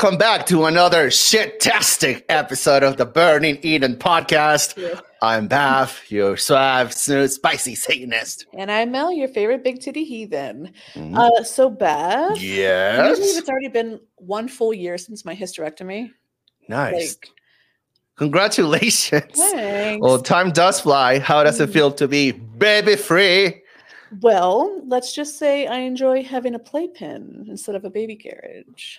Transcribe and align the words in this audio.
Welcome 0.00 0.16
back 0.18 0.46
to 0.46 0.64
another 0.64 1.10
shit-tastic 1.10 2.24
episode 2.30 2.82
of 2.82 2.96
the 2.96 3.04
Burning 3.04 3.58
Eden 3.60 3.96
podcast. 3.96 4.98
I'm 5.20 5.46
Baph, 5.46 6.10
your 6.10 6.38
suave, 6.38 6.94
smooth, 6.94 7.30
spicy 7.30 7.74
Satanist. 7.74 8.46
And 8.56 8.72
I'm 8.72 8.92
Mel, 8.92 9.12
your 9.12 9.28
favorite 9.28 9.62
big 9.62 9.82
titty 9.82 10.04
heathen. 10.04 10.72
Mhm. 10.94 11.18
Uh, 11.18 11.44
so 11.44 11.68
Baph, 11.68 12.34
can 12.38 12.40
you 13.10 13.14
believe 13.14 13.36
it's 13.36 13.48
already 13.50 13.68
been 13.68 14.00
one 14.16 14.48
full 14.48 14.72
year 14.72 14.96
since 14.96 15.26
my 15.26 15.36
hysterectomy. 15.36 16.10
Nice. 16.66 17.18
Like, 17.20 17.28
Congratulations. 18.16 19.36
thanks. 19.36 20.02
Well, 20.02 20.22
time 20.22 20.50
does 20.50 20.80
fly. 20.80 21.18
How 21.18 21.44
does 21.44 21.60
it 21.60 21.68
Mm. 21.68 21.72
feel 21.74 21.92
to 21.92 22.08
be 22.08 22.32
baby 22.32 22.96
free? 22.96 23.60
Well, 24.22 24.80
let's 24.86 25.12
just 25.14 25.38
say 25.38 25.66
I 25.66 25.80
enjoy 25.80 26.22
having 26.22 26.54
a 26.54 26.58
playpen 26.58 27.44
instead 27.50 27.74
of 27.74 27.84
a 27.84 27.90
baby 27.90 28.16
carriage. 28.16 28.98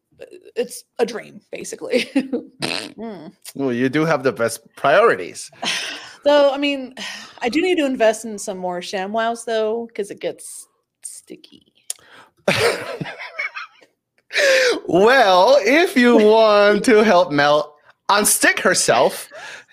it's 0.55 0.83
a 0.99 1.05
dream, 1.05 1.41
basically. 1.51 2.09
Mm. 2.97 3.33
Well, 3.55 3.73
you 3.73 3.89
do 3.89 4.05
have 4.05 4.21
the 4.21 4.31
best 4.31 4.61
priorities. 4.75 5.49
Though, 6.23 6.53
I 6.53 6.57
mean, 6.57 6.93
I 7.41 7.49
do 7.49 7.61
need 7.61 7.77
to 7.77 7.85
invest 7.85 8.25
in 8.25 8.37
some 8.37 8.59
more 8.59 8.79
ShamWows 8.79 9.43
though, 9.45 9.87
because 9.87 10.11
it 10.11 10.19
gets 10.19 10.67
sticky. 11.01 11.73
well, 14.87 15.57
if 15.61 15.95
you 15.97 16.17
want 16.17 16.85
to 16.85 17.03
help 17.03 17.31
Mel 17.31 17.75
unstick 18.09 18.59
herself, 18.59 19.29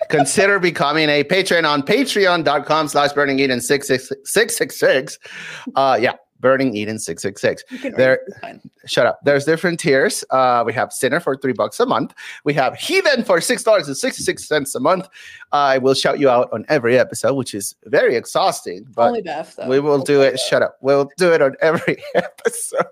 consider 0.09 0.59
becoming 0.59 1.11
a 1.11 1.23
patron 1.25 1.67
on 1.67 1.83
patreon.com 1.83 2.89
slash 2.89 3.13
burning 3.13 3.41
eden 3.41 3.61
666. 3.61 5.19
Uh, 5.75 5.99
yeah, 6.01 6.15
burning 6.41 6.77
eden 6.77 6.99
666. 6.99 7.65
There- 7.97 8.21
Shut 8.87 9.07
up. 9.07 9.19
There's 9.25 9.45
different 9.45 9.79
tiers. 9.81 10.25
Uh, 10.31 10.63
we 10.65 10.73
have 10.73 10.93
Sinner 10.93 11.21
for 11.21 11.37
three 11.37 11.53
bucks 11.53 11.79
a 11.81 11.85
month. 11.87 12.15
We 12.45 12.55
have 12.55 12.75
Heathen 12.77 13.23
for 13.25 13.41
six 13.41 13.63
dollars 13.63 13.87
and 13.87 13.97
sixty 13.97 14.23
six 14.23 14.47
cents 14.49 14.75
a 14.75 14.81
month. 14.81 15.09
I 15.53 15.77
will 15.79 15.95
shout 15.95 16.19
you 16.19 16.31
out 16.31 16.49
on 16.53 16.65
every 16.69 16.99
episode, 16.99 17.35
which 17.35 17.53
is 17.55 17.75
very 17.85 18.17
exhausting, 18.17 18.87
but 18.95 19.09
Only 19.09 19.23
Baph 19.23 19.57
though. 19.57 19.69
we 19.69 19.79
will 19.81 19.99
do 19.99 20.19
try 20.19 20.27
it. 20.29 20.39
Shut 20.41 20.63
up. 20.63 20.79
We'll 20.81 21.11
do 21.19 21.33
it 21.35 21.43
on 21.43 21.55
every 21.61 22.03
episode. 22.15 22.87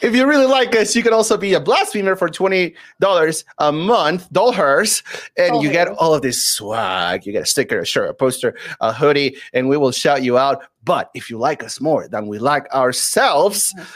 If 0.00 0.14
you 0.14 0.26
really 0.26 0.46
like 0.46 0.74
us, 0.76 0.94
you 0.96 1.02
can 1.02 1.12
also 1.12 1.36
be 1.36 1.54
a 1.54 1.60
blasphemer 1.60 2.16
for 2.16 2.28
twenty 2.28 2.74
dollars 3.00 3.44
a 3.58 3.72
month, 3.72 4.32
dollars, 4.32 5.02
and 5.36 5.62
you 5.62 5.70
get 5.70 5.88
all 5.88 6.14
of 6.14 6.22
this 6.22 6.44
swag. 6.44 7.26
You 7.26 7.32
get 7.32 7.42
a 7.42 7.46
sticker, 7.46 7.80
a 7.80 7.86
shirt, 7.86 8.10
a 8.10 8.14
poster, 8.14 8.56
a 8.80 8.92
hoodie, 8.92 9.36
and 9.52 9.68
we 9.68 9.76
will 9.76 9.92
shout 9.92 10.22
you 10.22 10.38
out. 10.38 10.62
But 10.84 11.10
if 11.14 11.30
you 11.30 11.38
like 11.38 11.62
us 11.62 11.80
more 11.80 12.08
than 12.08 12.26
we 12.28 12.38
like 12.38 12.66
ourselves, 12.72 13.74
Mhm. 13.76 13.86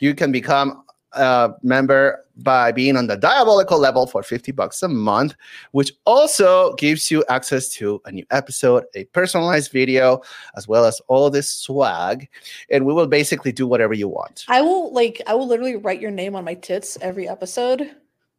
you 0.00 0.14
can 0.14 0.32
become 0.32 0.82
a 1.14 1.54
member 1.62 2.24
by 2.38 2.72
being 2.72 2.96
on 2.96 3.06
the 3.06 3.16
diabolical 3.16 3.78
level 3.78 4.06
for 4.06 4.22
50 4.22 4.52
bucks 4.52 4.82
a 4.82 4.88
month 4.88 5.34
which 5.72 5.92
also 6.06 6.74
gives 6.74 7.10
you 7.10 7.24
access 7.28 7.68
to 7.68 8.00
a 8.06 8.12
new 8.12 8.24
episode 8.30 8.84
a 8.94 9.04
personalized 9.06 9.70
video 9.70 10.20
as 10.56 10.66
well 10.66 10.84
as 10.84 11.00
all 11.08 11.30
this 11.30 11.48
swag 11.54 12.28
and 12.70 12.86
we 12.86 12.92
will 12.92 13.06
basically 13.06 13.52
do 13.52 13.66
whatever 13.66 13.94
you 13.94 14.08
want 14.08 14.44
I 14.48 14.62
will 14.62 14.92
like 14.92 15.20
I 15.26 15.34
will 15.34 15.46
literally 15.46 15.76
write 15.76 16.00
your 16.00 16.10
name 16.10 16.34
on 16.34 16.44
my 16.44 16.54
tits 16.54 16.96
every 17.00 17.28
episode. 17.28 17.90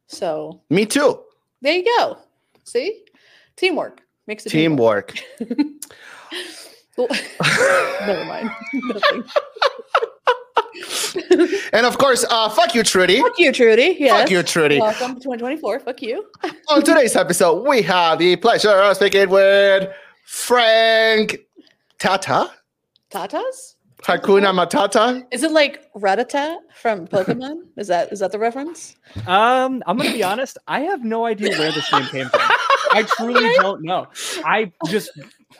So 0.08 0.60
me 0.70 0.86
too 0.86 1.20
there 1.62 1.74
you 1.74 1.84
go. 1.98 2.18
See? 2.64 3.04
Teamwork 3.56 4.02
makes 4.26 4.44
it 4.44 4.50
teamwork 4.50 5.18
Well, 6.96 7.08
Never 8.06 8.24
mind. 8.24 8.50
Nothing. 8.74 9.24
and 11.72 11.86
of 11.86 11.98
course 11.98 12.24
uh 12.30 12.48
fuck 12.48 12.74
you 12.74 12.82
trudy 12.82 13.20
Fuck 13.20 13.38
you, 13.38 13.52
Trudy. 13.52 13.96
Yes. 13.98 14.22
fuck 14.22 14.30
you 14.30 14.42
trudy 14.42 14.80
Welcome 14.80 15.14
to 15.14 15.20
2024. 15.20 15.80
Fuck 15.80 16.02
you. 16.02 16.26
on 16.68 16.82
today's 16.82 17.14
episode 17.16 17.66
we 17.68 17.82
have 17.82 18.18
the 18.18 18.36
pleasure 18.36 18.70
of 18.70 18.96
speaking 18.96 19.28
with 19.30 19.88
frank 20.24 21.38
tata 21.98 22.50
Tatas? 23.10 23.74
hakuna 24.02 24.52
matata 24.52 25.24
Is 25.30 25.42
it 25.42 25.52
like 25.52 25.90
Rattata 25.94 26.56
from 26.74 27.06
Pokemon? 27.06 27.62
is 27.76 27.88
that 27.88 28.12
is 28.12 28.20
that 28.20 28.32
the 28.32 28.38
reference? 28.38 28.96
Um, 29.26 29.82
I'm 29.86 29.96
gonna 29.96 30.12
be 30.12 30.22
honest. 30.22 30.58
I 30.66 30.80
have 30.80 31.04
no 31.04 31.24
idea 31.24 31.50
where 31.58 31.72
this 31.72 31.90
name 31.92 32.04
came 32.06 32.28
from. 32.28 32.40
I 32.92 33.04
truly 33.16 33.54
don't 33.56 33.82
know. 33.82 34.06
I 34.44 34.72
just 34.88 35.10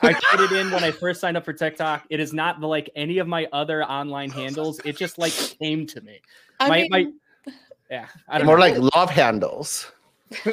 I 0.01 0.13
put 0.31 0.39
it 0.41 0.51
in 0.51 0.71
when 0.71 0.83
I 0.83 0.91
first 0.91 1.19
signed 1.21 1.37
up 1.37 1.45
for 1.45 1.53
TikTok. 1.53 2.05
It 2.09 2.19
is 2.19 2.33
not 2.33 2.59
the, 2.59 2.67
like 2.67 2.89
any 2.95 3.17
of 3.19 3.27
my 3.27 3.47
other 3.53 3.83
online 3.83 4.29
handles. 4.29 4.79
It 4.85 4.97
just 4.97 5.17
like 5.17 5.33
came 5.33 5.85
to 5.87 6.01
me. 6.01 6.19
I 6.59 6.69
My- 6.69 6.77
mean, 6.81 6.89
my- 6.91 7.53
Yeah, 7.89 8.07
I 8.27 8.37
don't 8.37 8.47
more 8.47 8.57
know. 8.57 8.61
like 8.61 8.95
love 8.95 9.09
handles 9.11 9.91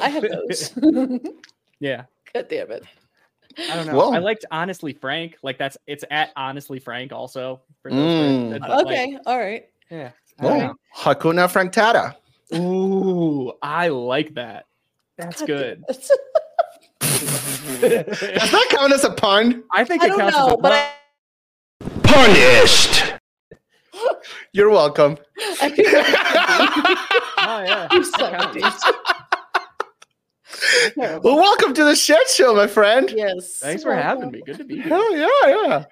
I 0.00 0.08
have 0.10 0.22
those. 0.22 0.72
yeah, 1.80 2.04
God 2.34 2.46
damn 2.48 2.70
it. 2.72 2.84
I 3.70 3.74
don't 3.76 3.86
know. 3.86 3.94
Whoa. 3.96 4.12
I 4.12 4.18
liked 4.18 4.44
honestly 4.50 4.92
Frank. 4.92 5.36
Like 5.42 5.58
that's 5.58 5.76
it's 5.86 6.04
at 6.10 6.30
honestly 6.36 6.78
Frank 6.78 7.12
also. 7.12 7.60
For 7.82 7.90
those 7.90 8.00
Mm. 8.00 8.50
that- 8.52 8.60
but, 8.60 8.70
like, 8.70 8.86
Okay, 8.86 9.18
all 9.26 9.38
right. 9.38 9.68
yeah. 9.90 10.10
I 10.38 10.42
don't 10.44 10.62
Oh, 10.70 10.74
Hakuna 10.96 11.50
Frank 11.50 11.72
Tata. 11.72 12.16
Ooh, 12.54 13.52
I 13.62 13.88
like 13.88 14.34
that. 14.34 14.66
That's 15.18 15.40
God 15.40 15.46
good. 15.46 15.84
damn. 17.26 18.04
Does 18.04 18.50
that 18.50 18.66
count 18.70 18.92
as 18.92 19.04
a 19.04 19.10
pun? 19.10 19.64
I 19.72 19.84
think 19.84 20.02
I 20.02 20.06
it 20.06 20.08
don't 20.10 20.18
counts 20.20 20.36
as 20.36 20.52
a 20.52 20.56
pun. 20.56 20.72
I, 20.72 20.92
Punished. 22.02 23.14
You're 24.52 24.70
welcome. 24.70 25.16
I 25.60 25.70
feel 25.70 25.86
Oh 27.44 27.62
yeah. 27.66 27.88
you 27.92 28.04
that 28.04 28.18
suck, 28.18 28.54
counts. 28.54 28.84
dude. 30.96 31.22
well, 31.24 31.36
welcome 31.36 31.74
to 31.74 31.84
the 31.84 31.96
shit 31.96 32.28
show, 32.28 32.54
my 32.54 32.66
friend. 32.66 33.10
Yes. 33.14 33.58
Thanks 33.58 33.82
for 33.82 33.94
having 33.94 34.30
me. 34.30 34.42
Good 34.44 34.58
to 34.58 34.64
be 34.64 34.76
here. 34.76 34.88
Hell 34.88 35.16
yeah, 35.16 35.84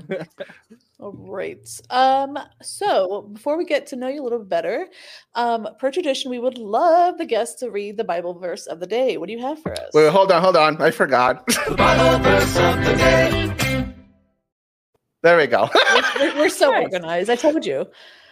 yeah. 0.00 0.24
All 0.98 1.12
right. 1.12 1.58
Um, 1.90 2.38
so 2.62 3.22
before 3.32 3.58
we 3.58 3.66
get 3.66 3.86
to 3.88 3.96
know 3.96 4.08
you 4.08 4.22
a 4.22 4.24
little 4.24 4.38
bit 4.38 4.48
better, 4.48 4.86
um, 5.34 5.68
per 5.78 5.90
tradition, 5.90 6.30
we 6.30 6.38
would 6.38 6.56
love 6.56 7.18
the 7.18 7.26
guests 7.26 7.60
to 7.60 7.70
read 7.70 7.98
the 7.98 8.04
Bible 8.04 8.38
verse 8.38 8.66
of 8.66 8.80
the 8.80 8.86
day. 8.86 9.18
What 9.18 9.26
do 9.26 9.34
you 9.34 9.40
have 9.40 9.60
for 9.60 9.72
us? 9.72 9.90
Wait, 9.92 10.10
hold 10.10 10.32
on, 10.32 10.40
hold 10.42 10.56
on. 10.56 10.80
I 10.80 10.90
forgot. 10.90 11.46
The 11.68 11.74
Bible 11.76 12.24
verse 12.24 12.56
of 12.56 12.76
the 12.84 12.94
day. 12.96 13.94
there 15.22 15.36
we 15.36 15.46
go. 15.46 15.68
We're, 16.18 16.36
we're 16.38 16.48
so 16.48 16.70
Nice. 16.70 16.84
organized. 16.84 17.28
I 17.30 17.36
told 17.36 17.66
you. 17.66 17.86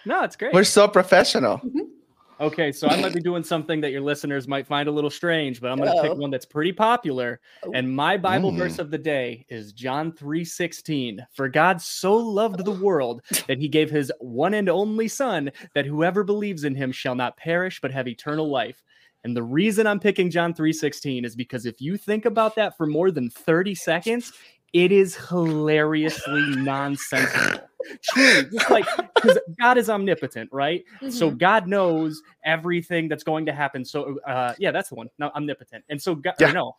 No, 0.06 0.22
it's 0.22 0.36
great. 0.36 0.54
We're 0.54 0.64
so 0.64 0.88
professional. 0.88 1.60
Okay, 2.40 2.72
so 2.72 2.88
I 2.88 2.96
might 3.00 3.14
be 3.14 3.20
doing 3.20 3.44
something 3.44 3.80
that 3.80 3.92
your 3.92 4.00
listeners 4.00 4.48
might 4.48 4.66
find 4.66 4.88
a 4.88 4.92
little 4.92 5.10
strange, 5.10 5.60
but 5.60 5.70
I'm 5.70 5.78
going 5.78 5.94
to 5.94 6.02
pick 6.02 6.16
one 6.16 6.30
that's 6.30 6.44
pretty 6.44 6.72
popular. 6.72 7.40
Oh. 7.64 7.70
And 7.74 7.94
my 7.94 8.16
Bible 8.16 8.50
Mm. 8.52 8.56
verse 8.58 8.78
of 8.80 8.90
the 8.90 8.98
day 8.98 9.46
is 9.48 9.72
John 9.72 10.10
3:16. 10.12 11.24
For 11.32 11.48
God 11.48 11.80
so 11.80 12.16
loved 12.16 12.64
the 12.64 12.72
world 12.72 13.22
that 13.46 13.58
he 13.58 13.68
gave 13.68 13.88
his 13.88 14.10
one 14.18 14.54
and 14.54 14.68
only 14.68 15.06
son 15.06 15.52
that 15.74 15.86
whoever 15.86 16.24
believes 16.24 16.64
in 16.64 16.74
him 16.74 16.90
shall 16.90 17.14
not 17.14 17.36
perish 17.36 17.80
but 17.80 17.92
have 17.92 18.08
eternal 18.08 18.50
life. 18.50 18.82
And 19.22 19.34
the 19.34 19.42
reason 19.42 19.86
I'm 19.86 20.00
picking 20.00 20.28
John 20.28 20.52
3:16 20.54 21.24
is 21.24 21.34
because 21.36 21.64
if 21.66 21.80
you 21.80 21.96
think 21.96 22.24
about 22.26 22.56
that 22.56 22.76
for 22.76 22.86
more 22.86 23.10
than 23.12 23.30
30 23.30 23.74
seconds, 23.74 24.32
it 24.74 24.92
is 24.92 25.16
hilariously 25.16 26.42
nonsensical. 26.56 27.60
Truly, 28.02 28.44
just 28.50 28.70
like 28.70 28.86
because 29.14 29.38
God 29.60 29.78
is 29.78 29.88
omnipotent, 29.90 30.50
right? 30.52 30.84
So 31.10 31.30
Mhm. 31.30 31.38
God 31.38 31.68
knows 31.68 32.20
everything 32.44 33.08
that's 33.08 33.24
going 33.24 33.46
to 33.46 33.52
happen. 33.52 33.84
So 33.84 34.18
uh 34.26 34.54
yeah, 34.58 34.70
that's 34.72 34.88
the 34.90 34.94
one. 34.96 35.08
No, 35.18 35.30
omnipotent. 35.34 35.84
And 35.88 36.00
so 36.00 36.14
God 36.14 36.34
Yeah. 36.40 36.52
no. 36.52 36.76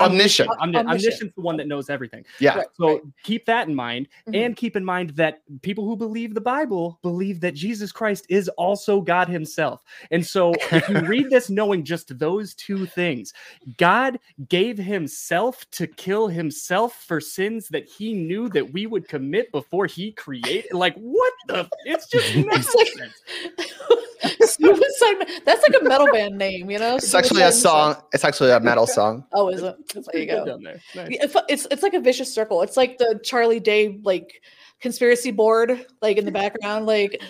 Omniscient. 0.00 0.48
Omni- 0.60 0.78
Omniscient. 0.78 0.88
omniscient's 0.88 1.34
the 1.34 1.40
one 1.40 1.56
that 1.56 1.66
knows 1.66 1.90
everything. 1.90 2.24
Yeah. 2.40 2.58
Right, 2.58 2.66
So 2.76 2.86
right. 2.94 3.02
keep 3.22 3.46
that 3.46 3.68
in 3.68 3.74
mind, 3.74 4.08
Mhm. 4.28 4.44
and 4.46 4.56
keep 4.56 4.76
in 4.76 4.84
mind 4.84 5.10
that 5.10 5.42
people 5.62 5.84
who 5.84 5.96
believe 5.96 6.34
the 6.34 6.40
Bible 6.40 6.98
believe 7.02 7.40
that 7.40 7.54
Jesus 7.54 7.92
Christ 7.92 8.26
is 8.28 8.48
also 8.50 9.00
God 9.00 9.28
Himself. 9.28 9.82
And 10.10 10.24
so, 10.26 10.52
if 10.72 10.88
you 10.88 11.00
read 11.06 11.30
this 11.30 11.50
knowing 11.50 11.84
just 11.84 12.18
those 12.18 12.54
two 12.54 12.86
things, 12.86 13.32
God 13.76 14.18
gave 14.48 14.78
Himself 14.78 15.68
to 15.72 15.86
kill 15.86 16.28
Himself 16.28 17.04
for 17.06 17.20
sins 17.20 17.68
that 17.68 17.88
He 17.88 18.14
knew 18.14 18.48
that 18.50 18.72
we 18.72 18.86
would 18.86 19.08
commit 19.08 19.50
before 19.52 19.86
He 19.86 20.12
created. 20.12 20.72
Like, 20.72 20.94
what 20.96 21.32
the? 21.48 21.68
It's 21.84 22.06
just 22.08 22.34
nonsense. 22.36 23.12
Suicide. 24.40 25.28
That's 25.44 25.62
like 25.62 25.80
a 25.80 25.84
metal 25.84 26.08
band 26.12 26.36
name, 26.36 26.70
you 26.70 26.78
know. 26.78 26.96
It's 26.96 27.14
actually 27.14 27.42
a 27.42 27.52
song. 27.52 27.96
It's 28.12 28.24
actually 28.24 28.50
a 28.50 28.60
metal 28.60 28.86
song. 28.86 29.24
Oh, 29.32 29.48
is 29.48 29.62
it? 29.62 29.76
There 29.94 30.20
you 30.20 30.26
Good 30.26 30.38
go. 30.38 30.44
down 30.44 30.62
there. 30.62 30.80
Nice. 30.94 31.08
It's, 31.10 31.36
it's 31.48 31.66
it's 31.70 31.82
like 31.82 31.94
a 31.94 32.00
vicious 32.00 32.32
circle. 32.32 32.62
It's 32.62 32.76
like 32.76 32.98
the 32.98 33.20
Charlie 33.24 33.60
Day 33.60 33.98
like 34.02 34.42
conspiracy 34.80 35.30
board, 35.30 35.86
like 36.02 36.16
in 36.16 36.24
the 36.24 36.32
background, 36.32 36.86
like 36.86 37.22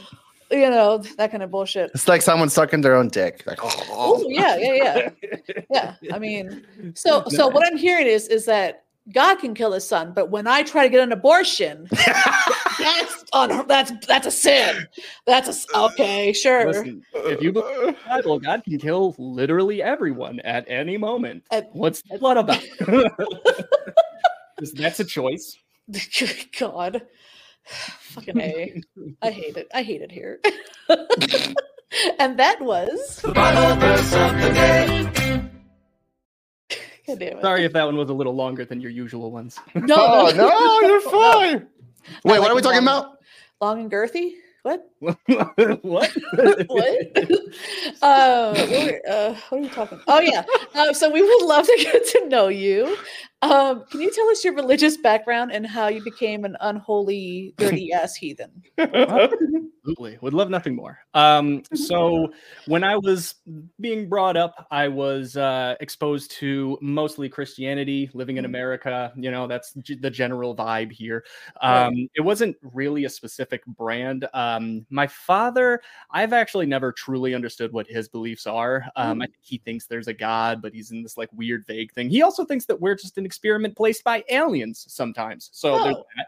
you 0.50 0.70
know 0.70 0.98
that 1.18 1.30
kind 1.30 1.42
of 1.42 1.50
bullshit. 1.50 1.90
It's 1.94 2.08
like 2.08 2.22
someone 2.22 2.48
sucking 2.48 2.80
their 2.80 2.94
own 2.94 3.08
dick. 3.08 3.44
Like, 3.46 3.58
Oh 3.62 4.24
yeah, 4.28 4.56
yeah, 4.56 5.10
yeah, 5.22 5.62
yeah. 5.70 5.94
I 6.14 6.18
mean, 6.18 6.64
so 6.94 7.24
so 7.28 7.48
what 7.48 7.66
I'm 7.66 7.76
hearing 7.76 8.06
is 8.06 8.28
is 8.28 8.44
that 8.46 8.84
God 9.12 9.36
can 9.36 9.54
kill 9.54 9.72
his 9.72 9.86
son, 9.86 10.12
but 10.14 10.30
when 10.30 10.46
I 10.46 10.62
try 10.62 10.84
to 10.84 10.88
get 10.90 11.02
an 11.02 11.12
abortion, 11.12 11.88
that's 12.78 13.24
un- 13.32 13.66
that's 13.66 13.92
that's 14.06 14.26
a 14.26 14.30
sin. 14.30 14.86
That's 15.26 15.48
a 15.48 15.52
s- 15.52 15.66
okay, 15.74 16.32
sure. 16.32 16.66
Listen, 16.66 17.02
if 17.14 17.40
you 17.42 17.52
believe 17.52 17.86
the 17.86 17.96
Bible, 18.06 18.38
God 18.38 18.62
can 18.64 18.78
kill 18.78 19.14
literally 19.18 19.82
everyone 19.82 20.40
at 20.40 20.64
any 20.68 20.96
moment. 20.98 21.44
At- 21.50 21.70
What's 21.72 22.02
the 22.02 22.18
blood 22.18 22.36
about? 22.36 22.62
That's 24.74 25.00
a 25.00 25.04
choice. 25.04 25.56
God, 26.58 27.02
fucking 27.66 28.40
a. 28.40 28.82
I 29.22 29.30
hate 29.30 29.56
it. 29.56 29.68
I 29.72 29.82
hate 29.82 30.02
it 30.02 30.12
here. 30.12 30.40
and 32.18 32.38
that 32.38 32.60
was. 32.60 33.20
God 33.22 33.80
damn 33.80 35.06
it. 35.06 35.27
Sorry 37.40 37.64
if 37.64 37.72
that 37.72 37.84
one 37.84 37.96
was 37.96 38.10
a 38.10 38.14
little 38.14 38.34
longer 38.34 38.64
than 38.64 38.80
your 38.80 38.90
usual 38.90 39.30
ones. 39.30 39.58
No, 39.74 39.96
oh 39.96 40.32
no, 40.34 40.88
you're 40.88 41.00
fine. 41.00 41.66
Wait, 42.24 42.36
I 42.36 42.38
what 42.38 42.40
like 42.40 42.50
are 42.50 42.54
we 42.54 42.62
talking 42.62 42.84
long. 42.84 42.98
about? 42.98 43.18
Long 43.60 43.80
and 43.80 43.90
girthy. 43.90 44.32
What? 44.62 44.90
what? 44.98 45.16
what? 45.82 46.16
uh, 48.02 48.54
what 48.54 49.08
uh, 49.08 49.34
what 49.48 49.52
are 49.52 49.58
we 49.58 49.68
talking? 49.68 50.00
Oh 50.06 50.20
yeah. 50.20 50.44
Uh, 50.74 50.92
so 50.92 51.10
we 51.10 51.22
would 51.22 51.46
love 51.46 51.64
to 51.64 51.76
get 51.80 52.06
to 52.08 52.28
know 52.28 52.48
you. 52.48 52.96
Um, 53.40 53.84
can 53.90 54.00
you 54.00 54.10
tell 54.10 54.28
us 54.28 54.44
your 54.44 54.54
religious 54.54 54.96
background 54.96 55.52
and 55.52 55.66
how 55.66 55.88
you 55.88 56.02
became 56.02 56.44
an 56.44 56.56
unholy, 56.60 57.54
dirty 57.56 57.92
ass 57.92 58.16
heathen? 58.16 58.62
Absolutely. 59.88 60.18
Would 60.20 60.34
love 60.34 60.50
nothing 60.50 60.74
more. 60.76 60.98
Um, 61.14 61.62
so 61.74 62.28
when 62.66 62.84
I 62.84 62.96
was 62.96 63.36
being 63.80 64.08
brought 64.08 64.36
up, 64.36 64.66
I 64.70 64.88
was 64.88 65.36
uh, 65.36 65.76
exposed 65.80 66.30
to 66.32 66.78
mostly 66.82 67.28
Christianity, 67.28 68.10
living 68.12 68.36
in 68.36 68.44
Mhm. 68.44 68.48
America. 68.48 69.12
You 69.16 69.30
know, 69.30 69.46
that's 69.46 69.72
g- 69.74 69.94
the 69.94 70.10
general 70.10 70.54
vibe 70.54 70.92
here. 70.92 71.24
Right. 71.62 71.86
Um, 71.86 72.08
it 72.14 72.20
wasn't 72.20 72.56
really 72.74 73.04
a 73.06 73.08
specific 73.10 73.64
brand. 73.66 74.28
Um, 74.34 74.84
my 74.90 75.06
father, 75.06 75.80
I've 76.10 76.32
actually 76.34 76.66
never 76.66 76.92
truly 76.92 77.34
understood 77.34 77.72
what 77.72 77.86
his 77.86 78.08
beliefs 78.08 78.46
are. 78.46 78.84
Um, 78.96 79.22
I 79.22 79.26
think 79.26 79.36
he 79.40 79.58
thinks 79.58 79.86
there's 79.86 80.08
a 80.08 80.14
God, 80.14 80.60
but 80.60 80.74
he's 80.74 80.90
in 80.90 81.02
this 81.02 81.16
like 81.16 81.30
weird, 81.32 81.64
vague 81.66 81.92
thing. 81.92 82.10
He 82.10 82.22
also 82.22 82.44
thinks 82.44 82.66
that 82.66 82.80
we're 82.80 82.94
just 82.94 83.16
an 83.16 83.24
experiment 83.24 83.76
placed 83.76 84.04
by 84.04 84.24
aliens 84.30 84.84
sometimes. 84.88 85.48
So 85.52 85.82
there's 85.82 85.96
Oh. 85.96 86.04
that. 86.16 86.26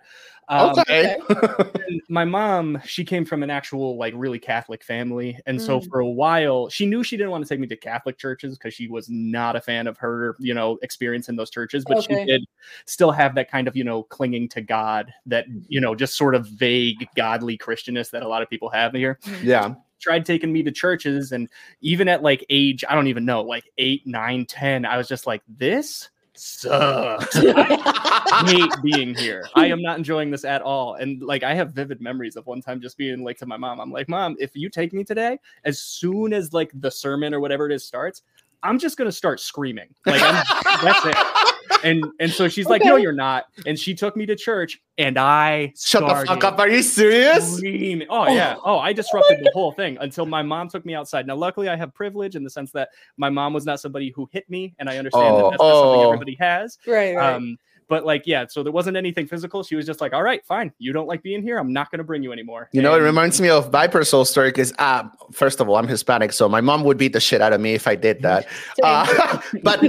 Um, 0.51 0.79
okay. 0.81 1.17
my 2.09 2.25
mom, 2.25 2.83
she 2.85 3.05
came 3.05 3.25
from 3.25 3.43
an 3.43 3.51
actual 3.51 3.97
like 3.97 4.13
really 4.17 4.39
Catholic 4.41 4.83
family, 4.83 5.39
and 5.47 5.61
so 5.63 5.81
Mm. 5.81 5.89
for 5.89 6.01
a 6.01 6.09
while, 6.09 6.69
she 6.69 6.87
knew 6.87 7.05
she 7.05 7.17
didn't 7.17 7.31
want 7.31 7.45
to 7.45 7.49
take 7.49 7.61
me 7.61 7.69
to 7.69 7.77
Catholic 7.77 8.19
churches 8.19 8.59
because 8.59 8.75
she 8.75 8.89
was 8.89 9.09
not 9.09 9.55
a 9.55 9.61
fan 9.61 9.87
of 9.87 9.97
her, 9.99 10.37
you 10.41 10.53
know, 10.53 10.77
experience 10.83 11.29
in 11.29 11.37
those 11.37 11.51
churches. 11.51 11.85
But 11.85 11.99
Okay. 11.99 12.19
she 12.19 12.27
did 12.27 12.45
still 12.85 13.13
have 13.13 13.35
that 13.37 13.51
kind 13.51 13.69
of, 13.69 13.77
you 13.77 13.85
know, 13.85 14.03
clinging 14.03 14.49
to 14.51 14.61
God, 14.61 15.13
that 15.27 15.47
you 15.69 15.81
know, 15.81 15.95
just 15.95 16.17
sort 16.17 16.35
of 16.35 16.47
vague 16.47 17.09
godly 17.15 17.57
Christianness 17.57 18.11
that 18.11 18.25
a 18.25 18.29
lot 18.29 18.43
of 18.43 18.51
people 18.51 18.69
have 18.71 18.93
here 18.93 19.19
yeah. 19.43 19.75
tried 20.01 20.25
taking 20.27 20.53
me 20.53 20.63
to 20.65 20.73
churches 20.73 21.31
and 21.33 21.49
even 21.81 22.09
at 22.09 22.23
like 22.23 22.45
age 22.49 22.85
i 22.89 22.95
don't 22.95 23.07
even 23.07 23.25
know 23.25 23.43
like 23.43 23.65
eight 23.77 24.07
nine 24.07 24.47
ten 24.47 24.87
i 24.87 24.97
was 24.97 25.07
just 25.07 25.27
like 25.27 25.43
this 25.47 26.09
sucks. 26.41 27.37
I 27.37 28.45
hate 28.47 28.83
being 28.83 29.15
here. 29.15 29.49
I 29.55 29.67
am 29.67 29.83
not 29.83 29.99
enjoying 29.99 30.31
this 30.31 30.45
at 30.45 30.63
all. 30.63 30.95
And 30.95 31.23
like 31.23 31.43
i 31.43 31.55
have 31.55 31.73
vivid 31.73 32.01
memories 32.01 32.37
of 32.37 32.47
one 32.47 32.61
time 32.63 32.81
just 32.81 32.97
being 32.97 33.23
like 33.23 33.39
to 33.39 33.47
my 33.47 33.57
mom. 33.57 33.81
I'm 33.81 33.91
like 33.93 34.09
mom 34.09 34.37
if 34.39 34.57
you 34.57 34.71
take 34.71 34.93
me 34.93 35.05
today 35.05 35.39
as 35.65 35.81
soon 35.83 36.33
as 36.33 36.53
like 36.53 36.71
the 36.75 36.91
sermon 36.91 37.35
or 37.35 37.41
whatever 37.41 37.67
it 37.67 37.73
is 37.73 37.85
starts 37.85 38.23
i'm 38.63 38.79
just 38.79 38.97
gonna 38.97 39.13
start 39.13 39.41
screaming. 39.41 39.95
Like 40.07 40.23
I'm, 40.23 40.45
that's 40.83 41.07
it 41.07 41.17
and 41.85 42.05
and 42.21 42.31
so 42.31 42.49
she's 42.49 42.67
like 42.67 42.83
no 42.85 42.97
you're 42.97 43.13
not 43.13 43.45
and 43.67 43.79
she 43.79 43.95
took 43.95 44.17
me 44.17 44.27
to 44.27 44.37
church 44.37 44.81
and 44.99 45.19
i 45.19 45.73
Shut 45.79 46.03
the 46.07 46.27
fuck 46.27 46.45
up. 46.45 46.59
Are 46.59 46.69
you 46.69 46.83
serious? 46.83 47.57
screaming. 47.57 48.07
Oh 48.11 48.27
yeah. 48.29 48.57
Oh, 48.65 48.79
I 48.79 48.93
disrupted 48.93 49.39
the 49.43 49.51
whole 49.55 49.73
thing 49.73 49.97
until 50.01 50.27
my 50.27 50.43
mom 50.43 50.69
took 50.69 50.85
me 50.85 50.95
outside. 50.95 51.27
Now, 51.27 51.37
luckily, 51.37 51.69
I 51.69 51.77
have 51.77 51.95
privilege 51.95 52.37
in 52.37 52.45
the 52.45 52.51
sense 52.51 52.71
that 52.73 52.91
my 53.17 53.31
mom 53.31 53.53
was 53.55 53.65
not 53.65 53.81
somebody 53.81 54.11
who 54.15 54.29
hit 54.31 54.49
me, 54.51 54.75
and 54.79 54.91
I 54.91 54.99
understand 54.99 55.27
Oh, 55.35 55.37
that 55.37 55.51
that's 55.53 55.63
not 55.63 55.73
something 55.73 56.01
oh. 56.01 56.13
everybody 56.13 56.37
has. 56.39 56.77
right, 56.87 57.17
right. 57.17 57.35
Um, 57.35 57.57
but 57.91 58.07
like, 58.07 58.23
yeah. 58.25 58.47
So 58.49 58.63
there 58.63 58.73
wasn't 58.73 58.97
anything 58.97 59.27
physical. 59.27 59.63
She 59.65 59.75
was 59.75 59.85
just 59.85 60.01
like, 60.01 60.15
"All 60.15 60.23
right, 60.23 60.47
fine. 60.47 60.73
You 60.79 60.93
don't 60.93 61.09
like 61.09 61.23
being 61.23 61.43
here. 61.43 61.59
I'm 61.59 61.73
not 61.73 61.91
going 61.91 61.99
to 61.99 62.05
bring 62.05 62.23
you 62.23 62.33
anymore." 62.33 62.71
You 62.73 62.81
know, 62.81 62.95
it 62.95 63.01
reminds 63.01 63.41
me 63.41 63.51
of 63.51 63.71
my 63.73 63.89
personal 63.89 64.25
story 64.25 64.49
because, 64.49 64.73
uh, 64.79 65.03
first 65.33 65.61
of 65.61 65.69
all, 65.69 65.77
I'm 65.77 65.89
Hispanic, 65.89 66.33
so 66.33 66.49
my 66.49 66.61
mom 66.61 66.85
would 66.85 66.97
beat 66.97 67.13
the 67.13 67.21
shit 67.21 67.43
out 67.43 67.53
of 67.53 67.61
me 67.61 67.75
if 67.75 67.89
I 67.89 67.97
did 67.97 68.23
that. 68.23 68.47
Uh, 68.83 69.41
but 69.65 69.83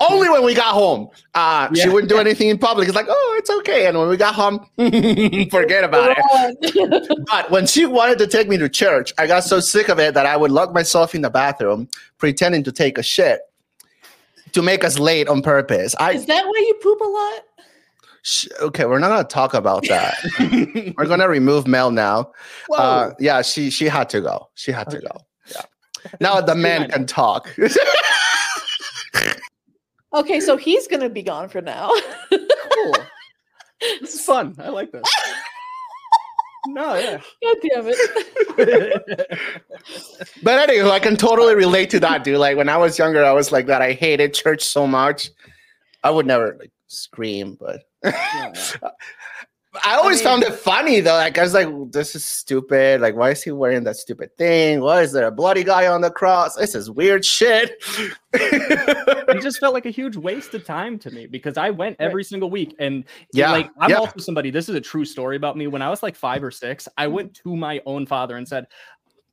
only 0.00 0.30
when 0.30 0.44
we 0.44 0.54
got 0.54 0.72
home. 0.72 1.10
Uh, 1.34 1.68
She 1.74 1.88
wouldn't 1.88 2.08
do 2.08 2.18
anything 2.18 2.48
in 2.48 2.58
public. 2.58 2.86
It's 2.86 2.96
like, 2.96 3.06
oh, 3.08 3.36
it's 3.38 3.50
okay. 3.50 3.86
And 3.86 3.98
when 3.98 4.08
we 4.08 4.16
got 4.16 4.34
home, 4.34 4.60
forget 5.50 5.82
about 5.82 6.16
it. 6.16 7.26
But 7.26 7.50
when 7.50 7.66
she 7.66 7.86
wanted 7.86 8.18
to 8.18 8.28
take 8.28 8.48
me 8.48 8.56
to 8.58 8.68
church, 8.68 9.12
I 9.18 9.26
got 9.26 9.42
so 9.42 9.58
sick 9.58 9.88
of 9.88 9.98
it 9.98 10.14
that 10.14 10.26
I 10.26 10.36
would 10.36 10.52
lock 10.52 10.72
myself 10.72 11.14
in 11.14 11.22
the 11.22 11.30
bathroom, 11.30 11.88
pretending 12.18 12.62
to 12.64 12.72
take 12.72 12.98
a 12.98 13.02
shit 13.02 13.40
to 14.52 14.62
make 14.62 14.84
us 14.84 14.98
late 14.98 15.28
on 15.28 15.42
purpose. 15.42 15.94
I 15.98 16.12
Is 16.12 16.26
that 16.26 16.44
why 16.46 16.64
you 16.66 16.74
poop 16.82 17.00
a 17.00 17.04
lot? 17.04 17.40
sh- 18.22 18.48
okay, 18.60 18.84
we're 18.84 18.98
not 18.98 19.08
gonna 19.08 19.24
talk 19.24 19.54
about 19.54 19.84
that. 19.88 20.16
we're 20.96 21.06
gonna 21.06 21.28
remove 21.28 21.66
Mel 21.66 21.90
now. 21.90 22.32
Uh, 22.72 23.10
yeah, 23.18 23.42
she 23.42 23.70
she 23.70 23.86
had 23.86 24.08
to 24.10 24.20
go. 24.20 24.48
She 24.54 24.72
had 24.72 24.88
to 24.90 24.98
go. 24.98 25.16
Yeah. 25.54 25.62
Now 26.20 26.40
the 26.40 26.54
man 26.54 26.88
can 26.90 27.06
talk. 27.06 27.54
Okay, 30.14 30.40
so 30.40 30.56
he's 30.56 30.86
gonna 30.88 31.08
be 31.08 31.22
gone 31.22 31.48
for 31.48 31.60
now. 31.60 31.90
cool. 32.30 32.94
This 34.00 34.14
is 34.14 34.24
fun. 34.24 34.54
I 34.60 34.68
like 34.68 34.92
this. 34.92 35.02
No, 36.68 36.94
yeah. 36.94 37.20
God 37.42 37.56
damn 37.62 37.84
it. 37.88 39.28
but 40.42 40.68
anyway, 40.68 40.90
I 40.90 40.98
can 41.00 41.16
totally 41.16 41.54
relate 41.54 41.90
to 41.90 42.00
that, 42.00 42.24
dude. 42.24 42.38
Like 42.38 42.56
when 42.56 42.68
I 42.68 42.76
was 42.76 42.98
younger, 42.98 43.24
I 43.24 43.32
was 43.32 43.50
like 43.52 43.66
that. 43.66 43.82
I 43.82 43.92
hated 43.92 44.34
church 44.34 44.62
so 44.62 44.86
much. 44.86 45.30
I 46.04 46.10
would 46.10 46.26
never 46.26 46.56
like 46.58 46.72
scream, 46.86 47.56
but 47.58 47.82
Yeah. 48.04 48.52
I 49.84 49.94
always 49.94 50.18
mean- 50.18 50.24
found 50.24 50.42
it 50.42 50.52
funny 50.54 51.00
though. 51.00 51.14
Like 51.14 51.38
I 51.38 51.42
was 51.42 51.54
like, 51.54 51.68
this 51.92 52.14
is 52.14 52.24
stupid. 52.24 53.00
Like, 53.00 53.16
why 53.16 53.30
is 53.30 53.42
he 53.42 53.52
wearing 53.52 53.84
that 53.84 53.96
stupid 53.96 54.36
thing? 54.36 54.80
Why 54.82 55.00
is 55.00 55.12
there 55.12 55.26
a 55.26 55.30
bloody 55.30 55.64
guy 55.64 55.86
on 55.86 56.02
the 56.02 56.10
cross? 56.10 56.56
This 56.56 56.74
is 56.74 56.90
weird 56.90 57.24
shit. 57.24 57.82
it 58.34 59.40
just 59.42 59.58
felt 59.60 59.72
like 59.72 59.86
a 59.86 59.90
huge 59.90 60.16
waste 60.16 60.52
of 60.54 60.64
time 60.66 60.98
to 60.98 61.10
me 61.10 61.26
because 61.26 61.56
I 61.56 61.70
went 61.70 61.96
every 62.00 62.22
single 62.24 62.50
week 62.50 62.74
and 62.78 63.04
Yeah, 63.32 63.50
like 63.52 63.70
I'm 63.78 63.90
yeah. 63.90 63.96
also 63.96 64.18
somebody 64.18 64.50
this 64.50 64.68
is 64.68 64.74
a 64.74 64.80
true 64.80 65.04
story 65.06 65.36
about 65.36 65.56
me 65.56 65.66
when 65.66 65.80
I 65.82 65.88
was 65.88 66.02
like 66.02 66.16
5 66.16 66.44
or 66.44 66.50
6 66.50 66.88
I 66.98 67.06
went 67.06 67.32
to 67.36 67.56
my 67.56 67.80
own 67.86 68.04
father 68.06 68.36
and 68.36 68.46
said 68.46 68.66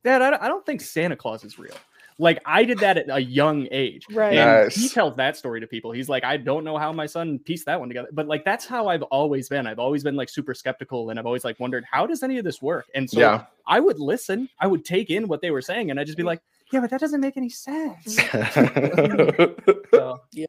dad 0.04 0.22
I 0.22 0.48
don't 0.48 0.64
think 0.64 0.80
Santa 0.80 1.16
Claus 1.16 1.44
is 1.44 1.58
real 1.58 1.74
like 2.20 2.38
I 2.44 2.64
did 2.64 2.78
that 2.78 2.96
at 2.98 3.06
a 3.08 3.18
young 3.20 3.66
age 3.70 4.06
Right. 4.12 4.34
and 4.34 4.70
he 4.72 4.88
tells 4.88 5.16
that 5.16 5.36
story 5.36 5.60
to 5.60 5.66
people 5.66 5.90
he's 5.90 6.08
like 6.08 6.22
I 6.22 6.36
don't 6.36 6.62
know 6.64 6.76
how 6.78 6.92
my 6.92 7.06
son 7.06 7.38
pieced 7.38 7.66
that 7.66 7.80
one 7.80 7.88
together 7.88 8.08
but 8.12 8.26
like 8.28 8.44
that's 8.44 8.66
how 8.66 8.88
I've 8.88 9.02
always 9.04 9.48
been 9.48 9.66
I've 9.66 9.78
always 9.78 10.04
been 10.04 10.16
like 10.16 10.28
super 10.28 10.54
skeptical 10.54 11.10
and 11.10 11.18
I've 11.18 11.26
always 11.26 11.44
like 11.44 11.58
wondered 11.58 11.84
how 11.90 12.06
does 12.06 12.22
any 12.22 12.38
of 12.38 12.44
this 12.44 12.60
work 12.60 12.86
and 12.94 13.08
so 13.08 13.18
yeah. 13.20 13.44
I 13.66 13.80
would 13.80 13.98
listen 13.98 14.48
I 14.60 14.66
would 14.66 14.84
take 14.84 15.10
in 15.10 15.26
what 15.28 15.40
they 15.40 15.50
were 15.50 15.62
saying 15.62 15.90
and 15.90 15.98
I'd 15.98 16.06
just 16.06 16.18
be 16.18 16.24
like 16.24 16.40
yeah 16.72 16.80
but 16.80 16.90
that 16.90 17.00
doesn't 17.00 17.20
make 17.20 17.36
any 17.36 17.48
sense 17.48 18.16
so, 19.90 20.20
Yeah. 20.32 20.46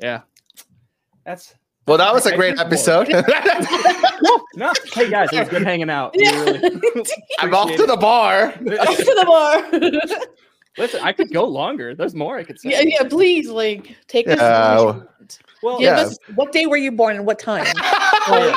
yeah. 0.00 0.20
That's 1.24 1.54
well, 1.86 1.98
that 1.98 2.14
was 2.14 2.24
a 2.24 2.32
I 2.32 2.36
great 2.36 2.58
episode. 2.58 3.08
no, 4.22 4.44
no. 4.56 4.72
Hey 4.94 5.10
guys, 5.10 5.28
it 5.32 5.40
was 5.40 5.48
good 5.50 5.62
hanging 5.64 5.90
out. 5.90 6.12
Yeah. 6.14 6.30
really 6.44 7.04
I'm 7.40 7.54
off 7.54 7.74
to 7.76 7.84
the 7.84 7.96
bar. 7.98 8.46
Off 8.46 8.56
to 8.56 9.04
the 9.04 9.24
bar. 9.26 10.26
Listen, 10.76 11.00
I 11.02 11.12
could 11.12 11.32
go 11.32 11.44
longer. 11.44 11.94
There's 11.94 12.14
more 12.14 12.36
I 12.36 12.42
could 12.42 12.58
say. 12.60 12.70
Yeah, 12.70 12.80
yeah. 12.82 13.08
Please, 13.08 13.48
like, 13.48 13.96
take 14.08 14.26
this. 14.26 14.38
Yeah. 14.38 14.74
as 14.78 14.78
much 14.78 14.78
as 14.78 14.80
you 14.80 14.86
want. 14.86 15.38
Well, 15.62 15.80
Yeah. 15.80 16.00
us 16.00 16.18
what 16.34 16.52
day 16.52 16.66
were 16.66 16.76
you 16.76 16.90
born 16.92 17.16
and 17.16 17.24
what 17.26 17.38
time? 17.38 17.64
well, 18.28 18.54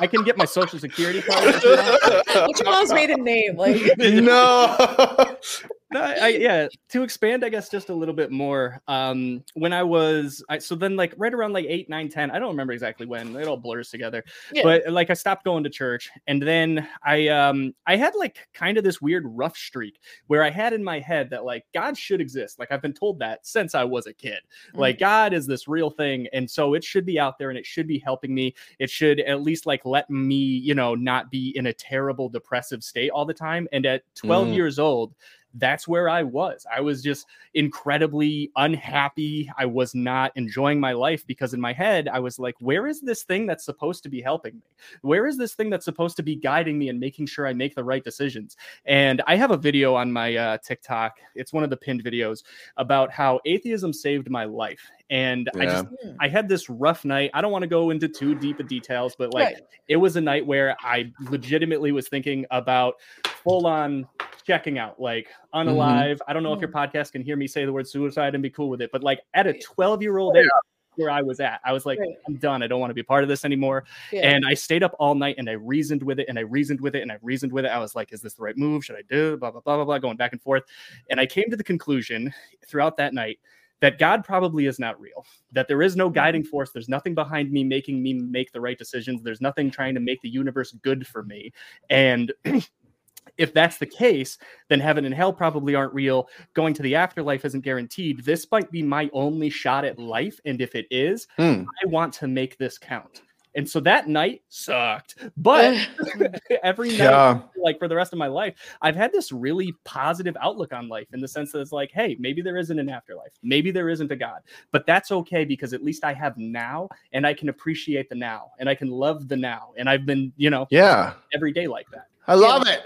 I 0.00 0.06
can 0.10 0.24
get 0.24 0.36
my 0.36 0.46
social 0.46 0.78
security 0.78 1.22
card. 1.22 1.54
if 1.54 1.62
you 1.62 1.70
want. 1.70 2.48
What's 2.48 2.60
your 2.60 2.70
mom's 2.70 2.92
maiden 2.92 3.22
name? 3.22 3.56
Like, 3.56 3.80
no. 3.98 5.36
no, 5.90 6.00
I, 6.02 6.28
yeah. 6.28 6.68
To 6.90 7.02
expand, 7.02 7.44
I 7.44 7.48
guess 7.48 7.68
just 7.70 7.88
a 7.88 7.94
little 7.94 8.14
bit 8.14 8.30
more. 8.30 8.80
Um, 8.88 9.42
when 9.54 9.72
I 9.72 9.82
was, 9.82 10.44
I, 10.48 10.58
so 10.58 10.74
then 10.74 10.96
like 10.96 11.14
right 11.16 11.32
around 11.32 11.52
like 11.54 11.64
eight, 11.66 11.88
nine, 11.88 12.08
ten. 12.08 12.30
I 12.30 12.38
don't 12.38 12.50
remember 12.50 12.72
exactly 12.72 13.06
when. 13.06 13.34
It 13.36 13.46
all 13.46 13.56
blurs 13.56 13.90
together. 13.90 14.22
Yeah. 14.52 14.64
But 14.64 14.88
like 14.92 15.08
I 15.10 15.14
stopped 15.14 15.44
going 15.44 15.64
to 15.64 15.70
church, 15.70 16.10
and 16.26 16.42
then 16.42 16.86
I 17.04 17.28
um 17.28 17.74
I 17.86 17.96
had 17.96 18.14
like 18.14 18.46
kind 18.52 18.76
of 18.76 18.84
this 18.84 19.00
weird 19.00 19.24
rough 19.26 19.56
streak 19.56 19.98
where 20.26 20.42
I 20.42 20.50
had 20.50 20.72
in 20.72 20.84
my 20.84 20.98
head 21.00 21.30
that 21.30 21.44
like 21.44 21.64
God 21.72 21.96
should 21.96 22.20
exist. 22.20 22.58
Like 22.58 22.70
I've 22.70 22.82
been 22.82 22.92
told 22.92 23.18
that 23.20 23.46
since 23.46 23.74
I 23.74 23.84
was 23.84 24.06
a 24.06 24.12
kid. 24.12 24.40
Like 24.74 24.98
God 24.98 25.32
is 25.32 25.46
this 25.46 25.68
real 25.68 25.90
thing, 25.90 26.28
and 26.32 26.50
so 26.50 26.74
it 26.74 26.84
should 26.84 27.06
be 27.06 27.18
out 27.18 27.38
there, 27.38 27.50
and 27.50 27.58
it 27.58 27.66
should 27.66 27.86
be 27.88 27.98
helping 27.98 28.34
me. 28.34 28.54
It 28.78 28.90
should 28.90 29.20
at 29.20 29.42
least 29.42 29.66
like 29.66 29.84
let 29.84 30.08
me, 30.10 30.36
you 30.36 30.74
know, 30.74 30.94
not 30.94 31.30
be 31.30 31.56
in 31.56 31.66
a 31.66 31.72
terrible 31.72 32.28
depressive 32.28 32.84
state 32.84 33.10
all 33.10 33.24
the 33.24 33.34
time. 33.34 33.66
And 33.72 33.86
at 33.86 34.02
12 34.14 34.48
Mm. 34.48 34.54
years 34.54 34.78
old, 34.78 35.14
that's 35.54 35.88
where 35.88 36.08
I 36.08 36.22
was. 36.22 36.66
I 36.74 36.80
was 36.80 37.02
just 37.02 37.26
incredibly 37.54 38.50
unhappy. 38.56 39.50
I 39.56 39.66
was 39.66 39.94
not 39.94 40.32
enjoying 40.36 40.78
my 40.78 40.92
life 40.92 41.26
because 41.26 41.54
in 41.54 41.60
my 41.60 41.72
head, 41.72 42.08
I 42.08 42.18
was 42.18 42.38
like, 42.38 42.54
where 42.60 42.86
is 42.86 43.00
this 43.00 43.22
thing 43.22 43.46
that's 43.46 43.64
supposed 43.64 44.02
to 44.02 44.08
be 44.08 44.20
helping 44.20 44.56
me? 44.56 44.62
Where 45.02 45.26
is 45.26 45.38
this 45.38 45.54
thing 45.54 45.70
that's 45.70 45.84
supposed 45.84 46.16
to 46.18 46.22
be 46.22 46.36
guiding 46.36 46.78
me 46.78 46.88
and 46.88 47.00
making 47.00 47.26
sure 47.26 47.46
I 47.46 47.52
make 47.52 47.74
the 47.74 47.84
right 47.84 48.04
decisions? 48.04 48.56
And 48.84 49.22
I 49.26 49.36
have 49.36 49.50
a 49.50 49.56
video 49.56 49.94
on 49.94 50.12
my 50.12 50.36
uh, 50.36 50.58
TikTok. 50.58 51.18
It's 51.34 51.52
one 51.52 51.64
of 51.64 51.70
the 51.70 51.76
pinned 51.76 52.04
videos 52.04 52.42
about 52.76 53.10
how 53.10 53.40
atheism 53.44 53.92
saved 53.92 54.30
my 54.30 54.44
life. 54.44 54.90
And 55.10 55.50
I 55.56 55.64
just 55.64 55.86
Hmm. 56.02 56.10
I 56.20 56.28
had 56.28 56.48
this 56.48 56.68
rough 56.68 57.04
night. 57.04 57.30
I 57.34 57.40
don't 57.40 57.52
want 57.52 57.62
to 57.62 57.68
go 57.68 57.90
into 57.90 58.08
too 58.08 58.34
deep 58.34 58.60
of 58.60 58.68
details, 58.68 59.14
but 59.16 59.32
like 59.32 59.54
Right. 59.54 59.62
it 59.88 59.96
was 59.96 60.16
a 60.16 60.20
night 60.20 60.46
where 60.46 60.76
I 60.82 61.12
legitimately 61.30 61.92
was 61.92 62.08
thinking 62.08 62.44
about 62.50 62.96
full 63.24 63.66
on 63.66 64.06
checking 64.44 64.78
out, 64.78 65.00
like 65.00 65.28
unalive. 65.54 66.18
I 66.26 66.32
don't 66.32 66.42
know 66.42 66.52
if 66.52 66.60
your 66.60 66.70
podcast 66.70 67.12
can 67.12 67.22
hear 67.22 67.36
me 67.36 67.46
say 67.46 67.64
the 67.64 67.72
word 67.72 67.86
suicide 67.88 68.34
and 68.34 68.42
be 68.42 68.50
cool 68.50 68.68
with 68.68 68.80
it, 68.82 68.90
but 68.92 69.02
like 69.02 69.20
at 69.34 69.46
a 69.46 69.52
12 69.54 70.02
year 70.02 70.18
old 70.18 70.36
age, 70.36 70.48
where 70.96 71.10
I 71.10 71.22
was 71.22 71.38
at, 71.38 71.60
I 71.64 71.72
was 71.72 71.86
like, 71.86 72.00
Right. 72.00 72.08
I'm 72.26 72.36
done. 72.38 72.60
I 72.62 72.66
don't 72.66 72.80
want 72.80 72.90
to 72.90 72.94
be 72.94 73.04
part 73.04 73.22
of 73.22 73.28
this 73.28 73.44
anymore. 73.44 73.84
Yeah. 74.12 74.28
And 74.30 74.44
I 74.44 74.54
stayed 74.54 74.82
up 74.82 74.96
all 74.98 75.14
night 75.14 75.36
and 75.38 75.48
I 75.48 75.52
reasoned 75.52 76.02
with 76.02 76.18
it 76.18 76.26
and 76.28 76.36
I 76.36 76.42
reasoned 76.42 76.80
with 76.80 76.96
it 76.96 77.02
and 77.02 77.12
I 77.12 77.18
reasoned 77.22 77.52
with 77.52 77.64
it. 77.64 77.68
I 77.68 77.78
was 77.78 77.94
like, 77.94 78.12
is 78.12 78.20
this 78.20 78.34
the 78.34 78.42
right 78.42 78.56
move? 78.56 78.84
Should 78.84 78.96
I 78.96 79.02
do? 79.08 79.36
Blah, 79.36 79.52
blah, 79.52 79.60
blah, 79.60 79.76
blah, 79.76 79.84
blah, 79.84 79.98
going 79.98 80.16
back 80.16 80.32
and 80.32 80.42
forth. 80.42 80.64
And 81.08 81.20
I 81.20 81.26
came 81.26 81.48
to 81.50 81.56
the 81.56 81.62
conclusion 81.62 82.34
throughout 82.66 82.96
that 82.96 83.14
night 83.14 83.38
that 83.80 83.98
God 83.98 84.24
probably 84.24 84.66
is 84.66 84.78
not 84.78 85.00
real, 85.00 85.24
that 85.52 85.68
there 85.68 85.82
is 85.82 85.96
no 85.96 86.08
guiding 86.08 86.44
force. 86.44 86.70
There's 86.70 86.88
nothing 86.88 87.14
behind 87.14 87.50
me 87.52 87.64
making 87.64 88.02
me 88.02 88.14
make 88.14 88.52
the 88.52 88.60
right 88.60 88.78
decisions. 88.78 89.22
There's 89.22 89.40
nothing 89.40 89.70
trying 89.70 89.94
to 89.94 90.00
make 90.00 90.20
the 90.22 90.28
universe 90.28 90.72
good 90.82 91.06
for 91.06 91.22
me. 91.22 91.52
And 91.90 92.32
if 93.36 93.54
that's 93.54 93.78
the 93.78 93.86
case, 93.86 94.38
then 94.68 94.80
heaven 94.80 95.04
and 95.04 95.14
hell 95.14 95.32
probably 95.32 95.74
aren't 95.74 95.94
real. 95.94 96.28
Going 96.54 96.74
to 96.74 96.82
the 96.82 96.96
afterlife 96.96 97.44
isn't 97.44 97.64
guaranteed. 97.64 98.24
This 98.24 98.46
might 98.50 98.70
be 98.70 98.82
my 98.82 99.08
only 99.12 99.50
shot 99.50 99.84
at 99.84 99.98
life. 99.98 100.40
And 100.44 100.60
if 100.60 100.74
it 100.74 100.86
is, 100.90 101.28
Hmm. 101.36 101.62
I 101.82 101.86
want 101.86 102.12
to 102.14 102.26
make 102.26 102.58
this 102.58 102.78
count. 102.78 103.22
And 103.58 103.68
so 103.68 103.80
that 103.80 104.06
night 104.08 104.42
sucked. 104.50 105.16
But 105.36 105.74
every 106.62 106.90
night, 106.90 106.98
Yeah. 106.98 107.40
like 107.56 107.76
for 107.80 107.88
the 107.88 107.96
rest 107.96 108.12
of 108.12 108.18
my 108.20 108.28
life, 108.28 108.54
I've 108.80 108.94
had 108.94 109.10
this 109.12 109.32
really 109.32 109.74
positive 109.84 110.36
outlook 110.40 110.72
on 110.72 110.88
life 110.88 111.08
in 111.12 111.18
the 111.20 111.26
sense 111.26 111.50
that 111.50 111.58
it's 111.60 111.72
like, 111.72 111.90
hey, 111.90 112.16
maybe 112.20 112.40
there 112.40 112.56
isn't 112.56 112.78
an 112.78 112.88
afterlife. 112.88 113.32
Maybe 113.42 113.72
there 113.72 113.88
isn't 113.88 114.12
a 114.12 114.16
God. 114.16 114.42
But 114.70 114.86
that's 114.86 115.10
okay 115.10 115.44
because 115.44 115.72
at 115.72 115.82
least 115.82 116.04
I 116.04 116.12
have 116.12 116.38
now 116.38 116.88
and 117.12 117.26
I 117.26 117.34
can 117.34 117.48
appreciate 117.48 118.08
the 118.08 118.14
now 118.14 118.52
and 118.60 118.68
I 118.68 118.76
can 118.76 118.90
love 118.90 119.26
the 119.26 119.36
now. 119.36 119.72
And 119.76 119.90
I've 119.90 120.06
been, 120.06 120.32
you 120.36 120.50
know, 120.50 120.68
Yeah. 120.70 121.14
every 121.34 121.52
day 121.52 121.66
like 121.66 121.90
that. 121.90 122.06
I 122.28 122.36
love 122.36 122.64
it. 122.68 122.82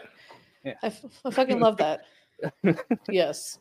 I, 0.65 0.87
f- 0.87 1.05
I 1.27 1.31
fucking 1.31 1.61
love 1.61 1.77
that. 1.77 2.01
yes. 3.11 3.59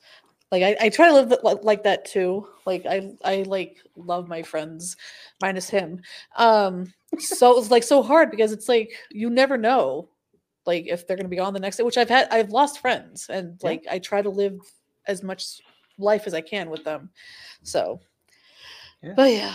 Like 0.52 0.64
I, 0.64 0.76
I 0.82 0.90
try 0.90 1.08
to 1.08 1.14
live 1.14 1.30
th- 1.30 1.42
like, 1.44 1.64
like 1.64 1.84
that 1.84 2.06
too. 2.06 2.48
Like 2.66 2.86
I 2.86 3.12
I 3.24 3.44
like 3.48 3.78
love 3.96 4.28
my 4.28 4.42
friends 4.44 4.98
minus 5.42 5.70
him. 5.70 6.02
Um 6.38 6.94
so 7.18 7.58
it's 7.58 7.72
like 7.72 7.84
so 7.84 8.02
hard 8.04 8.32
because 8.32 8.52
it's 8.52 8.68
like 8.70 8.92
you 9.12 9.30
never 9.30 9.58
know 9.58 10.10
like 10.66 10.88
if 10.88 11.08
they're 11.08 11.18
gonna 11.18 11.30
be 11.30 11.40
on 11.40 11.54
the 11.54 11.60
next 11.60 11.78
day, 11.78 11.84
which 11.84 11.98
I've 11.98 12.10
had 12.10 12.28
I've 12.32 12.50
lost 12.52 12.80
friends 12.80 13.28
and 13.30 13.58
Yeah. 13.62 13.70
like 13.70 13.86
I 13.90 14.00
try 14.00 14.22
to 14.22 14.30
live 14.30 14.60
as 15.08 15.24
much 15.24 15.62
life 15.98 16.28
as 16.28 16.34
I 16.34 16.42
can 16.42 16.70
with 16.70 16.84
them. 16.84 17.10
So 17.64 18.00
Yeah. 19.04 19.14
but 19.16 19.32
yeah. 19.32 19.54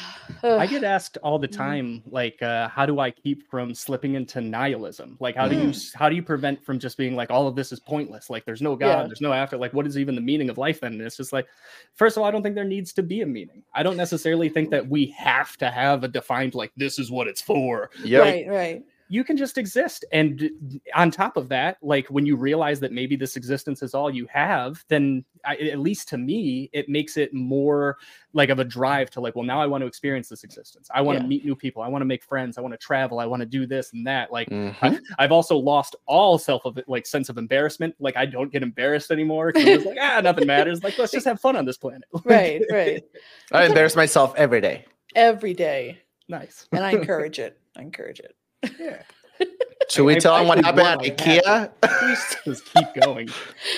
I 0.57 0.67
get 0.67 0.83
asked 0.83 1.19
all 1.23 1.39
the 1.39 1.47
Mhm. 1.47 1.57
time, 1.57 2.03
like, 2.07 2.43
uh, 2.43 2.69
how 2.69 2.85
do 2.85 2.99
I 2.99 3.13
keep 3.13 3.49
from 3.49 3.75
slipping 3.75 4.15
into 4.15 4.41
nihilism? 4.41 5.17
Like, 5.21 5.37
how 5.37 5.47
do 5.47 5.55
you 5.57 5.69
Mm. 5.69 5.95
how 5.95 6.09
do 6.09 6.17
you 6.17 6.23
prevent 6.23 6.65
from 6.65 6.81
just 6.81 6.97
being 6.99 7.15
like, 7.15 7.31
all 7.31 7.47
of 7.47 7.55
this 7.55 7.71
is 7.71 7.79
pointless? 7.79 8.29
Like, 8.29 8.45
there's 8.45 8.61
no 8.61 8.75
God, 8.75 8.87
Yeah. 9.03 9.07
there's 9.07 9.21
no 9.21 9.33
after. 9.33 9.57
Like, 9.57 9.73
what 9.73 9.87
is 9.87 9.97
even 9.99 10.17
the 10.17 10.21
meaning 10.21 10.51
of 10.51 10.59
life? 10.59 10.81
Then 10.81 10.95
and 10.95 11.03
it's 11.03 11.17
just 11.17 11.33
like, 11.33 11.47
first 11.95 12.17
of 12.17 12.23
all, 12.23 12.29
I 12.29 12.33
don't 12.33 12.43
think 12.43 12.57
there 12.57 12.65
needs 12.65 12.93
to 12.95 13.03
be 13.05 13.21
a 13.21 13.27
meaning. 13.27 13.63
I 13.73 13.85
don't 13.85 13.97
necessarily 13.97 14.49
think 14.49 14.71
that 14.71 14.89
we 14.89 15.07
have 15.17 15.57
to 15.59 15.71
have 15.71 16.03
a 16.03 16.09
defined 16.09 16.55
like 16.57 16.73
this 16.77 16.99
is 16.99 17.11
what 17.13 17.29
it's 17.29 17.41
for. 17.41 17.91
Yep. 18.05 18.23
right, 18.25 18.47
right. 18.49 18.83
You 19.09 19.23
can 19.25 19.37
just 19.37 19.57
exist, 19.59 20.05
and 20.13 20.51
on 20.95 21.11
top 21.11 21.37
of 21.37 21.49
that, 21.51 21.77
like 21.83 22.07
when 22.09 22.27
you 22.27 22.37
realize 22.37 22.81
that 22.81 22.93
maybe 22.93 23.15
this 23.17 23.37
existence 23.37 23.83
is 23.83 23.95
all 23.95 24.11
you 24.11 24.27
have, 24.27 24.85
then 24.89 25.25
I, 25.45 25.57
at 25.57 25.79
least 25.79 26.09
to 26.09 26.19
me, 26.19 26.69
it 26.73 26.89
makes 26.89 27.17
it 27.17 27.33
more 27.33 27.99
like 28.33 28.49
of 28.49 28.59
a 28.59 28.65
drive 28.65 29.11
to 29.11 29.21
like, 29.21 29.37
well, 29.37 29.45
now 29.45 29.61
I 29.61 29.67
want 29.67 29.83
to 29.83 29.87
experience 29.87 30.29
this 30.29 30.43
existence. 30.45 30.89
I 30.93 31.01
want 31.03 31.19
to 31.21 31.25
meet 31.25 31.45
new 31.45 31.55
people. 31.55 31.83
I 31.83 31.89
want 31.89 32.03
to 32.03 32.07
make 32.07 32.25
friends. 32.25 32.59
I 32.59 32.61
want 32.63 32.75
to 32.75 32.79
travel. 32.79 33.21
I 33.21 33.27
want 33.27 33.41
to 33.41 33.47
do 33.47 33.65
this 33.67 33.93
and 33.93 34.07
that. 34.07 34.33
Like, 34.33 34.49
Mhm. 34.51 35.01
I've 35.19 35.33
also 35.33 35.57
lost 35.57 35.95
all 36.07 36.37
self 36.37 36.65
of 36.65 36.77
it, 36.79 36.89
like 36.89 37.07
sense 37.07 37.29
of 37.29 37.39
embarrassment. 37.39 37.95
Like, 38.01 38.17
I 38.17 38.27
don't 38.27 38.51
get 38.51 38.63
embarrassed 38.63 39.11
anymore. 39.13 39.53
I'm 39.55 39.85
like, 39.85 39.99
ah, 40.01 40.21
nothing 40.21 40.47
matters. 40.47 40.83
Like, 40.83 40.99
let's 40.99 41.13
just 41.13 41.27
have 41.27 41.41
fun 41.41 41.55
on 41.57 41.65
this 41.65 41.77
planet. 41.79 42.03
Right, 42.25 42.63
right. 42.73 43.05
I 43.53 43.67
embarrass 43.67 43.95
myself 43.95 44.35
every 44.37 44.61
day. 44.61 44.85
Every 45.15 45.55
day. 45.55 46.01
nice. 46.29 46.67
And 46.73 46.85
I 46.85 46.91
encourage 46.99 47.39
it. 47.39 47.59
I 47.77 47.83
encourage 47.83 48.19
it. 48.21 48.35
Yeah. 48.79 49.03
Should 49.91 50.05
we 50.05 50.17
I- 50.17 50.19
tell 50.19 50.35
I 50.35 50.39
them 50.41 50.49
what 50.49 50.59
actually 50.59 50.83
happened 50.83 51.21
at 51.21 51.43
want 51.45 51.81
my 51.83 51.91
IKEA? 52.21 52.45
Just 52.45 52.65
keep 52.75 53.03
going, 53.03 53.29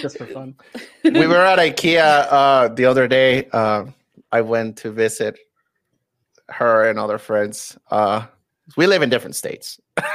just 0.00 0.18
for 0.18 0.26
fun. 0.26 0.54
we 1.04 1.26
were 1.26 1.44
at 1.44 1.58
IKEA 1.58 2.26
uh, 2.30 2.68
the 2.68 2.84
other 2.84 3.08
day. 3.08 3.48
Uh, 3.52 3.86
I 4.32 4.40
went 4.40 4.76
to 4.78 4.90
visit 4.90 5.38
her 6.48 6.88
and 6.88 6.98
other 6.98 7.18
friends. 7.18 7.76
Uh, 7.90 8.26
we 8.76 8.86
live 8.86 9.02
in 9.02 9.10
different 9.10 9.36
states. 9.36 9.80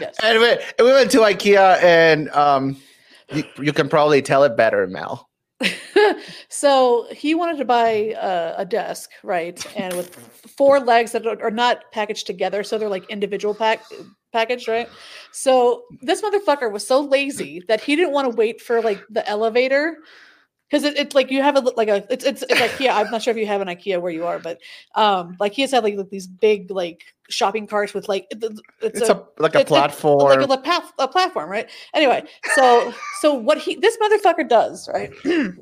Yes. 0.00 0.14
And 0.22 0.38
we, 0.38 0.50
and 0.52 0.86
we 0.86 0.92
went 0.92 1.10
to 1.10 1.18
IKEA, 1.18 1.82
and 1.82 2.28
um, 2.30 2.76
you, 3.32 3.42
you 3.58 3.72
can 3.72 3.88
probably 3.88 4.22
tell 4.22 4.44
it 4.44 4.56
better, 4.56 4.86
Mel. 4.86 5.27
so 6.48 7.06
he 7.10 7.34
wanted 7.34 7.58
to 7.58 7.64
buy 7.64 8.14
a 8.56 8.64
desk, 8.64 9.10
right? 9.22 9.64
And 9.76 9.96
with 9.96 10.14
four 10.56 10.80
legs 10.80 11.12
that 11.12 11.26
are, 11.26 11.42
are 11.42 11.50
not 11.50 11.90
packaged 11.92 12.26
together, 12.26 12.62
so 12.62 12.78
they're 12.78 12.88
like 12.88 13.08
individual 13.10 13.54
pack 13.54 13.82
packaged, 14.32 14.68
right? 14.68 14.88
So 15.32 15.84
this 16.02 16.22
motherfucker 16.22 16.70
was 16.70 16.86
so 16.86 17.00
lazy 17.00 17.62
that 17.68 17.80
he 17.80 17.96
didn't 17.96 18.12
want 18.12 18.30
to 18.30 18.36
wait 18.36 18.60
for 18.60 18.82
like 18.82 19.02
the 19.10 19.26
elevator. 19.28 19.98
Because 20.70 20.84
it, 20.84 20.98
it's 20.98 21.14
like 21.14 21.30
you 21.30 21.42
have 21.42 21.56
a 21.56 21.60
like 21.60 21.88
a 21.88 22.04
it's 22.12 22.24
it's 22.24 22.42
it's 22.42 22.60
IKEA. 22.60 22.90
I'm 22.90 23.10
not 23.10 23.22
sure 23.22 23.30
if 23.30 23.36
you 23.38 23.46
have 23.46 23.60
an 23.60 23.68
IKEA 23.68 24.00
where 24.00 24.12
you 24.12 24.26
are, 24.26 24.38
but 24.38 24.60
um 24.94 25.36
like 25.40 25.52
he 25.52 25.62
has 25.62 25.70
had 25.70 25.82
like, 25.84 25.96
these 26.10 26.26
big 26.26 26.70
like 26.70 27.02
shopping 27.30 27.66
carts 27.66 27.94
with 27.94 28.08
like 28.08 28.26
it- 28.30 28.42
it's, 28.82 29.00
It's 29.00 29.08
a, 29.08 29.14
a 29.14 29.24
like 29.38 29.54
a 29.54 29.64
platform. 29.64 30.40
like 30.40 30.58
a, 30.58 30.62
path, 30.62 30.92
a 30.98 31.08
platform, 31.08 31.50
right? 31.50 31.70
Anyway, 31.94 32.22
so 32.54 32.92
so 33.20 33.32
what 33.34 33.58
he 33.58 33.76
this 33.76 33.96
motherfucker 33.96 34.48
does, 34.48 34.88
right? 34.92 35.10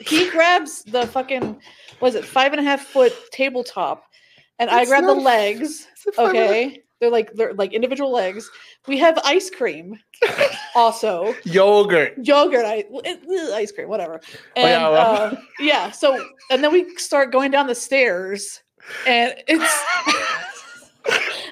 he 0.00 0.30
grabs 0.30 0.82
the 0.84 1.06
fucking 1.06 1.60
was 2.00 2.14
it 2.14 2.24
five 2.24 2.52
and 2.52 2.60
a 2.60 2.64
half 2.64 2.82
foot 2.82 3.12
tabletop, 3.32 4.04
and 4.58 4.70
I 4.70 4.82
It's 4.82 4.90
grab 4.90 5.04
the 5.06 5.14
legs. 5.14 5.86
Okay, 6.18 6.82
they're 7.00 7.10
like 7.10 7.32
they're 7.34 7.54
like 7.54 7.72
individual 7.72 8.12
legs. 8.12 8.50
We 8.86 8.98
have 8.98 9.18
ice 9.24 9.50
cream, 9.50 9.98
also 10.74 11.34
Yogurt. 11.44 12.14
yogurt, 12.22 12.64
I, 12.64 12.84
ice 13.54 13.72
cream, 13.72 13.88
whatever. 13.88 14.20
Oh, 14.56 14.66
yeah, 14.66 14.88
well. 14.88 15.16
uh, 15.24 15.36
yeah, 15.58 15.90
so 15.90 16.24
and 16.50 16.62
then 16.62 16.72
we 16.72 16.94
start 16.96 17.32
going 17.32 17.50
down 17.50 17.66
the 17.66 17.74
stairs, 17.74 18.62
and 19.06 19.34
it's. 19.48 19.84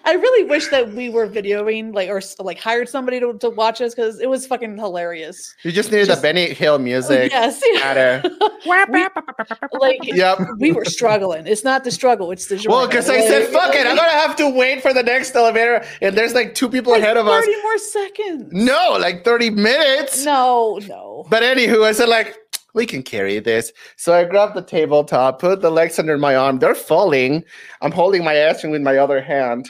I 0.08 0.12
really 0.14 0.44
wish 0.48 0.68
that 0.68 0.92
we 0.94 1.10
were 1.10 1.28
videoing, 1.28 1.94
like, 1.94 2.08
or 2.08 2.22
like 2.42 2.58
hired 2.58 2.88
somebody 2.88 3.20
to, 3.20 3.34
to 3.40 3.50
watch 3.50 3.82
us 3.82 3.94
because 3.94 4.18
it 4.20 4.30
was 4.30 4.46
fucking 4.46 4.78
hilarious. 4.78 5.54
You 5.64 5.70
just 5.70 5.90
needed 5.92 6.06
Just- 6.06 6.22
the 6.22 6.26
Benny 6.26 6.54
Hill 6.54 6.78
music. 6.78 7.30
Oh, 7.34 7.36
yes, 7.36 7.60
Matter. 7.74 8.22
like 9.78 10.00
Yep. 10.04 10.38
we 10.58 10.72
were 10.72 10.86
struggling. 10.86 11.46
It's 11.46 11.62
not 11.62 11.84
the 11.84 11.90
struggle; 11.90 12.30
it's 12.30 12.46
the 12.46 12.56
joy. 12.56 12.70
Well, 12.70 12.86
because 12.86 13.10
I 13.10 13.20
said, 13.20 13.48
fuck 13.52 13.74
it, 13.74 13.86
I'm 13.86 13.96
gonna 13.96 14.08
have 14.08 14.34
to 14.36 14.48
wait 14.48 14.80
for 14.80 14.94
the 14.94 15.02
next 15.02 15.36
elevator, 15.36 15.84
and 16.00 16.16
there's 16.16 16.32
like 16.34 16.54
two 16.54 16.70
people 16.70 16.92
Like 16.92 17.02
ahead 17.02 17.18
of 17.18 17.26
us. 17.26 17.44
Thirty 17.44 17.62
more 17.62 17.78
seconds. 17.78 18.48
No, 18.52 18.96
like 18.98 19.24
30 19.24 19.50
minutes. 19.50 20.24
no, 20.24 20.80
no. 20.88 21.26
But 21.28 21.42
anywho, 21.42 21.84
I 21.84 21.92
said 21.92 22.08
like, 22.08 22.34
we 22.74 22.86
can 22.86 23.02
carry 23.02 23.38
this. 23.40 23.72
So 23.96 24.14
I 24.14 24.24
grab 24.24 24.54
the 24.54 24.62
tabletop, 24.62 25.40
put 25.40 25.60
the 25.60 25.70
legs 25.70 25.98
under 25.98 26.16
my 26.16 26.34
arm. 26.36 26.60
They're 26.60 26.74
falling. 26.74 27.44
I'm 27.82 27.92
holding 27.92 28.24
my 28.24 28.54
cream 28.58 28.72
with 28.72 28.82
my 28.82 28.96
other 28.96 29.20
hand. 29.20 29.68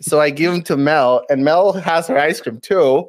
So 0.00 0.20
I 0.20 0.30
give 0.30 0.52
them 0.52 0.62
to 0.64 0.76
Mel, 0.76 1.24
and 1.30 1.44
Mel 1.44 1.72
has 1.72 2.06
her 2.08 2.18
ice 2.18 2.40
cream 2.40 2.60
too, 2.60 3.08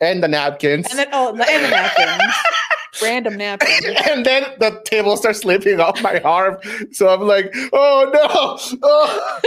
and 0.00 0.22
the 0.22 0.28
napkins. 0.28 0.86
And 0.90 0.98
then 0.98 1.08
oh, 1.12 1.30
and 1.30 1.40
the 1.40 1.68
napkins, 1.68 2.34
random 3.02 3.36
napkins. 3.36 3.84
and 4.08 4.24
then 4.24 4.44
the 4.60 4.80
table 4.84 5.16
starts 5.16 5.40
slipping 5.40 5.80
off 5.80 6.00
my 6.02 6.20
arm. 6.20 6.58
So 6.92 7.08
I'm 7.08 7.22
like, 7.22 7.52
oh 7.72 8.10
no. 8.12 8.78
Oh. 8.82 9.40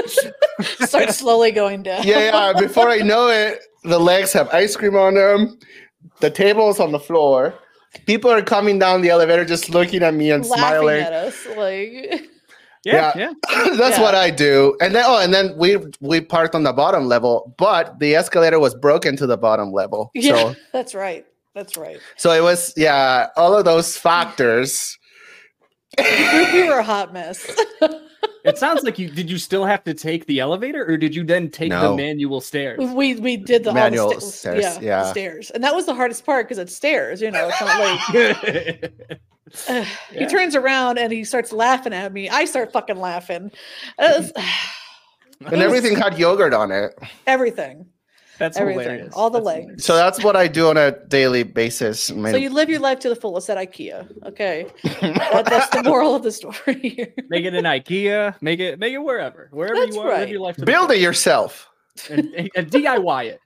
Start 0.85 1.11
slowly 1.11 1.51
going 1.51 1.83
down. 1.83 2.03
yeah, 2.05 2.53
yeah. 2.53 2.59
Before 2.59 2.89
I 2.89 2.97
know 2.99 3.29
it, 3.29 3.59
the 3.83 3.99
legs 3.99 4.33
have 4.33 4.49
ice 4.49 4.75
cream 4.75 4.95
on 4.95 5.15
them. 5.15 5.57
The 6.19 6.29
table's 6.29 6.79
on 6.79 6.91
the 6.91 6.99
floor. 6.99 7.53
People 8.05 8.31
are 8.31 8.41
coming 8.41 8.79
down 8.79 9.01
the 9.01 9.09
elevator 9.09 9.45
just 9.45 9.69
looking 9.69 10.03
at 10.03 10.13
me 10.13 10.31
and 10.31 10.45
laughing 10.45 10.59
smiling. 10.59 11.01
at 11.01 11.13
us 11.13 11.45
like 11.55 12.27
Yeah, 12.85 13.13
yeah. 13.15 13.33
That's 13.77 13.97
Yeah. 13.97 14.01
what 14.01 14.13
I 14.15 14.29
do. 14.29 14.75
And 14.81 14.93
then 14.93 15.03
oh, 15.07 15.17
and 15.19 15.33
then 15.33 15.55
we 15.57 15.77
we 16.01 16.19
parked 16.21 16.53
on 16.55 16.63
the 16.63 16.73
bottom 16.73 17.05
level, 17.05 17.55
but 17.57 17.99
the 17.99 18.15
escalator 18.15 18.59
was 18.59 18.75
broken 18.75 19.15
to 19.17 19.25
the 19.27 19.37
bottom 19.37 19.71
level. 19.71 20.11
yeah 20.15 20.35
So 20.35 20.55
that's 20.73 20.93
right 20.95 21.25
that's 21.55 21.77
right 21.77 21.99
so 22.17 22.31
it 22.31 22.41
was 22.41 22.73
yeah, 22.75 23.27
all 23.37 23.53
of 23.57 23.63
those 23.65 23.95
factors. 23.97 24.97
we, 25.97 26.53
we 26.53 26.67
were 26.67 26.79
a 26.79 26.83
hot 26.83 27.13
mess 27.13 27.49
It 28.45 28.57
sounds 28.57 28.83
like 28.83 28.99
you 28.99 29.09
did. 29.09 29.29
You 29.29 29.37
still 29.37 29.63
have 29.63 29.83
to 29.85 29.93
take 29.93 30.25
the 30.25 30.41
elevator, 30.41 30.83
or 30.85 30.97
did 30.97 31.15
you 31.15 31.23
then 31.23 31.49
take 31.49 31.71
the 31.71 31.95
manual 31.95 32.41
stairs? 32.41 32.77
we 32.93 33.15
we 33.15 33.37
did 33.37 33.63
the 33.63 33.69
all 33.69 33.75
Manual 33.75 34.09
the 34.15 34.19
sta- 34.19 34.31
stairs, 34.59 34.63
yeah, 34.63 34.79
the 34.79 34.85
yeah. 34.85 35.11
stairs 35.11 35.49
and 35.51 35.63
that 35.63 35.73
was 35.73 35.85
the 35.85 35.93
hardest 35.93 36.25
part 36.25 36.45
because 36.47 36.57
it's 36.57 36.75
stairs 36.75 37.21
you 37.21 37.31
know 37.31 37.47
it's 37.47 37.61
not 37.61 37.79
like 37.79 39.21
Ugh, 39.69 39.85
he 40.11 40.25
turns 40.27 40.55
around 40.55 40.97
and 40.99 41.11
he 41.11 41.23
starts 41.23 41.51
laughing 41.51 41.93
at 41.93 42.11
me 42.13 42.29
i 42.29 42.45
start 42.45 42.71
fucking 42.71 42.97
laughing 42.97 43.51
was- 43.99 44.31
And 45.45 45.61
everything 45.61 45.97
had 45.97 46.17
yogurt 46.17 46.53
on 46.53 46.71
it. 46.71 46.97
everything 47.27 47.87
That's 48.39 48.55
everything, 48.57 48.83
hilarious. 48.83 49.13
all 49.13 49.29
the 49.29 49.39
That's 49.39 49.45
legs. 49.45 49.59
hilarious. 49.61 49.85
So 49.85 49.95
that's 49.95 50.23
what 50.23 50.35
I 50.37 50.47
do 50.47 50.69
on 50.69 50.77
a 50.77 50.91
daily 51.07 51.43
basis. 51.43 52.09
My- 52.11 52.31
so 52.31 52.37
you 52.37 52.49
live 52.49 52.69
your 52.69 52.79
life 52.79 52.99
to 52.99 53.09
the 53.09 53.15
fullest 53.15 53.49
at 53.49 53.57
ikea 53.57 54.07
okay 54.25 54.67
that, 55.01 55.45
that's 55.49 55.67
the 55.75 55.83
moral 55.83 56.15
of 56.15 56.23
the 56.23 56.31
story 56.31 56.79
here 56.79 57.13
Make 57.29 57.43
it 57.45 57.53
an 57.55 57.65
IKEA. 57.65 58.35
Make 58.41 58.59
it 58.61 58.79
make 58.79 58.93
it 58.93 58.99
wherever, 58.99 59.49
wherever 59.51 59.75
That's 59.81 59.95
you 59.95 60.01
want. 60.01 60.17
Live 60.19 60.29
your 60.29 60.39
life. 60.39 60.55
To 60.55 60.61
the 60.61 60.65
Build 60.65 60.91
it 60.91 60.99
yourself. 61.01 61.69
fullest. 61.97 62.33
and, 62.37 62.49
and 62.55 62.71
DIY 62.71 63.25
it. 63.33 63.41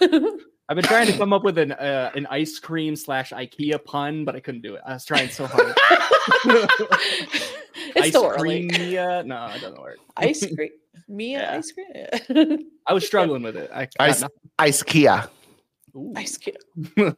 DIY. 0.00 0.44
I've 0.68 0.76
been 0.76 0.84
trying 0.84 1.06
to 1.08 1.16
come 1.18 1.32
up 1.34 1.44
with 1.44 1.58
an 1.58 1.72
uh, 1.72 2.10
an 2.14 2.26
ice 2.30 2.58
cream 2.58 2.96
slash 2.96 3.30
IKEA 3.32 3.84
pun, 3.84 4.24
but 4.24 4.34
I 4.34 4.40
couldn't 4.40 4.62
do 4.62 4.74
it. 4.76 4.80
I 4.86 4.94
was 4.94 5.04
trying 5.04 5.28
so 5.28 5.46
hard. 5.46 5.74
it's 7.94 8.16
ice 8.16 8.36
cream. 8.38 8.68
Mia? 8.68 9.22
No, 9.24 9.46
it 9.48 9.60
doesn't 9.60 9.80
work. 9.80 9.98
Ice 10.16 10.46
cream. 10.56 10.70
Mia 11.08 11.40
Yeah. 11.40 11.58
ice 11.58 11.72
cream. 11.72 12.58
I 12.86 12.92
was 12.94 13.06
struggling 13.10 13.42
with 13.42 13.56
it. 13.56 13.70
I 13.74 13.88
Ice- 14.00 14.22
nothing. 14.22 14.38
Ice 14.58 14.82
Kia. 14.82 15.28
Ooh. 15.96 16.12
ice 16.16 16.38
cream. 16.38 17.14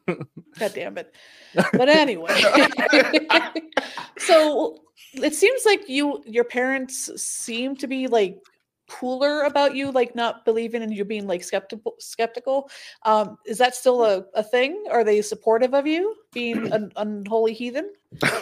God 0.59 0.71
damn 0.75 0.97
it. 0.97 1.13
But 1.55 1.89
anyway. 1.89 2.35
so 4.17 4.77
it 5.13 5.33
seems 5.33 5.61
like 5.65 5.87
you 5.87 6.21
your 6.25 6.43
parents 6.43 7.09
seem 7.21 7.75
to 7.77 7.87
be 7.87 8.07
like 8.07 8.37
cooler 8.89 9.43
about 9.43 9.75
you 9.75 9.91
like 9.91 10.15
not 10.15 10.45
believing 10.45 10.81
in 10.81 10.91
you 10.91 11.03
being 11.05 11.27
like 11.27 11.43
skeptical 11.43 11.95
skeptical 11.99 12.69
um 13.03 13.37
is 13.45 13.57
that 13.57 13.75
still 13.75 14.03
a, 14.03 14.23
a 14.33 14.43
thing 14.43 14.83
are 14.91 15.03
they 15.03 15.21
supportive 15.21 15.73
of 15.73 15.85
you 15.85 16.15
being 16.33 16.67
an 16.71 16.91
unholy 16.95 17.53
heathen 17.53 17.91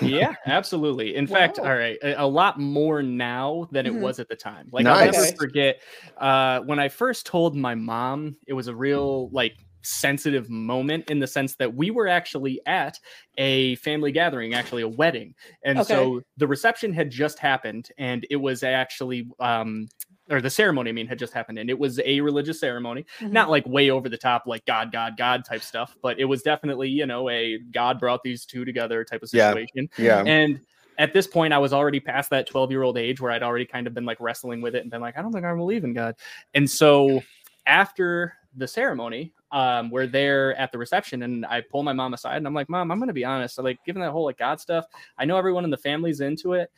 yeah, 0.03 0.31
absolutely. 0.45 1.15
In 1.15 1.27
fact, 1.27 1.59
all 1.59 1.75
right, 1.75 1.97
a, 2.03 2.21
a 2.23 2.27
lot 2.27 2.59
more 2.59 3.01
now 3.01 3.67
than 3.71 3.85
it 3.85 3.93
Mhm. 3.93 4.01
was 4.01 4.19
at 4.19 4.29
the 4.29 4.35
time. 4.35 4.69
Like 4.71 4.85
I'll 4.85 4.97
never 4.97 5.13
Nice. 5.19 5.33
forget 5.33 5.81
uh, 6.17 6.59
when 6.61 6.79
I 6.79 6.87
first 6.87 7.25
told 7.25 7.55
my 7.55 7.75
mom. 7.75 8.35
It 8.47 8.53
was 8.53 8.67
a 8.67 8.75
real 8.75 9.29
like 9.29 9.55
sensitive 9.81 10.49
moment 10.49 11.09
in 11.09 11.19
the 11.19 11.27
sense 11.27 11.55
that 11.55 11.73
we 11.73 11.91
were 11.91 12.07
actually 12.07 12.61
at 12.65 12.99
a 13.37 13.75
family 13.77 14.11
gathering, 14.11 14.53
actually 14.53 14.83
a 14.83 14.87
wedding, 14.87 15.33
and 15.63 15.83
so 15.83 16.21
the 16.37 16.47
reception 16.47 16.93
had 16.93 17.09
just 17.09 17.39
happened, 17.39 17.89
and 17.97 18.25
it 18.29 18.37
was 18.37 18.63
actually. 18.63 19.27
Um, 19.39 19.87
or 20.29 20.41
the 20.41 20.49
ceremony, 20.49 20.89
I 20.89 20.93
mean, 20.93 21.07
had 21.07 21.19
just 21.19 21.33
happened, 21.33 21.59
and 21.59 21.69
it 21.69 21.77
was 21.77 21.99
a 22.03 22.19
religious 22.21 22.59
ceremony. 22.59 23.05
not 23.21 23.49
like 23.49 23.65
way 23.67 23.89
over 23.91 24.09
the 24.09 24.17
top 24.17 24.43
like 24.47 24.65
god 24.65 24.91
god 24.91 25.17
god 25.17 25.45
type 25.45 25.61
stuff 25.61 25.95
but 26.01 26.19
it 26.19 26.25
was 26.25 26.41
definitely 26.41 26.89
you 26.89 27.05
know 27.05 27.29
a 27.29 27.59
god 27.71 27.99
brought 27.99 28.23
these 28.23 28.45
two 28.45 28.65
together 28.65 29.03
type 29.03 29.21
of 29.23 29.29
situation 29.29 29.89
Yeah. 29.97 30.23
and 30.25 30.59
at 30.97 31.13
this 31.13 31.27
point 31.27 31.53
i 31.53 31.57
was 31.57 31.73
already 31.73 31.99
past 31.99 32.29
that 32.29 32.47
12 32.47 32.71
year 32.71 32.81
old 32.83 32.97
age 32.97 33.19
where 33.21 33.31
i'd 33.31 33.43
already 33.43 33.65
kind 33.65 33.85
of 33.87 33.93
been 33.93 34.05
like 34.05 34.19
wrestling 34.19 34.61
with 34.61 34.75
it 34.75 34.81
and 34.81 34.89
been 34.91 35.01
like 35.01 35.17
i 35.17 35.21
don't 35.21 35.31
think 35.33 35.45
i 35.45 35.53
believe 35.53 35.83
in 35.83 35.93
god 35.93 36.15
and 36.53 36.69
so 36.69 37.21
after 37.67 38.33
the 38.57 38.67
ceremony 38.67 39.33
um 39.51 39.89
we're 39.89 40.07
there 40.07 40.55
at 40.55 40.71
the 40.71 40.77
reception 40.77 41.23
and 41.23 41.45
i 41.47 41.61
pull 41.61 41.83
my 41.83 41.93
mom 41.93 42.13
aside 42.13 42.37
and 42.37 42.47
i'm 42.47 42.53
like 42.53 42.69
mom 42.69 42.91
i'm 42.91 42.99
gonna 42.99 43.11
be 43.13 43.25
honest 43.25 43.57
like 43.59 43.77
given 43.85 44.01
that 44.01 44.11
whole 44.11 44.23
like 44.25 44.37
god 44.37 44.59
stuff 44.59 44.85
i 45.17 45.25
know 45.25 45.37
everyone 45.37 45.63
in 45.63 45.69
the 45.69 45.77
family's 45.77 46.21
into 46.21 46.53
it 46.53 46.71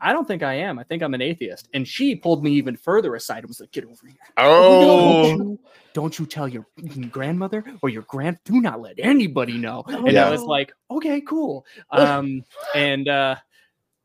I 0.00 0.12
don't 0.12 0.26
think 0.26 0.42
I 0.42 0.54
am. 0.54 0.78
I 0.78 0.84
think 0.84 1.02
I'm 1.02 1.14
an 1.14 1.22
atheist. 1.22 1.68
And 1.74 1.86
she 1.86 2.16
pulled 2.16 2.42
me 2.42 2.52
even 2.52 2.76
further 2.76 3.14
aside 3.14 3.38
and 3.38 3.48
was 3.48 3.60
like, 3.60 3.70
get 3.72 3.84
over 3.84 4.06
here. 4.06 4.16
Oh. 4.36 5.22
Don't 5.22 5.38
you, 5.38 5.58
don't 5.94 6.18
you 6.18 6.26
tell 6.26 6.48
your 6.48 6.66
grandmother 7.10 7.64
or 7.82 7.88
your 7.88 8.02
grand 8.02 8.38
do 8.44 8.60
not 8.60 8.80
let 8.80 8.94
anybody 8.98 9.58
know. 9.58 9.84
Oh, 9.86 10.04
and 10.06 10.12
Yeah. 10.12 10.26
I 10.26 10.30
was 10.30 10.42
like, 10.42 10.72
okay, 10.90 11.20
cool. 11.20 11.64
Um, 11.90 12.44
and 12.74 13.08
uh 13.08 13.36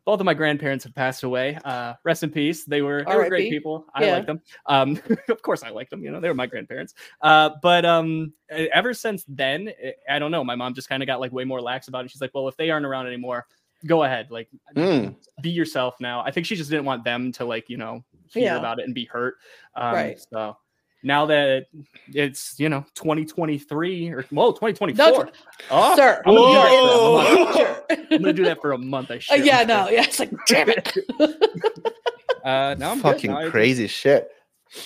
both 0.05 0.21
of 0.21 0.25
my 0.25 0.33
grandparents 0.33 0.85
have 0.85 0.95
passed 0.95 1.23
away. 1.23 1.59
Uh, 1.65 1.93
rest 2.05 2.23
in 2.23 2.29
peace. 2.29 2.63
They 2.63 2.81
were, 2.81 3.03
they 3.05 3.13
were 3.13 3.27
great 3.27 3.51
people. 3.51 3.87
I 3.93 4.05
Yeah. 4.05 4.13
like 4.13 4.25
them. 4.25 4.41
Um, 4.65 4.97
of 5.27 5.41
course, 5.41 5.63
I 5.63 5.69
like 5.69 5.89
them. 5.89 6.01
You 6.01 6.11
know, 6.11 6.21
they 6.21 6.29
were 6.29 6.33
my 6.33 6.45
grandparents. 6.45 6.93
Uh, 7.21 7.49
but 7.61 7.83
um, 7.83 8.31
ever 8.49 8.93
since 8.93 9.25
then, 9.27 9.69
I 10.09 10.17
don't 10.17 10.31
know. 10.31 10.45
My 10.45 10.55
mom 10.55 10.75
just 10.75 10.87
kind 10.87 11.03
of 11.03 11.07
got 11.07 11.19
like 11.19 11.33
way 11.33 11.43
more 11.43 11.59
lax 11.59 11.89
about 11.89 12.05
it. 12.05 12.11
She's 12.11 12.21
like, 12.21 12.31
well, 12.33 12.47
if 12.47 12.55
they 12.55 12.69
aren't 12.69 12.85
around 12.85 13.07
anymore, 13.07 13.47
go 13.85 14.03
ahead. 14.03 14.31
Like, 14.31 14.49
Mm. 14.75 15.15
be 15.41 15.49
yourself 15.49 15.95
now. 15.99 16.21
I 16.21 16.31
think 16.31 16.45
she 16.45 16.55
just 16.55 16.69
didn't 16.69 16.85
want 16.85 17.03
them 17.03 17.31
to 17.33 17.45
like, 17.45 17.69
you 17.69 17.77
know, 17.77 18.03
hear 18.31 18.43
Yeah. 18.45 18.57
about 18.57 18.79
it 18.79 18.85
and 18.85 18.93
be 18.95 19.05
hurt. 19.05 19.35
Um, 19.75 19.93
Right. 19.93 20.19
So 20.33 20.57
now 21.03 21.25
that 21.27 21.65
it's, 22.13 22.59
you 22.59 22.69
know, 22.69 22.83
2023 22.95 24.09
or 24.09 24.25
well, 24.31 24.51
2024. 24.53 25.05
No, 25.25 25.31
oh, 25.71 25.95
sir 25.95 26.21
I'm 26.25 26.33
gonna, 26.35 26.43
do 26.43 26.53
that 26.53 26.57
for 26.71 26.71
a 26.71 26.97
Whoa. 26.97 27.13
month. 27.13 27.81
I'm 28.11 28.21
gonna 28.21 28.33
do 28.33 28.43
that 28.45 28.61
for 28.61 28.71
a 28.73 28.77
month. 28.77 29.11
I 29.11 29.15
Uh, 29.31 29.35
yeah 29.35 29.63
no 29.63 29.89
yeah 29.89 30.03
it's 30.03 30.19
like 30.19 30.31
damn 30.47 30.69
it 30.69 30.97
Uh, 32.43 32.75
now 32.79 32.91
I'm. 32.91 32.99
Fucking 33.01 33.29
Now 33.31 33.39
I- 33.39 33.49
crazy 33.49 33.87
shit. 33.87 34.29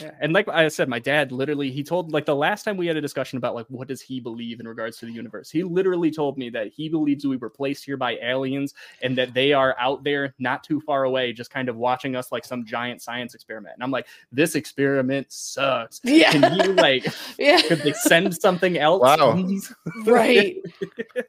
Yeah. 0.02 0.12
And 0.20 0.34
like 0.34 0.48
I 0.48 0.68
said, 0.68 0.88
my 0.90 1.00
dad 1.00 1.32
literally 1.32 1.72
he 1.72 1.84
told 1.84 2.12
like 2.12 2.26
the 2.26 2.36
last 2.36 2.64
time 2.64 2.78
we 2.78 2.88
had 2.88 2.98
a 2.98 3.02
discussion 3.02 3.38
about 3.38 3.56
like 3.56 3.66
what 3.70 3.88
does 3.88 4.02
he 4.02 4.20
believe 4.20 4.60
in 4.60 4.68
regards 4.68 4.98
to 5.00 5.06
the 5.06 5.12
universe. 5.12 5.50
He 5.50 5.64
literally 5.64 6.12
told 6.12 6.38
me 6.38 6.50
that 6.52 6.68
he 6.68 6.90
believes 6.90 7.26
we 7.26 7.38
were 7.38 7.50
placed 7.50 7.86
here 7.86 7.98
by 7.98 8.18
aliens 8.22 8.74
and 9.02 9.18
that 9.18 9.34
they 9.34 9.54
are 9.54 9.76
out 9.80 10.04
there 10.04 10.34
not 10.40 10.64
too 10.64 10.82
far 10.82 11.04
away, 11.06 11.34
just 11.34 11.50
kind 11.52 11.70
of 11.70 11.78
watching 11.78 12.16
us 12.16 12.32
like 12.32 12.46
some 12.46 12.66
giant 12.66 13.02
science 13.02 13.34
experiment. 13.36 13.74
And 13.76 13.84
I'm 13.84 13.92
like, 13.92 14.08
this 14.32 14.56
experiment 14.56 15.32
sucks. 15.32 16.00
yeah 16.04 16.32
Can 16.32 16.56
you 16.60 16.74
like 16.74 17.08
yeah 17.40 17.62
could 17.62 17.80
they 17.80 17.94
send 17.94 18.36
something 18.36 18.78
else? 18.78 19.02
Wow. 19.02 19.44
right 20.06 20.58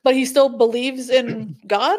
but 0.05 0.15
he 0.15 0.25
still 0.25 0.49
believes 0.49 1.11
in 1.11 1.57
god 1.67 1.99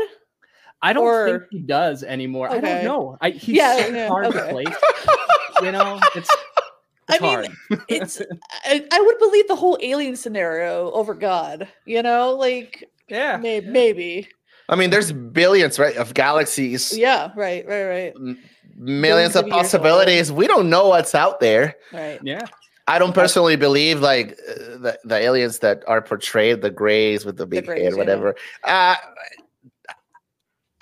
I 0.82 0.92
don't 0.92 1.06
Or- 1.06 1.40
think 1.40 1.44
he 1.50 1.60
does 1.62 2.04
anymore. 2.04 2.50
I 2.50 2.60
don't 2.60 2.84
know. 2.84 3.18
I 3.22 3.30
he's 3.30 3.56
Yeah, 3.56 3.78
so 3.78 3.88
yeah, 3.88 4.08
hard 4.10 4.34
to 4.34 4.44
okay. 4.44 4.52
place. 4.52 4.76
You 5.62 5.72
know, 5.72 6.00
it's, 6.16 6.30
I 7.10 7.14
it's 7.16 7.22
mean, 7.22 7.32
hard. 7.32 7.86
it's 7.90 8.22
I, 8.66 8.86
I 8.92 9.02
would 9.02 9.20
believe 9.20 9.48
the 9.48 9.56
whole 9.56 9.78
alien 9.82 10.16
scenario 10.16 10.90
over 10.92 11.14
god 11.14 11.68
you 11.86 12.02
know 12.02 12.32
like 12.32 12.90
yeah. 13.10 13.38
maybe 13.38 13.68
maybe 13.68 14.30
I 14.70 14.78
mean, 14.78 14.92
there's 14.92 15.12
billions, 15.12 15.78
right, 15.78 15.96
of 15.98 16.14
galaxies, 16.14 16.98
yeah 16.98 17.32
right 17.36 17.68
right 17.68 17.86
right 17.86 18.38
millions 18.78 19.36
of 19.36 19.46
of 19.46 19.52
possibilities. 19.52 20.32
We 20.32 20.48
don't 20.48 20.70
know 20.70 20.88
what's 20.90 21.14
out 21.14 21.40
there. 21.40 21.76
right 21.92 22.20
Yeah. 22.24 22.46
I 22.88 23.00
don't 23.00 23.14
personally 23.14 23.56
believe 23.56 24.02
like 24.02 24.34
uh, 24.50 24.78
the, 24.78 25.00
the 25.06 25.16
aliens 25.16 25.60
that 25.60 25.84
are 25.88 26.02
portrayed, 26.02 26.62
the 26.62 26.70
grays 26.70 27.26
with 27.26 27.38
the 27.38 27.46
big 27.46 27.66
Greys, 27.66 27.82
head, 27.82 27.92
yeah. 27.94 27.98
whatever. 27.98 28.36
Uh, 28.64 28.96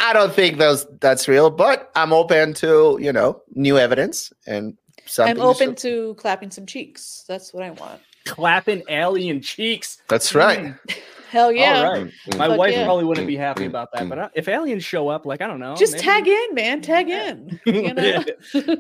I 0.02 0.14
don't 0.14 0.34
think 0.34 0.58
those 0.58 0.86
that's 1.00 1.28
real, 1.28 1.50
but 1.50 1.92
I'm 1.96 2.12
open 2.12 2.54
to 2.56 2.98
you 3.00 3.14
know 3.14 3.42
new 3.54 3.78
evidence 3.78 4.34
and 4.46 4.78
something. 5.06 5.38
i'm 5.38 5.42
open 5.42 5.76
to 5.76 6.14
clapping 6.16 6.52
some 6.52 6.66
cheeks 6.66 7.26
that's 7.28 7.54
what 7.54 7.64
i 7.64 7.72
want 7.72 8.00
Clapping 8.26 8.84
alien 8.88 9.42
cheeks. 9.42 9.98
That's 10.08 10.36
right. 10.36 10.60
Mm. 10.60 10.98
Hell 11.32 11.54
yeah. 11.54 11.84
All 11.86 11.94
right. 11.94 12.12
My 12.38 12.50
Fuck 12.50 12.58
wife 12.58 12.74
yeah. 12.74 12.84
probably 12.84 13.06
wouldn't 13.06 13.26
be 13.26 13.38
happy 13.38 13.64
about 13.64 13.94
that, 13.94 14.10
but 14.10 14.20
uh, 14.20 14.30
if 14.36 14.50
aliens 14.50 14.84
show 14.84 15.08
up, 15.08 15.26
like 15.26 15.42
I 15.42 15.48
don't 15.48 15.62
know, 15.62 15.76
Just 15.78 15.94
maybe- 15.94 16.04
tag 16.04 16.28
in, 16.28 16.54
man. 16.54 16.82
Tag 16.82 17.10
in. 17.10 17.58
You 17.72 17.94
know? 17.94 18.24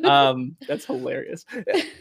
um, 0.10 0.58
that's 0.68 0.86
hilarious. 0.86 1.46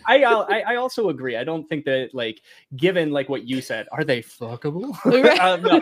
I, 0.07 0.25
I 0.25 0.61
I 0.67 0.75
also 0.77 1.09
agree. 1.11 1.37
I 1.37 1.45
don't 1.45 1.69
think 1.69 1.85
that 1.85 2.11
like 2.15 2.41
given 2.77 3.13
like 3.13 3.29
what 3.29 3.45
you 3.47 3.61
said, 3.61 3.87
are 3.93 4.03
they 4.03 4.23
fuckable? 4.23 4.97
Um, 5.41 5.63
no. 5.63 5.79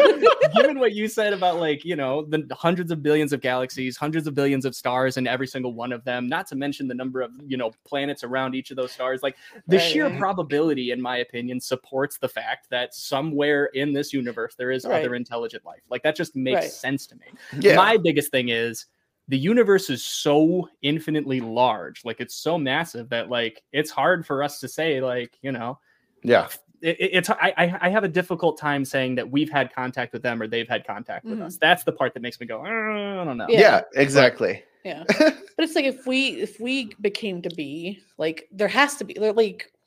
given 0.54 0.78
what 0.78 0.92
you 0.92 1.08
said 1.08 1.32
about 1.32 1.58
like 1.58 1.84
you 1.84 1.96
know 1.96 2.24
the 2.26 2.46
hundreds 2.54 2.90
of 2.90 3.02
billions 3.02 3.32
of 3.32 3.40
galaxies, 3.40 3.96
hundreds 3.96 4.26
of 4.26 4.34
billions 4.34 4.66
of 4.66 4.74
stars, 4.76 5.16
and 5.16 5.26
every 5.26 5.46
single 5.46 5.72
one 5.72 5.92
of 5.92 6.04
them, 6.04 6.28
not 6.28 6.46
to 6.48 6.56
mention 6.56 6.86
the 6.88 6.94
number 6.94 7.22
of 7.22 7.32
you 7.46 7.56
know 7.56 7.70
planets 7.86 8.22
around 8.22 8.54
each 8.54 8.70
of 8.70 8.76
those 8.76 8.92
stars, 8.92 9.22
like 9.22 9.36
the 9.66 9.78
Right, 9.78 9.90
sheer 9.90 10.10
probability, 10.18 10.90
in 10.90 11.00
my 11.00 11.18
opinion, 11.18 11.58
supports 11.60 12.18
the 12.18 12.28
fact 12.28 12.68
that 12.70 12.94
somewhere 12.94 13.66
in 13.66 13.92
this 13.94 14.12
universe 14.12 14.54
there 14.58 14.70
is 14.70 14.84
Right. 14.84 15.00
other 15.04 15.14
intelligent 15.14 15.64
life. 15.64 15.80
Like 15.88 16.02
that 16.02 16.14
just 16.16 16.36
makes 16.36 16.56
Right. 16.60 16.70
sense 16.70 17.06
to 17.06 17.16
me. 17.16 17.26
Yeah. 17.60 17.76
My 17.76 17.96
biggest 17.96 18.30
thing 18.30 18.50
is 18.50 18.86
the 19.28 19.38
universe 19.38 19.88
is 19.90 20.04
so 20.04 20.68
infinitely 20.82 21.40
large, 21.40 22.04
like 22.04 22.20
it's 22.20 22.34
so 22.34 22.58
massive 22.58 23.08
that 23.10 23.28
like 23.30 23.62
it's 23.72 23.90
hard 23.90 24.26
for 24.26 24.42
us 24.42 24.60
to 24.60 24.68
say 24.68 25.00
like 25.00 25.38
you 25.42 25.52
know 25.52 25.78
yeah. 26.22 26.48
it, 26.82 26.96
it- 27.00 27.10
it's 27.14 27.30
I 27.30 27.52
I 27.56 27.78
I 27.82 27.88
have 27.90 28.04
a 28.04 28.08
difficult 28.08 28.58
time 28.58 28.84
saying 28.84 29.14
that 29.16 29.30
we've 29.30 29.50
had 29.50 29.72
contact 29.74 30.12
with 30.12 30.22
them 30.22 30.40
or 30.42 30.46
they've 30.48 30.68
had 30.68 30.86
contact 30.86 31.24
with 31.24 31.38
Mhm. 31.38 31.42
us. 31.46 31.56
That's 31.56 31.84
the 31.84 31.92
part 31.92 32.14
that 32.14 32.20
makes 32.20 32.40
me 32.40 32.46
go 32.46 32.60
"Uh, 32.64 33.20
I 33.20 33.24
don't 33.24 33.36
know. 33.36 33.46
Yeah. 33.48 33.60
Yeah, 33.60 33.80
exactly. 33.94 34.62
Yeah. 34.84 35.04
but 35.18 35.58
it's 35.58 35.74
like 35.74 35.84
if 35.84 36.06
we 36.06 36.40
if 36.40 36.58
we 36.60 36.94
became 37.00 37.42
to 37.42 37.50
be 37.50 38.00
like 38.16 38.48
there 38.50 38.68
has 38.68 38.94
to 38.96 39.04
be 39.04 39.12
there 39.14 39.32
like 39.32 39.70
m- 39.74 39.77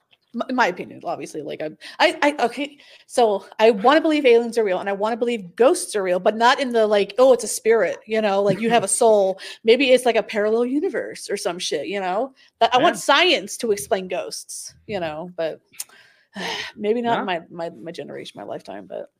in 0.49 0.55
my 0.55 0.67
opinion 0.67 1.01
obviously 1.03 1.41
like 1.41 1.61
I, 1.61 1.69
I 1.99 2.17
i 2.21 2.45
okay 2.45 2.77
so 3.05 3.45
i 3.59 3.71
want 3.71 3.97
to 3.97 4.01
believe 4.01 4.25
aliens 4.25 4.57
are 4.57 4.63
real 4.63 4.79
and 4.79 4.87
i 4.87 4.93
want 4.93 5.13
to 5.13 5.17
believe 5.17 5.55
ghosts 5.55 5.95
are 5.95 6.03
real 6.03 6.19
but 6.19 6.37
not 6.37 6.59
in 6.59 6.71
the 6.71 6.87
like 6.87 7.13
oh 7.17 7.33
it's 7.33 7.43
a 7.43 7.49
spirit 7.49 7.97
you 8.07 8.21
know 8.21 8.41
like 8.41 8.59
you 8.61 8.69
have 8.69 8.83
a 8.83 8.87
soul 9.01 9.39
maybe 9.63 9.91
it's 9.91 10.05
like 10.05 10.15
a 10.15 10.23
parallel 10.23 10.65
universe 10.65 11.29
or 11.29 11.35
some 11.35 11.59
shit 11.59 11.87
you 11.87 11.99
know 11.99 12.33
that 12.59 12.73
i 12.73 12.77
want 12.77 12.97
science 12.97 13.57
to 13.57 13.71
explain 13.71 14.07
ghosts 14.07 14.73
you 14.87 14.99
know 14.99 15.29
but 15.35 15.59
maybe 16.75 17.01
not 17.01 17.13
Yeah. 17.15 17.19
in 17.19 17.25
my 17.25 17.41
my 17.49 17.69
my 17.77 17.91
generation 17.91 18.39
my 18.39 18.45
lifetime 18.45 18.85
but 18.87 19.11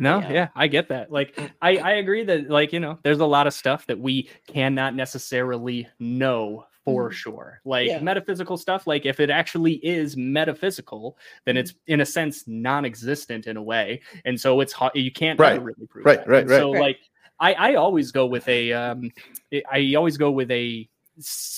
No, 0.00 0.20
Yeah. 0.20 0.32
yeah. 0.32 0.48
I 0.54 0.68
get 0.68 0.88
that. 0.90 1.10
Like, 1.10 1.36
I 1.60 1.76
I 1.78 1.92
agree 1.94 2.22
that 2.24 2.48
like 2.48 2.72
you 2.72 2.78
know, 2.78 2.98
there's 3.02 3.18
a 3.18 3.26
lot 3.26 3.48
of 3.48 3.52
stuff 3.52 3.84
that 3.88 3.98
we 3.98 4.30
cannot 4.46 4.94
necessarily 4.94 5.88
know 5.98 6.66
for 6.88 7.10
Mhm. 7.10 7.12
sure. 7.12 7.60
Like 7.64 7.86
Yeah. 7.88 8.00
metaphysical 8.00 8.56
stuff. 8.56 8.86
Like, 8.86 9.04
if 9.06 9.20
it 9.20 9.30
actually 9.30 9.74
is 9.84 10.16
metaphysical, 10.16 11.18
then 11.44 11.56
Mhm. 11.56 11.60
it's 11.60 11.74
in 11.86 12.00
a 12.00 12.06
sense 12.06 12.46
non-existent 12.46 13.46
in 13.46 13.56
a 13.56 13.62
way, 13.62 14.00
and 14.24 14.40
so 14.40 14.60
it's 14.60 14.72
hard. 14.72 14.92
You 14.94 15.10
can't 15.12 15.38
Right. 15.38 15.60
really 15.62 15.86
prove 15.86 16.04
Right, 16.06 16.18
that. 16.18 16.28
right, 16.28 16.46
right. 16.48 16.58
So 16.60 16.72
Right. 16.72 16.80
like, 16.80 16.98
I 17.40 17.54
I 17.54 17.74
always 17.74 18.10
go 18.10 18.26
with 18.26 18.46
a 18.48 18.72
um, 18.72 19.10
I- 19.52 19.62
I 19.70 19.94
always 19.94 20.16
go 20.16 20.30
with 20.30 20.50
a 20.50 20.64
s- 20.82 20.88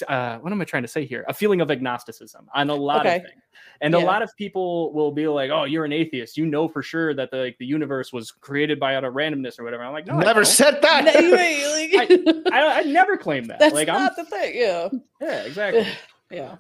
uh, 0.09 0.39
what 0.39 0.53
am 0.53 0.61
I 0.61 0.65
trying 0.65 0.83
to 0.83 0.89
say 0.89 1.05
here? 1.05 1.25
A 1.29 1.35
feeling 1.35 1.61
of 1.61 1.71
agnosticism 1.71 2.49
on 2.55 2.71
a 2.71 2.75
lot 2.75 3.07
Okay. 3.07 3.17
of 3.17 3.23
things. 3.23 3.43
And 3.83 3.95
a 3.95 3.99
lot 3.99 4.21
of 4.23 4.31
people 4.37 4.93
will 4.93 5.11
be 5.11 5.27
like, 5.27 5.51
"Oh, 5.51 5.65
you're 5.65 5.87
an 5.87 5.93
atheist. 5.93 6.37
You 6.37 6.45
know 6.45 6.69
for 6.69 6.83
sure 6.83 7.15
that 7.15 7.31
the 7.31 7.39
like 7.39 7.57
the 7.59 7.65
universe 7.65 8.13
was 8.13 8.31
created 8.31 8.79
by 8.79 8.95
out 8.95 9.05
of 9.05 9.15
randomness 9.15 9.59
or 9.59 9.65
whatever." 9.65 9.83
I'm 9.85 9.93
like, 9.95 10.07
"No, 10.07 10.19
Never 10.19 10.41
don't. 10.43 10.45
said 10.47 10.83
that. 10.83 11.05
No, 11.07 11.13
you 11.19 11.35
ain't, 11.39 12.27
like, 12.27 12.37
I, 12.53 12.81
I 12.81 12.83
never 12.83 13.17
claim 13.17 13.45
that. 13.47 13.59
that's 13.59 13.75
like, 13.75 13.89
not 13.89 14.17
the 14.17 14.25
thing 14.25 14.53
yeah 14.55 14.89
yeah, 15.23 15.43
exactly. 15.45 15.87
yeah 16.31 16.57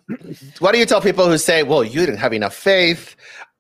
what 0.60 0.72
do 0.72 0.78
you 0.78 0.86
tell 0.86 1.00
people 1.02 1.26
who 1.28 1.36
say, 1.36 1.62
"Well, 1.62 1.84
you 1.84 2.00
didn't 2.00 2.18
have 2.18 2.32
enough 2.32 2.54
faith. 2.54 3.16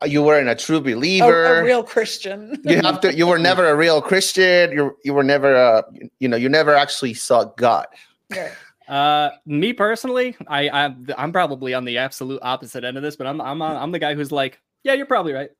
You 0.06 0.22
weren't 0.22 0.48
a 0.48 0.54
true 0.54 0.78
a, 0.78 0.80
believer. 0.80 1.60
a 1.60 1.62
real 1.62 1.82
christian 1.82 2.58
you 2.64 2.80
have 2.80 3.00
to. 3.02 3.14
You 3.14 3.26
were 3.26 3.38
never 3.38 3.68
a 3.68 3.76
real 3.76 4.00
Christian. 4.00 4.72
You 4.72 4.96
you 5.04 5.12
were 5.12 5.24
never 5.24 5.54
a. 5.54 5.84
You 6.18 6.28
know, 6.28 6.36
you 6.38 6.48
never 6.48 6.74
actually 6.74 7.12
saw 7.12 7.44
God." 7.56 7.86
Right. 8.30 8.52
Uh, 8.90 9.30
me 9.46 9.72
personally, 9.72 10.36
I, 10.48 10.68
I 10.68 10.94
I'm 11.16 11.30
probably 11.32 11.74
on 11.74 11.84
the 11.84 11.98
absolute 11.98 12.40
opposite 12.42 12.82
end 12.82 12.96
of 12.96 13.04
this, 13.04 13.14
but 13.14 13.26
I'm 13.28 13.40
I'm 13.40 13.62
I'm 13.62 13.92
the 13.92 14.00
guy 14.00 14.14
who's 14.14 14.32
like, 14.32 14.60
"Yeah, 14.82 14.94
you're 14.94 15.06
probably 15.06 15.32
right. 15.32 15.50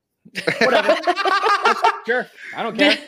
Whatever. 0.59 0.97
sure, 2.05 2.27
I 2.55 2.61
don't 2.63 2.77
care." 2.77 2.97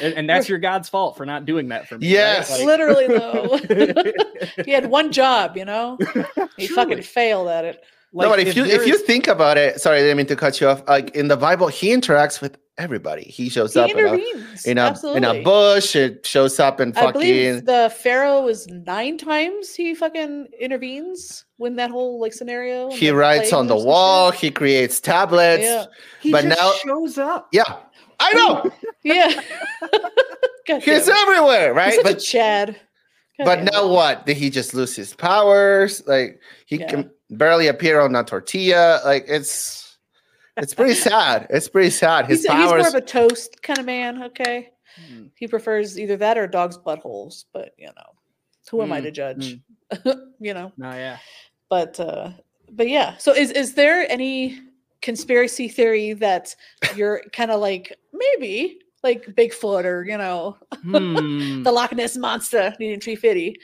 And, 0.00 0.14
and 0.14 0.30
that's 0.30 0.48
your 0.48 0.58
God's 0.60 0.88
fault 0.88 1.16
for 1.16 1.26
not 1.26 1.46
doing 1.46 1.66
that 1.70 1.88
for 1.88 1.98
me. 1.98 2.06
right? 2.06 2.12
Yes. 2.12 2.50
Like- 2.50 2.64
Literally 2.64 3.08
though. 3.08 3.58
he 4.64 4.70
had 4.70 4.86
one 4.86 5.10
job, 5.10 5.56
you 5.56 5.64
know? 5.64 5.98
He 6.56 6.68
fucking 6.68 7.02
failed 7.02 7.48
at 7.48 7.64
it. 7.64 7.84
no, 8.12 8.28
but 8.28 8.38
if, 8.38 8.54
you 8.54 8.64
if 8.64 8.86
you 8.86 8.96
think 8.96 9.26
about 9.26 9.58
it, 9.58 9.80
sorry, 9.80 9.98
I 9.98 10.02
didn't 10.02 10.16
mean 10.18 10.26
to 10.26 10.36
cut 10.36 10.60
you 10.60 10.68
off. 10.68 10.88
Like 10.88 11.10
in 11.16 11.26
the 11.26 11.36
Bible, 11.36 11.66
he 11.66 11.88
interacts 11.88 12.40
with 12.40 12.56
everybody. 12.80 13.22
He 13.24 13.48
shows 13.48 13.74
He 13.74 13.80
up 13.80 13.90
in 13.90 13.96
a, 13.98 14.00
intervenes. 14.14 14.66
in 14.66 14.78
a 14.78 14.80
absolutely. 14.82 15.18
in 15.18 15.24
a 15.24 15.42
bush. 15.42 15.94
It 15.94 16.26
shows 16.26 16.58
up 16.58 16.80
in 16.80 16.96
I 16.96 17.12
believe 17.12 17.54
fucking. 17.56 17.64
the 17.66 17.94
Pharaoh 18.02 18.42
was 18.42 18.66
nine 18.68 19.18
times 19.18 19.74
he 19.74 19.94
fucking 19.94 20.48
intervenes 20.58 21.44
when 21.58 21.76
that 21.76 21.90
whole 21.90 22.20
like 22.20 22.32
scenario. 22.32 22.90
He 22.90 23.10
writes 23.10 23.52
on 23.52 23.66
the 23.66 23.76
wall. 23.76 24.32
shit. 24.32 24.40
He 24.40 24.50
creates 24.50 25.00
tablets. 25.00 25.62
Yeah. 25.64 25.84
he 26.20 26.32
but 26.32 26.44
just 26.44 26.58
now- 26.60 26.72
shows 26.84 27.18
up. 27.18 27.48
Yeah, 27.52 27.76
I 28.18 28.32
know. 28.34 28.70
Yeah. 29.02 29.30
God 30.66 30.82
He's 30.82 31.06
damn 31.06 31.16
it. 31.16 31.22
everywhere, 31.22 31.68
He's 31.68 31.76
right? 31.76 31.94
such 31.94 32.00
a 32.04 32.14
But 32.14 32.18
Chad. 32.18 32.76
God 33.38 33.44
but 33.46 33.56
damn 33.56 33.64
now 33.66 33.86
it. 33.86 33.92
what? 33.92 34.26
Did 34.26 34.36
he 34.36 34.50
just 34.50 34.74
lose 34.74 34.94
his 34.94 35.14
powers? 35.14 36.02
Like 36.06 36.38
he 36.66 36.76
Yeah. 36.80 36.88
can 36.90 37.10
barely 37.30 37.66
appear 37.68 38.00
on 38.00 38.14
a 38.14 38.22
tortilla. 38.24 39.00
Like 39.04 39.24
it's 39.26 39.89
it's 40.56 40.74
pretty 40.74 40.94
sad. 40.94 41.46
It's 41.50 41.68
pretty 41.68 41.90
sad. 41.90 42.26
His 42.26 42.42
he's, 42.44 42.52
he's 42.52 42.66
more 42.66 42.78
of 42.86 42.94
a 42.94 43.00
toast 43.00 43.62
kind 43.62 43.78
of 43.78 43.86
man, 43.86 44.22
okay? 44.24 44.70
Hmm. 45.08 45.26
He 45.34 45.46
prefers 45.46 45.98
either 45.98 46.16
that 46.18 46.36
or 46.38 46.46
dog's 46.46 46.76
buttholes, 46.78 47.44
but 47.52 47.72
you 47.78 47.86
know, 47.86 48.14
who 48.70 48.82
am 48.82 48.92
I 48.92 49.00
Mm, 49.00 49.04
to 49.04 49.10
judge? 49.10 49.58
you 50.40 50.54
know. 50.54 50.72
No, 50.76 50.90
yeah. 50.92 51.18
but 51.68 51.98
uh 52.00 52.30
but 52.72 52.88
yeah 52.88 53.16
so 53.16 53.32
is 53.34 53.50
is 53.50 53.74
there 53.74 54.08
any 54.10 54.60
conspiracy 55.02 55.66
theory 55.68 56.12
that 56.12 56.54
you're 56.94 57.22
kind 57.32 57.50
of 57.50 57.60
like 57.60 57.96
maybe 58.12 58.78
like 59.02 59.24
bigfoot 59.34 59.84
or 59.84 60.04
you 60.04 60.16
know 60.18 60.56
Hmm. 60.82 61.62
the 61.62 61.72
loch 61.72 61.92
ness 61.92 62.16
monster 62.16 62.72
needing 62.78 63.00
tree 63.00 63.16
fitty 63.16 63.58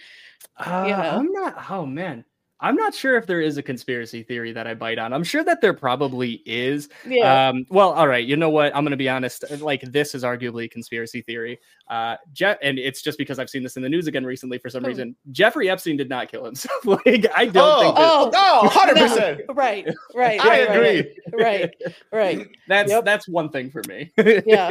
Uh, 0.57 0.87
know? 0.89 1.19
I'm 1.21 1.33
not. 1.33 1.71
Oh 1.71 1.85
man, 1.87 2.25
I'm 2.61 2.75
not 2.75 2.95
sure 2.95 3.17
if 3.17 3.27
there 3.27 3.41
is 3.41 3.59
a 3.59 3.63
conspiracy 3.63 4.23
theory 4.23 4.53
that 4.53 4.67
I 4.67 4.75
bite 4.75 4.99
on. 4.99 5.13
I'm 5.13 5.25
sure 5.25 5.45
that 5.45 5.61
there 5.61 5.75
probably 5.75 6.43
is. 6.47 6.89
yeah 7.07 7.49
Um, 7.49 7.67
well, 7.69 7.93
all 7.93 8.09
right. 8.09 8.27
You 8.27 8.37
know 8.37 8.49
what? 8.51 8.75
I'm 8.75 8.83
going 8.83 8.93
to 8.93 8.97
be 8.97 9.09
honest. 9.09 9.45
Like 9.61 9.83
this 9.83 10.15
is 10.15 10.23
arguably 10.23 10.65
a 10.65 10.69
conspiracy 10.69 11.21
theory. 11.21 11.59
Uh, 11.89 12.17
Je- 12.33 12.57
and 12.63 12.79
it's 12.79 13.01
just 13.01 13.17
because 13.17 13.39
I've 13.39 13.49
seen 13.49 13.63
this 13.63 13.77
in 13.77 13.83
the 13.83 13.89
news 13.89 14.07
again 14.09 14.25
recently 14.27 14.59
for 14.59 14.69
some 14.69 14.83
Hmm. 14.83 14.89
reason. 14.89 15.17
Jeffrey 15.31 15.71
Epstein 15.71 15.97
did 15.97 16.09
not 16.09 16.29
kill 16.31 16.45
himself. 16.45 16.85
like 16.85 17.27
I 17.35 17.47
don't 17.47 17.77
Oh, 17.77 17.81
think 17.81 17.97
that, 17.97 18.13
oh 18.13 18.31
no, 18.33 18.69
100%. 18.69 19.47
no, 19.49 19.55
right 19.55 19.87
right 20.15 20.41
I 20.41 20.49
right, 20.49 20.69
right, 20.69 20.77
agree. 20.77 21.17
right 21.33 21.75
right 22.13 22.49
that's 22.69 22.91
Yep. 22.91 23.05
that's 23.05 23.29
one 23.29 23.51
thing 23.51 23.71
for 23.71 23.83
me. 23.85 24.11
yeah 24.47 24.71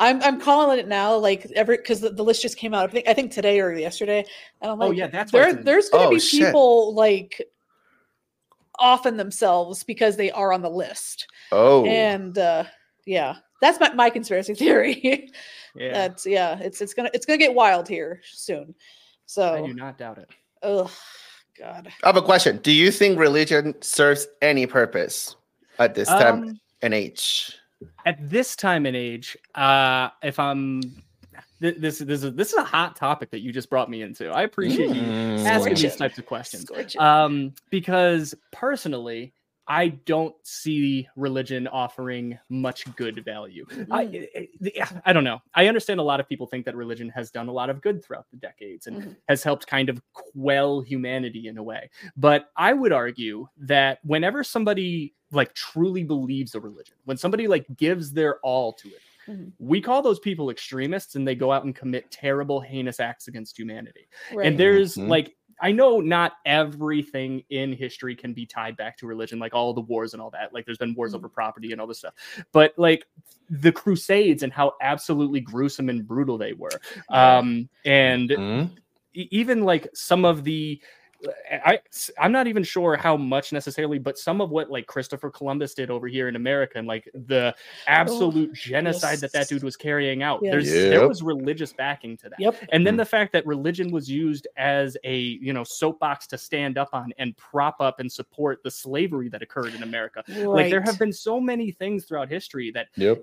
i'm 0.00 0.20
i'm 0.22 0.40
calling 0.40 0.78
it 0.78 0.88
now 0.88 1.14
like 1.16 1.46
every 1.54 1.76
because 1.76 2.00
the, 2.00 2.10
the 2.10 2.22
list 2.24 2.42
just 2.42 2.56
came 2.56 2.74
out 2.74 2.88
i 2.88 2.92
think 2.92 3.08
i 3.08 3.14
think 3.14 3.30
today 3.32 3.60
or 3.60 3.72
yesterday 3.74 4.24
and 4.60 4.70
i'm 4.70 4.78
like 4.78 4.88
Oh, 4.88 4.92
yeah, 4.92 5.06
that's 5.06 5.30
there, 5.32 5.48
it's 5.48 5.64
there's 5.64 5.88
gonna 5.90 6.06
Oh, 6.06 6.10
be 6.10 6.18
shit. 6.18 6.40
people 6.40 6.94
like 6.94 7.42
offing 8.78 9.16
themselves 9.16 9.84
because 9.84 10.16
they 10.16 10.30
are 10.32 10.52
on 10.52 10.62
the 10.62 10.70
list 10.70 11.28
Oh, 11.52 11.84
and 11.86 12.36
uh 12.38 12.64
yeah 13.06 13.36
that's 13.64 13.80
my, 13.80 13.92
my 13.94 14.10
conspiracy 14.10 14.54
theory 14.62 15.30
yeah, 15.74 15.92
that's 15.92 16.26
yeah 16.26 16.58
it's 16.60 16.80
it's 16.80 16.92
gonna 16.94 17.10
it's 17.14 17.24
gonna 17.26 17.38
get 17.38 17.54
wild 17.54 17.88
here 17.88 18.20
soon 18.24 18.74
So 19.26 19.54
I 19.54 19.60
so 19.60 19.66
do 19.68 19.74
not 19.74 19.96
doubt 19.98 20.18
it. 20.18 20.28
oh 20.62 20.90
god 21.58 21.88
I 22.02 22.06
have 22.06 22.16
a 22.16 22.22
question. 22.22 22.58
Do 22.58 22.72
you 22.72 22.90
think 22.90 23.18
religion 23.18 23.74
serves 23.80 24.26
any 24.42 24.66
purpose 24.66 25.36
at 25.78 25.94
this 25.94 26.08
time 26.08 26.42
Um, 26.42 26.60
and 26.82 26.92
age? 26.94 27.56
at 28.06 28.16
this 28.30 28.54
time 28.56 28.86
and 28.86 28.96
age, 28.96 29.36
uh, 29.54 30.08
if 30.22 30.38
I'm 30.38 30.80
th- 31.60 31.76
this 31.78 31.98
this 31.98 32.22
is 32.24 32.34
this 32.34 32.48
is 32.52 32.58
a 32.58 32.64
hot 32.64 32.96
topic 32.96 33.30
that 33.30 33.40
you 33.40 33.52
just 33.52 33.68
brought 33.70 33.88
me 33.90 34.02
into. 34.02 34.30
I 34.30 34.42
appreciate 34.42 34.88
you 34.90 35.02
Mm. 35.02 35.46
asking 35.46 35.74
these 35.76 35.96
types 35.96 36.18
of 36.18 36.26
questions. 36.26 36.62
Scorching. 36.64 37.00
Um, 37.00 37.52
because 37.70 38.34
personally, 38.52 39.32
I 39.66 39.88
don't 39.88 40.34
see 40.42 41.08
religion 41.16 41.66
offering 41.68 42.38
much 42.50 42.84
good 42.96 43.24
value. 43.24 43.64
I, 43.90 44.04
Mm. 44.06 44.28
I- 44.36 44.48
I- 44.82 45.00
I 45.06 45.12
don't 45.12 45.24
know. 45.24 45.40
I 45.54 45.68
understand 45.68 46.00
a 46.00 46.02
lot 46.02 46.20
of 46.20 46.28
people 46.28 46.46
think 46.46 46.64
that 46.66 46.76
religion 46.76 47.08
has 47.10 47.30
done 47.30 47.48
a 47.48 47.52
lot 47.52 47.70
of 47.70 47.80
good 47.80 48.04
throughout 48.04 48.26
the 48.30 48.36
decades 48.36 48.86
and 48.86 49.02
Mhm. 49.02 49.16
has 49.28 49.42
helped 49.42 49.66
kind 49.66 49.88
of 49.88 50.02
quell 50.12 50.80
humanity 50.80 51.48
in 51.48 51.56
a 51.58 51.62
way. 51.62 51.88
But 52.16 52.50
I 52.56 52.72
would 52.74 52.92
argue 52.92 53.46
that 53.56 54.00
whenever 54.04 54.44
somebody 54.44 55.14
like 55.32 55.52
truly 55.54 56.04
believes 56.04 56.54
a 56.54 56.60
religion, 56.60 56.96
when 57.04 57.16
somebody 57.16 57.48
like 57.48 57.66
gives 57.76 58.12
their 58.12 58.38
all 58.40 58.72
to 58.74 58.88
it, 58.88 59.00
Mhm. 59.26 59.52
we 59.58 59.80
call 59.80 60.02
those 60.02 60.20
people 60.20 60.50
extremists 60.50 61.16
and 61.16 61.26
they 61.26 61.34
go 61.34 61.50
out 61.50 61.64
and 61.64 61.74
commit 61.74 62.10
terrible, 62.10 62.60
heinous 62.60 63.00
acts 63.00 63.26
against 63.28 63.58
humanity. 63.58 64.06
right. 64.32 64.46
And 64.46 64.58
there's 64.60 64.96
Mhm. 64.96 65.08
like 65.08 65.34
I 65.64 65.72
know 65.72 65.98
not 65.98 66.34
everything 66.44 67.42
in 67.48 67.72
history 67.72 68.14
can 68.14 68.34
be 68.34 68.44
tied 68.44 68.76
back 68.76 68.98
to 68.98 69.06
religion, 69.06 69.38
like 69.38 69.54
all 69.54 69.72
the 69.72 69.80
wars 69.80 70.12
and 70.12 70.20
all 70.20 70.28
that. 70.32 70.52
Like 70.52 70.66
there's 70.66 70.76
been 70.76 70.94
wars 70.94 71.12
Mhm. 71.12 71.16
over 71.16 71.28
property 71.30 71.72
and 71.72 71.80
all 71.80 71.86
this 71.86 72.00
stuff. 72.00 72.12
But 72.52 72.74
like 72.76 73.06
the 73.48 73.72
Crusades 73.72 74.42
and 74.42 74.52
how 74.52 74.74
absolutely 74.82 75.40
gruesome 75.40 75.88
and 75.88 76.06
brutal 76.06 76.36
they 76.36 76.52
were. 76.52 76.68
Um, 77.08 77.70
and 77.86 78.28
Mhm. 78.28 78.70
e- 79.14 79.28
even 79.30 79.62
like 79.62 79.88
some 79.94 80.26
of 80.26 80.44
the 80.44 80.82
I 81.64 81.78
I'm 82.18 82.32
not 82.32 82.46
even 82.46 82.62
sure 82.62 82.96
how 82.96 83.16
much 83.16 83.52
necessarily, 83.52 83.98
but 83.98 84.18
some 84.18 84.40
of 84.40 84.50
what 84.50 84.70
like 84.70 84.86
Christopher 84.86 85.30
Columbus 85.30 85.74
did 85.74 85.90
over 85.90 86.06
here 86.06 86.28
in 86.28 86.36
America 86.36 86.78
and 86.78 86.86
like 86.86 87.08
the 87.14 87.54
absolute 87.86 88.52
genocide 88.52 89.18
that 89.20 89.32
that 89.32 89.48
dude 89.48 89.62
was 89.62 89.76
carrying 89.76 90.22
out. 90.22 90.40
Yes. 90.42 90.52
There's 90.52 90.70
there 90.72 91.08
was 91.08 91.22
religious 91.22 91.72
backing 91.72 92.16
to 92.18 92.28
that. 92.28 92.38
Yep. 92.40 92.56
And 92.72 92.86
then 92.86 92.94
Mm. 92.94 92.98
the 92.98 93.04
fact 93.06 93.32
that 93.32 93.46
religion 93.46 93.90
was 93.90 94.10
used 94.10 94.46
as 94.56 94.96
a 95.04 95.16
you 95.16 95.52
know 95.52 95.64
soapbox 95.64 96.26
to 96.28 96.38
stand 96.38 96.78
up 96.78 96.90
on 96.92 97.12
and 97.18 97.36
prop 97.36 97.80
up 97.80 98.00
and 98.00 98.10
support 98.10 98.62
the 98.62 98.70
slavery 98.70 99.28
that 99.28 99.42
occurred 99.42 99.74
in 99.74 99.82
America. 99.82 100.22
Like 100.28 100.70
there 100.70 100.80
have 100.82 100.98
been 100.98 101.12
so 101.12 101.40
many 101.40 101.70
things 101.70 102.04
throughout 102.04 102.28
history 102.28 102.70
that 102.72 102.88
Yep. 102.96 103.22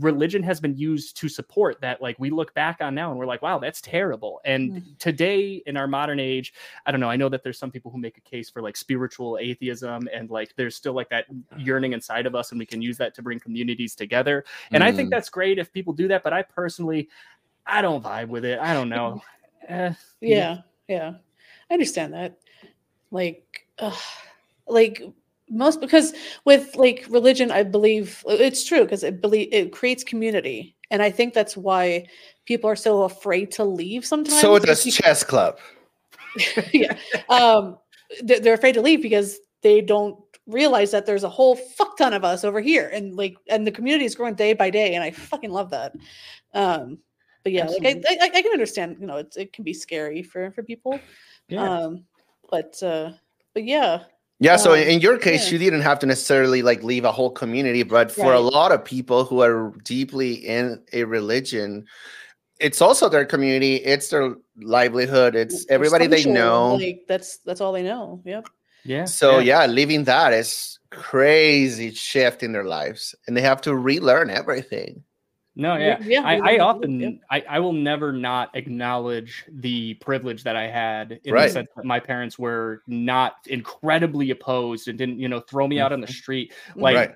Religion 0.00 0.42
has 0.42 0.60
been 0.60 0.76
used 0.76 1.16
to 1.16 1.28
support 1.28 1.80
that 1.80 2.00
like 2.00 2.18
we 2.18 2.30
look 2.30 2.52
back 2.54 2.78
on 2.80 2.94
now 2.94 3.10
and 3.10 3.18
we're 3.18 3.26
like 3.26 3.42
wow 3.42 3.58
that's 3.58 3.80
terrible. 3.80 4.40
And 4.44 4.82
today 4.98 5.62
in 5.66 5.76
our 5.76 5.86
modern 5.86 6.18
age 6.20 6.54
i 6.86 6.90
don't 6.90 7.00
know 7.00 7.10
i 7.10 7.16
know 7.16 7.28
that 7.28 7.42
there's 7.42 7.58
some 7.58 7.70
people 7.70 7.90
who 7.90 7.98
make 7.98 8.16
a 8.18 8.20
case 8.20 8.48
for 8.50 8.62
like 8.62 8.76
spiritual 8.76 9.38
atheism 9.40 10.08
and 10.12 10.30
like 10.30 10.54
there's 10.56 10.74
still 10.76 10.92
like 10.94 11.08
that 11.10 11.26
yearning 11.56 11.92
inside 11.92 12.26
of 12.26 12.34
us 12.34 12.50
and 12.50 12.58
we 12.58 12.66
can 12.66 12.80
use 12.82 12.96
that 12.98 13.14
to 13.14 13.22
bring 13.22 13.38
communities 13.38 13.94
together. 13.94 14.44
And 14.72 14.82
i 14.82 14.90
think 14.92 15.08
Mm. 15.08 15.12
that's 15.12 15.28
great 15.28 15.58
if 15.58 15.72
people 15.72 15.92
do 15.92 16.08
that 16.08 16.22
but 16.22 16.32
i 16.32 16.42
personally 16.42 17.08
i 17.66 17.80
don't 17.82 18.02
vibe 18.02 18.28
with 18.28 18.44
it. 18.44 18.58
I 18.58 18.72
don't 18.74 18.88
know. 18.88 19.22
Eh, 19.68 19.92
yeah. 20.20 20.58
Yeah 20.88 21.14
i 21.70 21.74
understand 21.74 22.12
that. 22.14 22.38
Like 23.10 23.66
uh, 23.78 23.96
like 24.66 25.02
most 25.52 25.80
because 25.80 26.14
with 26.44 26.74
like 26.76 27.06
religion 27.10 27.50
i 27.50 27.62
believe 27.62 28.24
it's 28.26 28.64
true 28.64 28.82
because 28.82 29.02
it 29.04 29.20
believe 29.20 29.48
it 29.52 29.70
creates 29.72 30.02
community. 30.02 30.74
And 30.90 31.02
i 31.02 31.10
think 31.10 31.34
that's 31.34 31.56
why 31.56 32.06
people 32.46 32.68
are 32.68 32.76
so 32.76 33.02
afraid 33.02 33.50
to 33.52 33.64
leave 33.64 34.04
sometimes 34.04 34.40
So 34.40 34.56
is 34.56 34.64
does 34.64 34.84
because- 34.84 34.96
chess 34.96 35.22
club. 35.24 35.58
yeah. 36.72 36.96
Um 37.28 37.78
they're, 38.22 38.40
they're 38.40 38.54
afraid 38.54 38.72
to 38.74 38.82
leave 38.82 39.02
because 39.02 39.38
they 39.62 39.80
don't 39.80 40.18
realize 40.46 40.90
that 40.90 41.06
there's 41.06 41.24
a 41.24 41.28
whole 41.28 41.54
fuck 41.54 41.96
ton 41.96 42.12
of 42.14 42.24
us 42.24 42.42
over 42.44 42.60
here. 42.60 42.88
And 42.92 43.14
like 43.14 43.36
and 43.48 43.66
the 43.66 43.70
community 43.70 44.06
is 44.06 44.14
growing 44.14 44.34
day 44.34 44.54
by 44.54 44.70
day 44.70 44.94
and 44.94 45.04
i 45.04 45.10
fucking 45.10 45.50
love 45.52 45.70
that. 45.70 45.92
Um 46.54 46.98
but 47.42 47.52
yeah 47.52 47.66
like 47.66 47.84
I, 47.84 48.00
I 48.20 48.30
i 48.34 48.42
can 48.42 48.52
understand 48.52 48.96
you 49.00 49.06
know 49.06 49.16
it's, 49.18 49.36
it 49.36 49.52
can 49.52 49.64
be 49.64 49.74
scary 49.74 50.22
for 50.22 50.50
for 50.52 50.62
people. 50.62 50.98
Yeah. 51.48 51.62
Um 51.62 52.04
but 52.50 52.82
uh 52.82 53.12
but 53.54 53.64
yeah 53.64 54.04
Yeah, 54.42 54.56
so 54.56 54.72
Um, 54.72 54.80
in 54.80 55.00
your 55.00 55.18
case, 55.18 55.46
yeah. 55.46 55.52
you 55.52 55.58
didn't 55.58 55.82
have 55.82 56.00
to 56.00 56.06
necessarily 56.06 56.62
like 56.62 56.82
leave 56.82 57.04
a 57.04 57.12
whole 57.12 57.30
community, 57.30 57.84
but 57.84 58.10
for 58.10 58.34
a 58.34 58.40
lot 58.40 58.72
of 58.72 58.84
people 58.84 59.24
who 59.24 59.40
are 59.40 59.72
deeply 59.84 60.34
in 60.34 60.82
a 60.92 61.04
religion, 61.04 61.86
it's 62.58 62.82
also 62.82 63.08
their 63.08 63.24
community, 63.24 63.76
it's 63.76 64.08
their 64.08 64.34
livelihood, 64.60 65.36
it's 65.36 65.64
everybody 65.68 66.08
they 66.08 66.24
know. 66.24 66.74
like 66.74 67.04
that's 67.06 67.38
that's 67.46 67.60
all 67.60 67.72
they 67.72 67.84
know 67.84 68.20
yep 68.24 68.48
yeah 68.84 69.04
So 69.04 69.38
yeah, 69.38 69.66
leaving 69.66 70.04
that 70.04 70.32
is 70.32 70.80
crazy 70.90 71.92
shift 71.94 72.42
in 72.42 72.50
their 72.50 72.64
lives, 72.64 73.14
and 73.26 73.36
they 73.36 73.42
have 73.42 73.60
to 73.62 73.76
relearn 73.76 74.28
everything. 74.28 75.04
No, 75.54 75.76
Yeah, 75.76 75.98
yeah. 76.00 76.20
yeah, 76.20 76.22
I, 76.26 76.54
I 76.54 76.58
often 76.60 77.00
yeah. 77.00 77.10
I, 77.30 77.44
I 77.48 77.58
will 77.60 77.74
never 77.74 78.10
not 78.12 78.50
acknowledge 78.54 79.44
the 79.50 79.94
privilege 79.94 80.42
that 80.44 80.56
I 80.56 80.66
had 80.66 81.20
in 81.24 81.34
Right. 81.34 81.48
the 81.48 81.52
sense 81.52 81.68
that 81.76 81.84
my 81.84 82.00
parents 82.00 82.38
were 82.38 82.82
not 82.86 83.34
incredibly 83.48 84.30
opposed 84.30 84.88
and 84.88 84.96
didn't, 84.96 85.18
you 85.20 85.28
know, 85.28 85.40
throw 85.40 85.68
me 85.68 85.78
out 85.78 85.92
on 85.92 86.00
the 86.00 86.06
street. 86.06 86.54
Like 86.74 86.96
Right. 86.96 87.10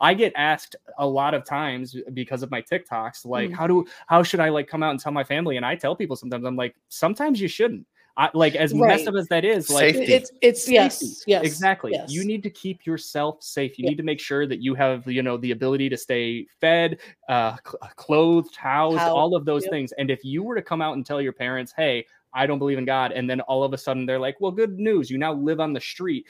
I 0.00 0.12
get 0.14 0.32
asked 0.36 0.76
a 0.98 1.06
lot 1.06 1.32
of 1.32 1.44
times 1.44 1.96
because 2.12 2.42
of 2.42 2.50
my 2.50 2.60
TikToks, 2.60 3.24
like 3.24 3.50
Mm. 3.50 3.54
how 3.54 3.66
do 3.66 3.86
how 4.06 4.22
should 4.22 4.40
I 4.40 4.50
like 4.50 4.68
come 4.68 4.82
out 4.82 4.90
and 4.90 5.00
tell 5.00 5.12
my 5.12 5.24
family? 5.24 5.56
And 5.56 5.64
I 5.64 5.74
tell 5.74 5.96
people 5.96 6.14
sometimes 6.14 6.44
I'm 6.44 6.56
like, 6.56 6.76
sometimes 6.88 7.40
you 7.40 7.48
shouldn't. 7.48 7.86
I 8.18 8.28
like 8.34 8.56
as 8.56 8.74
messed 8.74 9.06
up 9.06 9.14
as 9.14 9.28
that 9.28 9.44
is, 9.44 9.70
like 9.70 9.94
Safety. 9.94 10.12
it's 10.12 10.32
it's 10.42 10.68
yes 10.68 10.98
safety. 10.98 11.22
yes 11.28 11.44
exactly 11.44 11.92
yes. 11.92 12.10
you 12.12 12.24
need 12.24 12.42
to 12.42 12.50
keep 12.50 12.84
yourself 12.84 13.40
safe 13.42 13.78
you 13.78 13.84
Yeah. 13.84 13.90
need 13.90 13.96
to 13.98 14.02
make 14.02 14.18
sure 14.18 14.44
that 14.44 14.60
you 14.60 14.74
have 14.74 15.06
you 15.06 15.22
know 15.22 15.36
the 15.36 15.52
ability 15.52 15.88
to 15.88 15.96
stay 15.96 16.46
fed 16.60 16.98
uh 17.28 17.56
cl- 17.64 17.78
clothed 17.94 18.56
housed 18.56 18.98
Housed, 18.98 19.12
all 19.12 19.36
of 19.36 19.44
those 19.44 19.62
yep. 19.62 19.70
things 19.70 19.92
and 19.92 20.10
if 20.10 20.24
you 20.24 20.42
were 20.42 20.56
to 20.56 20.62
come 20.62 20.82
out 20.82 20.96
and 20.96 21.06
tell 21.06 21.22
your 21.22 21.32
parents 21.32 21.72
hey 21.76 22.04
I 22.34 22.46
don't 22.46 22.58
believe 22.58 22.76
in 22.76 22.84
God. 22.84 23.12
And 23.12 23.28
then 23.28 23.40
all 23.40 23.64
of 23.64 23.72
a 23.72 23.78
sudden 23.78 24.04
they're 24.04 24.18
like, 24.18 24.38
well, 24.38 24.52
good 24.52 24.78
news. 24.78 25.10
You 25.10 25.16
now 25.16 25.32
live 25.32 25.60
on 25.60 25.72
the 25.72 25.80
street. 25.80 26.26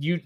You 0.00 0.18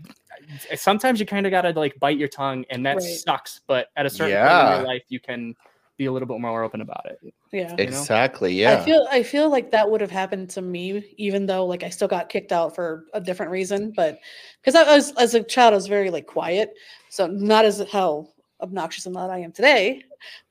sometimes 0.75 1.21
you 1.21 1.27
kind 1.27 1.45
of 1.47 1.51
got 1.51 1.63
to 1.63 1.71
like 1.73 2.01
bite 2.01 2.17
your 2.17 2.29
tongue 2.29 2.65
and 2.71 2.85
that 2.87 2.97
Right. 2.97 3.03
sucks. 3.05 3.61
But 3.67 3.89
at 3.97 4.07
a 4.07 4.11
certain 4.11 4.39
point 4.39 4.73
in 4.75 4.79
your 4.81 4.87
life, 4.87 5.03
you 5.11 5.21
can 5.21 5.55
be 5.99 6.07
a 6.07 6.13
little 6.13 6.27
bit 6.27 6.41
more 6.41 6.65
open 6.65 6.81
about 6.81 7.05
it. 7.05 7.35
Yeah 7.53 7.69
know? 7.69 7.77
Exactly. 7.79 8.55
Yeah. 8.55 8.79
I 8.81 8.85
feel 8.85 9.07
I 9.11 9.23
feel 9.23 9.51
like 9.51 9.71
that 9.71 9.91
would 9.91 10.01
have 10.01 10.11
happened 10.11 10.51
to 10.51 10.63
me, 10.63 11.15
even 11.19 11.47
though 11.47 11.67
like 11.67 11.83
I 11.83 11.91
still 11.91 12.09
got 12.09 12.29
kicked 12.29 12.53
out 12.53 12.75
for 12.75 13.05
a 13.13 13.21
different 13.21 13.53
reason. 13.53 13.93
But 13.95 14.19
because 14.61 14.75
I 14.75 14.97
was 14.97 15.13
as 15.17 15.35
a 15.35 15.43
child, 15.43 15.75
I 15.75 15.77
was 15.77 15.87
very 15.87 16.11
like 16.11 16.27
quiet, 16.27 16.71
so 17.09 17.27
not 17.27 17.65
as 17.65 17.83
how 17.91 18.29
obnoxious 18.61 19.07
and 19.07 19.15
loud 19.15 19.31
I 19.31 19.39
am 19.39 19.53
today. 19.53 20.03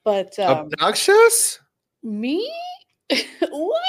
But 0.03 0.37
um, 0.39 0.69
Obnoxious. 0.71 1.59
me, 2.03 2.51
what? 3.49 3.81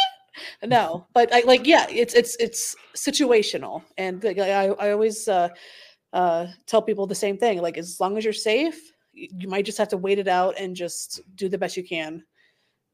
No, 0.64 1.06
but 1.12 1.32
I 1.34 1.40
like 1.40 1.66
yeah, 1.66 1.86
it's 1.90 2.14
it's 2.14 2.36
it's 2.36 2.74
situational, 2.96 3.82
and 3.98 4.22
like, 4.24 4.38
I 4.38 4.68
I 4.68 4.92
always 4.92 5.28
uh, 5.28 5.48
uh, 6.12 6.46
tell 6.66 6.82
people 6.82 7.06
the 7.06 7.14
same 7.14 7.36
thing. 7.36 7.60
Like 7.60 7.78
as 7.78 8.00
long 8.00 8.16
as 8.16 8.24
you're 8.24 8.32
safe, 8.32 8.92
you 9.12 9.48
might 9.48 9.66
just 9.66 9.78
have 9.78 9.88
to 9.88 9.96
wait 9.96 10.18
it 10.18 10.28
out 10.28 10.54
and 10.58 10.74
just 10.74 11.20
do 11.34 11.48
the 11.48 11.58
best 11.58 11.76
you 11.76 11.84
can, 11.84 12.22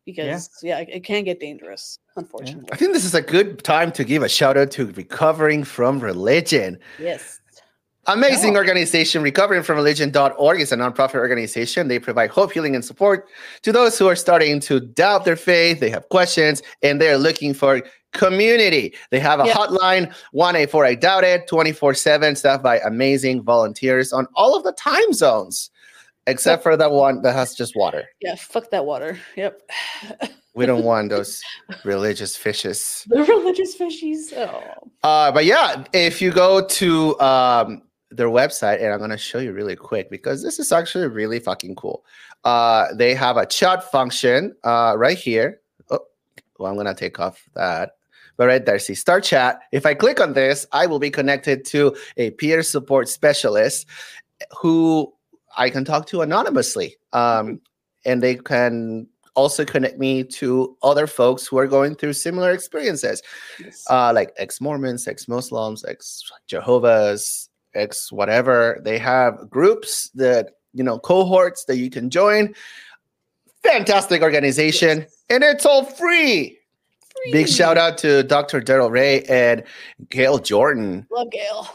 because 0.08 0.48
yeah, 0.62 0.78
it, 0.78 0.88
it 0.90 1.04
can 1.04 1.22
get 1.24 1.38
dangerous, 1.38 1.98
unfortunately. 2.16 2.68
I 2.72 2.76
think 2.76 2.94
this 2.94 3.04
is 3.04 3.14
a 3.14 3.20
good 3.20 3.62
time 3.62 3.92
to 3.92 4.04
give 4.04 4.22
a 4.22 4.28
shout 4.28 4.56
out 4.56 4.70
to 4.72 4.86
Recovering 4.92 5.64
from 5.64 6.00
Religion. 6.00 6.78
Yes. 6.98 7.40
Amazing 8.06 8.52
Yeah. 8.54 8.60
organization, 8.60 9.22
recoveringfromreligion.org 9.22 10.60
is 10.62 10.72
a 10.72 10.76
nonprofit 10.76 11.16
organization. 11.16 11.88
They 11.88 11.98
provide 11.98 12.30
hope, 12.30 12.52
healing, 12.52 12.74
and 12.74 12.82
support 12.82 13.28
to 13.60 13.70
those 13.70 13.98
who 13.98 14.06
are 14.08 14.16
starting 14.16 14.60
to 14.60 14.80
doubt 14.80 15.26
their 15.26 15.36
faith. 15.36 15.80
They 15.80 15.90
have 15.90 16.08
questions 16.08 16.62
and 16.82 17.02
they're 17.02 17.18
looking 17.18 17.52
for 17.52 17.82
community. 18.14 18.94
They 19.10 19.18
have 19.20 19.40
a 19.40 19.46
Yeah. 19.46 19.52
hotline, 19.52 20.14
184 20.32 20.86
I 20.86 20.94
doubt 20.94 21.24
it, 21.24 21.46
24 21.48 21.92
7, 21.92 22.34
staffed 22.34 22.62
by 22.62 22.78
amazing 22.78 23.42
volunteers 23.42 24.10
on 24.14 24.26
all 24.34 24.56
of 24.56 24.64
the 24.64 24.72
time 24.72 25.12
zones, 25.12 25.70
except 26.28 26.62
for 26.62 26.76
that 26.76 26.90
one 26.90 27.22
that 27.22 27.34
has 27.34 27.54
just 27.54 27.74
water. 27.74 28.04
Yeah. 28.20 28.34
Fuck 28.36 28.70
that 28.70 28.84
water. 28.84 29.18
Yep. 29.36 29.70
We 30.54 30.66
don't 30.66 30.84
want 30.84 31.08
those 31.14 31.42
religious 31.84 32.36
fishes. 32.36 33.04
the 33.08 33.24
religious 33.24 33.76
fishies. 33.76 34.32
Oh. 34.36 34.62
Uh, 35.02 35.32
but 35.32 35.44
yeah, 35.44 35.84
if 35.92 36.20
you 36.20 36.30
go 36.30 36.64
to 36.66 37.18
um, 37.20 37.82
their 38.10 38.28
website, 38.28 38.82
and 38.82 38.92
I'm 38.92 39.00
gonna 39.00 39.18
show 39.18 39.38
you 39.38 39.52
really 39.52 39.76
quick 39.76 40.10
because 40.10 40.42
this 40.42 40.58
is 40.58 40.72
actually 40.72 41.08
really 41.08 41.40
fucking 41.40 41.74
cool. 41.76 42.04
Uh, 42.44 42.86
they 42.94 43.14
have 43.14 43.36
a 43.36 43.46
chat 43.46 43.90
function 43.90 44.54
uh, 44.64 44.94
right 44.96 45.18
here. 45.18 45.60
Oh, 45.90 46.00
well, 46.58 46.70
I'm 46.70 46.76
gonna 46.76 46.94
take 46.94 47.20
off 47.20 47.48
that. 47.54 47.92
But 48.36 48.46
right 48.46 48.64
there, 48.64 48.78
see 48.78 48.94
start 48.94 49.24
chat. 49.24 49.60
If 49.72 49.84
I 49.84 49.94
click 49.94 50.20
on 50.20 50.32
this, 50.32 50.64
I 50.72 50.86
will 50.86 51.00
be 51.00 51.10
connected 51.10 51.64
to 51.66 51.96
a 52.16 52.30
peer 52.30 52.62
support 52.62 53.08
specialist 53.08 53.86
who 54.56 55.12
I 55.58 55.68
can 55.70 55.84
talk 55.84 56.06
to 56.06 56.22
anonymously. 56.22 56.96
Um, 57.12 57.60
and 58.06 58.22
they 58.22 58.36
can 58.36 59.06
also 59.34 59.64
connect 59.64 59.98
me 59.98 60.24
to 60.24 60.76
other 60.82 61.06
folks 61.06 61.46
who 61.46 61.58
are 61.58 61.66
going 61.66 61.94
through 61.94 62.12
similar 62.14 62.50
experiences 62.52 63.22
Yes. 63.60 63.84
uh, 63.90 64.12
like 64.14 64.32
ex 64.38 64.60
Mormons, 64.60 65.06
ex 65.06 65.28
Muslims, 65.28 65.84
ex 65.84 66.22
Jehovah's, 66.46 67.48
ex 67.74 68.10
whatever. 68.10 68.80
They 68.84 68.98
have 68.98 69.50
groups 69.50 70.10
that, 70.14 70.54
you 70.72 70.82
know, 70.82 70.98
cohorts 70.98 71.64
that 71.66 71.76
you 71.76 71.90
can 71.90 72.08
join. 72.10 72.54
Fantastic 73.62 74.22
organization, 74.22 75.00
Yes. 75.00 75.24
and 75.30 75.44
it's 75.44 75.66
all 75.66 75.84
free. 75.84 76.58
Big 77.32 77.48
shout 77.48 77.76
out 77.76 77.98
to 77.98 78.22
Dr. 78.22 78.60
Darrel 78.60 78.90
Ray 78.90 79.22
and 79.24 79.64
Gayle 80.08 80.38
Jordan. 80.38 81.04
Love 81.10 81.30
Gayle. 81.32 81.68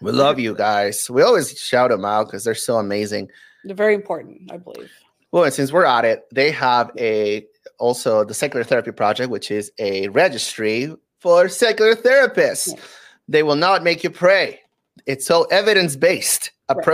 We 0.00 0.12
love 0.12 0.38
you 0.38 0.54
guys. 0.54 1.08
We 1.10 1.22
always 1.22 1.58
shout 1.58 1.90
them 1.90 2.04
out 2.04 2.26
because 2.26 2.44
they're 2.44 2.54
so 2.54 2.78
amazing. 2.78 3.30
They're 3.64 3.76
very 3.76 3.94
important, 3.94 4.50
I 4.50 4.56
believe. 4.56 4.90
Well, 5.32 5.44
and 5.44 5.52
since 5.52 5.72
we're 5.72 5.84
at 5.84 6.04
it, 6.04 6.24
they 6.32 6.50
have 6.50 6.90
a 6.98 7.46
also 7.78 8.24
the 8.24 8.34
Secular 8.34 8.64
Therapy 8.64 8.92
Project, 8.92 9.30
which 9.30 9.50
is 9.50 9.70
a 9.78 10.08
registry 10.08 10.94
for 11.20 11.48
secular 11.48 11.94
therapists. 11.94 12.74
Yeah. 12.74 12.82
They 13.28 13.42
will 13.42 13.56
not 13.56 13.84
make 13.84 14.02
you 14.02 14.10
pray. 14.10 14.60
It's 15.06 15.26
so 15.26 15.44
evidence 15.44 15.96
based 15.96 16.50
Right. 16.76 16.84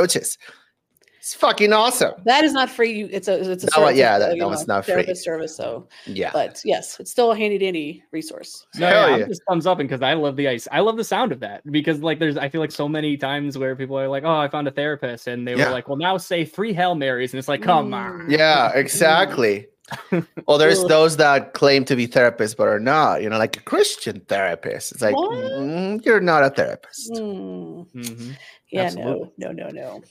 Approaches. 1.27 1.35
It's 1.35 1.35
fucking 1.35 1.73
awesome. 1.73 2.13
That 2.25 2.45
is 2.45 2.53
not 2.53 2.71
free. 2.71 2.93
You- 2.93 3.09
It's 3.11 3.29
a 3.29 3.35
it's 3.39 3.65
a 3.65 3.67
That 3.67 3.73
service, 3.75 3.97
yeah, 3.97 4.19
that- 4.19 4.35
you 4.35 4.41
that 4.41 4.47
one's 4.47 4.67
know, 4.69 4.77
not 4.77 4.85
free. 4.85 5.15
service. 5.15 5.57
So, 5.57 5.89
Yeah. 6.07 6.31
but 6.33 6.61
yes, 6.65 6.99
it's 7.01 7.11
still 7.11 7.33
a 7.33 7.37
handy 7.37 7.59
dandy 7.59 8.03
resource. 8.13 8.67
No, 8.77 8.87
Hell 8.87 8.95
yeah, 9.11 9.17
yeah. 9.17 9.23
I'm 9.25 9.29
just 9.31 9.43
thumbs 9.49 9.67
up 9.67 9.79
because 9.79 10.03
I 10.03 10.15
love 10.15 10.37
the 10.37 10.49
ice. 10.49 10.69
I 10.71 10.81
love 10.81 10.97
the 10.97 11.05
sound 11.05 11.33
of 11.33 11.41
that 11.41 11.63
because 11.71 12.01
like 12.03 12.19
there's 12.19 12.37
I 12.37 12.49
feel 12.49 12.61
like 12.61 12.73
so 12.73 12.89
many 12.89 13.17
times 13.17 13.59
where 13.59 13.75
people 13.77 13.99
are 13.99 14.09
like, 14.09 14.25
oh, 14.25 14.37
I 14.39 14.49
found 14.49 14.69
a 14.69 14.71
therapist, 14.71 15.27
and 15.27 15.47
they 15.47 15.55
Yeah. 15.55 15.67
were 15.67 15.73
like, 15.73 15.89
well, 15.89 15.99
now 15.99 16.17
say 16.17 16.45
three 16.45 16.73
hail 16.73 16.95
marys, 16.95 17.33
and 17.33 17.39
it's 17.39 17.49
like, 17.49 17.63
come 17.63 17.91
Mm. 17.91 17.95
on. 17.95 18.31
Yeah, 18.31 18.73
exactly. 18.75 19.67
well, 20.49 20.59
there's 20.59 20.83
those 20.87 21.17
that 21.17 21.53
claim 21.55 21.85
to 21.85 21.95
be 21.95 22.09
therapists 22.09 22.57
but 22.57 22.67
are 22.67 22.81
not. 22.81 23.23
You 23.23 23.29
know, 23.31 23.39
like 23.39 23.57
a 23.57 23.61
Christian 23.63 24.19
therapist. 24.29 24.91
It's 24.93 25.01
like 25.03 25.15
mm, 25.15 26.05
you're 26.05 26.21
not 26.21 26.43
a 26.43 26.51
therapist. 26.51 27.13
Mm. 27.13 27.87
Mhm. 27.95 28.37
Yeah, 28.73 28.83
Absolutely. 28.83 29.31
no, 29.39 29.53
no, 29.53 29.69
no, 29.69 29.71
no. 29.71 30.03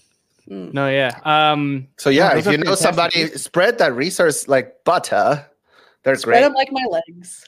Mm. 0.49 0.73
No, 0.73 0.87
yeah. 0.89 1.19
Um, 1.23 1.87
So 1.97 2.09
yeah, 2.09 2.35
those 2.35 2.45
if 2.47 2.51
you 2.51 2.57
know 2.59 2.75
fantastic 2.75 2.85
somebody, 2.87 3.19
resources. 3.23 3.43
spread 3.43 3.77
that 3.79 3.93
resource 3.95 4.47
like 4.47 4.83
butter. 4.83 5.45
They're 6.03 6.15
Spread 6.15 6.41
great. 6.41 6.41
them 6.43 6.53
like 6.53 6.71
my 6.71 6.85
legs. 6.91 7.45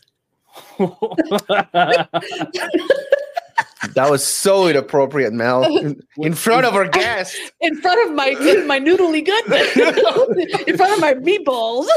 That 3.93 4.10
was 4.10 4.25
so 4.25 4.67
inappropriate, 4.67 5.33
Mel. 5.33 5.63
In, 5.77 6.01
in 6.17 6.33
front 6.33 6.65
of 6.65 6.73
our 6.75 6.88
guest. 6.88 7.38
In 7.62 7.79
front 7.79 8.07
of 8.10 8.15
my 8.15 8.31
my 8.65 8.79
noodly 8.79 9.23
goodness. 9.23 9.77
in 10.67 10.75
front 10.77 10.93
of 10.93 10.99
my 10.99 11.13
meatballs. 11.13 11.88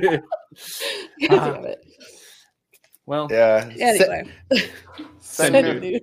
God 0.00 0.22
damn 1.28 1.64
it. 1.64 1.84
well, 3.06 3.28
Yeah. 3.30 3.70
Anyway. 3.78 4.28
Send 4.50 4.72
Send 5.20 5.54
me- 5.54 5.62
nude. 5.62 6.02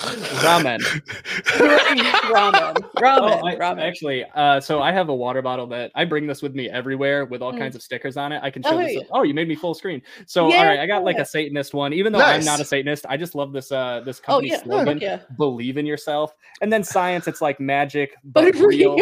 Ramen. 0.00 0.78
ramen. 0.80 2.74
Ramen. 3.00 3.42
Oh, 3.42 3.46
I- 3.46 3.56
ramen. 3.56 3.80
Actually, 3.80 4.24
uh, 4.34 4.60
so 4.60 4.80
I 4.80 4.92
have 4.92 5.08
a 5.08 5.14
water 5.14 5.42
bottle 5.42 5.66
that 5.68 5.90
I 5.94 6.04
bring 6.04 6.26
this 6.26 6.42
with 6.42 6.54
me 6.54 6.68
everywhere 6.70 7.24
with 7.24 7.42
all 7.42 7.52
Mm. 7.52 7.58
kinds 7.58 7.74
of 7.76 7.82
stickers 7.82 8.16
on 8.16 8.32
it. 8.32 8.40
I 8.42 8.50
can 8.50 8.62
show 8.62 8.70
Oh, 8.74 8.78
this. 8.78 8.92
yeah. 8.94 9.00
Oh, 9.10 9.22
you 9.22 9.34
made 9.34 9.48
me 9.48 9.54
full 9.56 9.74
screen. 9.74 10.00
So 10.26 10.44
all 10.44 10.64
right, 10.64 10.78
I 10.78 10.86
got 10.86 11.04
like 11.04 11.18
a 11.18 11.24
Satanist 11.24 11.74
one. 11.74 11.92
Even 11.92 12.12
though 12.12 12.20
I'm 12.20 12.44
not 12.44 12.60
a 12.60 12.64
Satanist, 12.64 13.04
I 13.08 13.16
just 13.16 13.34
love 13.34 13.52
this 13.52 13.72
uh 13.72 14.00
this 14.04 14.20
oh 14.20 14.26
company 14.26 14.50
yeah. 14.50 14.62
slogan. 14.62 14.98
yeah. 15.00 15.20
Believe 15.36 15.76
in 15.76 15.86
yourself. 15.86 16.34
And 16.62 16.72
then 16.72 16.82
science, 16.84 17.26
it's 17.28 17.40
like 17.42 17.58
magic, 17.60 18.12
but 18.24 18.54
real. 18.56 18.92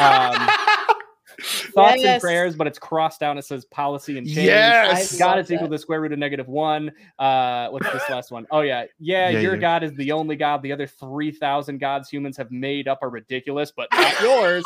Um, 0.00 0.48
Thoughts 1.72 2.04
and 2.04 2.20
prayers, 2.20 2.56
but 2.56 2.66
it's 2.66 2.78
crossed 2.78 3.20
down. 3.20 3.38
It 3.38 3.44
says 3.44 3.64
policy 3.64 4.18
and 4.18 4.26
change. 4.26 4.46
Yes. 4.46 5.18
God 5.18 5.36
love 5.36 5.44
is 5.44 5.52
equal 5.52 5.66
to 5.66 5.70
the 5.70 5.78
square 5.78 6.00
root 6.00 6.12
of 6.12 6.18
negative 6.18 6.48
one. 6.48 6.92
Uh, 7.18 7.68
what's 7.68 7.90
this 7.92 8.02
last 8.10 8.30
one? 8.30 8.46
Oh 8.50 8.60
yeah, 8.60 8.84
yeah. 8.98 9.30
Yeah, 9.30 9.40
your 9.40 9.54
yeah. 9.54 9.60
God 9.60 9.82
is 9.84 9.92
the 9.94 10.12
only 10.12 10.36
God. 10.36 10.62
The 10.62 10.72
other 10.72 10.86
three 10.86 11.30
thousand 11.30 11.78
gods 11.78 12.08
humans 12.08 12.36
have 12.36 12.50
made 12.50 12.88
up 12.88 12.98
are 13.02 13.10
ridiculous, 13.10 13.70
but 13.70 13.88
not 13.92 14.20
yours. 14.22 14.64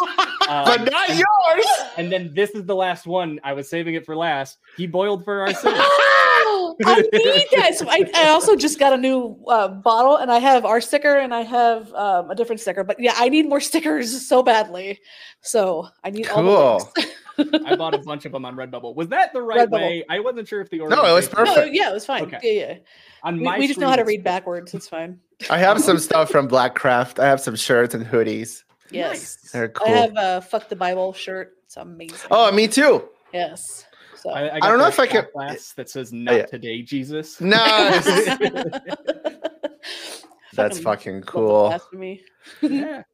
Um, 0.49 0.65
but 0.65 0.91
not 0.91 1.11
and, 1.11 1.19
yours. 1.19 1.67
and 1.97 2.13
then 2.13 2.33
this 2.35 2.51
is 2.51 2.65
the 2.65 2.75
last 2.75 3.07
one. 3.07 3.41
I 3.45 3.53
was 3.53 3.69
saving 3.69 3.95
it 3.95 4.05
for 4.05 4.17
last. 4.17 4.59
He 4.77 4.87
boiled 4.87 5.25
for 5.25 5.41
our 5.41 5.55
sins. 5.55 5.79
I 6.85 7.01
need 7.13 7.47
that. 7.57 7.75
So 7.77 7.87
I, 7.89 8.05
I 8.15 8.29
also 8.29 8.57
just 8.57 8.79
got 8.79 8.93
a 8.93 8.97
new 8.97 9.37
uh, 9.49 9.69
bottle, 9.69 10.17
and 10.17 10.31
I 10.31 10.39
have 10.39 10.65
our 10.65 10.81
sticker, 10.81 11.17
and 11.17 11.35
I 11.35 11.43
have 11.43 11.93
um, 11.95 12.31
a 12.31 12.35
different 12.35 12.61
sticker. 12.61 12.85
But 12.85 12.99
yeah, 13.01 13.15
I 13.17 13.29
need 13.29 13.49
more 13.49 13.61
stickers 13.71 14.27
so 14.27 14.43
badly. 14.43 15.01
So 15.41 15.89
I 16.03 16.11
need 16.11 16.29
all 16.29 16.43
Cool. 16.43 16.93
the. 17.37 17.63
I 17.67 17.75
bought 17.75 17.95
a 17.95 17.99
bunch 17.99 18.25
of 18.27 18.33
them 18.33 18.45
on 18.45 18.55
Redbubble. 18.55 18.95
Was 18.95 19.09
that 19.09 19.33
the 19.33 19.43
right 19.43 19.69
Redbubble. 19.69 19.73
way? 19.73 20.05
I 20.09 20.21
wasn't 20.21 20.47
sure 20.47 20.61
if 20.61 20.71
the 20.71 20.81
order. 20.81 20.95
No, 20.95 21.05
it 21.05 21.13
was 21.13 21.29
no, 21.33 21.45
perfect. 21.45 21.75
yeah, 21.75 21.91
it 21.91 21.95
was 21.95 22.07
fine. 22.07 22.23
Okay. 22.23 22.39
Yeah, 22.43 22.67
yeah. 22.69 22.75
On 23.25 23.39
We, 23.39 23.45
my 23.45 23.59
we 23.59 23.67
just 23.67 23.81
know 23.81 23.89
how 23.89 23.97
to 23.97 24.05
read 24.05 24.23
backwards. 24.23 24.73
It's 24.75 24.89
fine. 24.89 25.19
I 25.51 25.59
have 25.59 25.81
some 25.81 25.99
stuff 26.09 26.31
from 26.31 26.47
Black 26.47 26.75
Craft. 26.77 27.19
I 27.19 27.27
have 27.27 27.41
some 27.41 27.57
shirts 27.57 27.95
and 27.95 28.07
hoodies. 28.07 28.63
Yes. 28.91 29.51
They're 29.53 29.69
cool. 29.71 29.89
I 29.89 29.91
have 29.97 30.13
a 30.17 30.41
"fuck 30.43 30.69
the 30.69 30.77
Bible" 30.77 31.13
shirt. 31.13 31.55
It's 31.65 31.77
amazing. 31.77 32.19
oh, 32.31 32.53
me 32.53 32.69
too. 32.69 33.09
yes. 33.33 33.87
So. 34.17 34.31
I, 34.31 34.47
I, 34.49 34.57
I 34.57 34.69
don't 34.69 34.79
know 34.79 34.87
if 34.87 34.99
I 34.99 35.07
can. 35.07 35.23
could- 35.23 35.33
Class 35.33 35.73
that 35.75 35.89
says 35.91 36.13
"Not 36.13 36.35
yeah. 36.35 36.47
today, 36.47 36.83
Jesus." 36.83 37.41
No, 37.41 37.57
that's 40.55 40.79
fucking 40.79 41.23
cool. 41.23 41.69
Blasphemy. 41.69 42.23
yeah. 42.63 43.03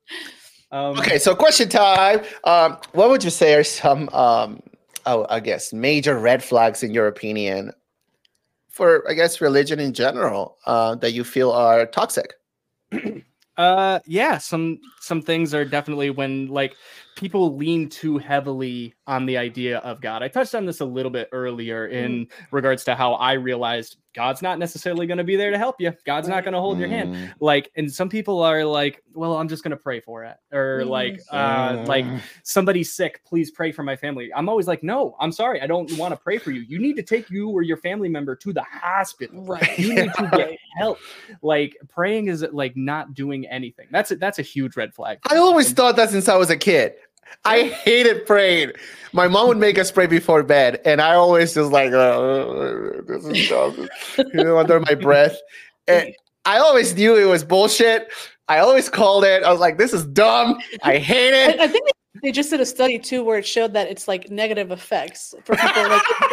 Um, 0.73 0.97
Okay, 1.01 1.19
so 1.19 1.35
question 1.35 1.69
time. 1.69 2.21
Um, 2.45 2.79
what 2.93 3.09
would 3.11 3.25
you 3.25 3.31
say 3.31 3.55
are 3.55 3.65
some, 3.65 4.09
um, 4.11 4.63
oh, 5.05 5.27
I 5.29 5.41
guess, 5.41 5.73
major 5.73 6.17
red 6.17 6.45
flags 6.45 6.85
in 6.85 6.95
your 6.95 7.09
opinion 7.09 7.73
for, 8.69 9.03
I 9.11 9.15
guess, 9.15 9.41
religion 9.41 9.81
in 9.81 9.93
general 9.93 10.59
uh, 10.67 10.95
that 10.97 11.11
you 11.11 11.25
feel 11.25 11.51
are 11.51 11.87
toxic? 11.87 12.35
Uh, 13.57 13.99
yeah, 14.07 14.39
some 14.39 14.79
some 15.01 15.21
things 15.21 15.53
are 15.53 15.67
definitely 15.67 16.09
when 16.09 16.47
like 16.47 16.75
people 17.21 17.55
lean 17.55 17.87
too 17.89 18.17
heavily 18.17 18.95
on 19.07 19.27
the 19.27 19.37
idea 19.37 19.79
of 19.79 20.01
God. 20.01 20.23
I 20.23 20.29
touched 20.29 20.55
on 20.55 20.65
this 20.65 20.81
a 20.81 20.85
little 20.87 21.11
bit 21.11 21.29
earlier 21.33 21.87
in 21.89 22.27
regards 22.51 22.83
to 22.85 22.95
how 22.95 23.13
I 23.15 23.35
realized 23.35 23.97
God's 24.13 24.43
not 24.43 24.59
necessarily 24.59 25.07
going 25.07 25.19
to 25.19 25.25
be 25.25 25.37
there 25.37 25.51
to 25.53 25.59
help 25.59 25.77
you. 25.79 25.93
God's 26.05 26.27
not 26.29 26.43
going 26.43 26.55
to 26.55 26.61
hold 26.61 26.79
your 26.81 26.89
hand. 26.89 27.15
Mm. 27.15 27.33
Like, 27.39 27.71
and 27.77 27.93
some 27.93 28.09
people 28.09 28.43
are 28.43 28.65
like, 28.65 29.05
"Well, 29.15 29.37
I'm 29.37 29.47
just 29.47 29.63
going 29.63 29.71
to 29.71 29.77
pray 29.77 30.01
for 30.01 30.25
it," 30.25 30.37
or 30.51 30.81
Mhm. 30.83 30.89
like, 30.89 31.21
uh, 31.31 31.85
like 31.87 32.05
Mm. 32.07 32.21
somebody's 32.43 32.93
sick, 32.93 33.21
please 33.25 33.53
pray 33.53 33.71
for 33.71 33.85
my 33.85 33.95
family. 33.95 34.33
I'm 34.35 34.49
always 34.49 34.67
like, 34.67 34.83
"No, 34.83 35.15
I'm 35.21 35.31
sorry, 35.31 35.61
I 35.61 35.69
don't 35.69 35.93
want 35.97 36.13
to 36.13 36.19
pray 36.19 36.39
for 36.39 36.51
you. 36.51 36.63
You 36.63 36.81
need 36.81 36.97
to 36.97 37.05
take 37.05 37.31
you 37.31 37.51
or 37.51 37.63
your 37.63 37.77
family 37.77 38.09
member 38.09 38.35
to 38.35 38.53
the 38.53 38.63
hospital." 38.63 39.45
Right. 39.45 39.79
you 39.79 39.95
need 39.95 40.13
to 40.15 40.29
get 40.33 40.59
help. 40.79 40.99
Like 41.43 41.77
praying 41.89 42.27
is 42.29 42.45
like 42.51 42.77
not 42.77 43.15
doing 43.15 43.47
anything. 43.47 43.87
That's 43.93 44.11
a, 44.11 44.17
that's 44.17 44.41
a 44.41 44.43
huge 44.43 44.77
red 44.77 44.93
flag. 44.93 45.19
I 45.31 45.37
always 45.37 45.73
thought 45.73 45.95
that 45.97 46.11
since 46.11 46.29
I 46.29 46.35
was 46.37 46.51
a 46.51 46.57
kid. 46.57 46.95
I 47.45 47.65
hated 47.65 48.27
praying. 48.27 48.73
My 49.13 49.27
mom 49.29 49.49
would 49.49 49.59
make 49.59 49.79
us 49.79 49.91
pray 49.91 50.07
before 50.07 50.43
bed, 50.43 50.81
and 50.85 51.01
I 51.01 51.15
always 51.15 51.55
just 51.55 51.73
like, 51.73 51.93
uh, 51.93 53.03
this 53.07 53.25
is 53.25 53.49
dumb, 53.49 53.89
you 54.19 54.45
know, 54.45 54.59
under 54.59 54.79
my 54.81 54.95
breath. 54.95 55.37
And 55.89 56.15
I 56.45 56.59
always 56.59 56.95
knew 56.95 57.17
it 57.17 57.25
was 57.25 57.43
bullshit. 57.45 58.09
I 58.49 58.59
always 58.59 58.89
called 58.89 59.25
it. 59.25 59.43
I 59.43 59.51
was 59.51 59.61
like, 59.61 59.79
this 59.79 59.93
is 59.93 60.05
dumb. 60.05 60.59
I 60.83 60.99
hate 60.99 61.35
it. 61.35 61.59
I 61.61 61.67
think 61.69 61.85
they- 62.23 62.33
just 62.33 62.51
did 62.51 62.61
a 62.61 62.67
study 62.67 62.99
too 62.99 63.25
where 63.25 63.39
it 63.39 63.47
showed 63.47 63.73
that 63.73 63.89
it's 63.89 64.07
like 64.07 64.31
negative 64.31 64.73
effects 64.73 65.33
for 65.45 65.57
people 65.57 65.89
like 65.89 66.03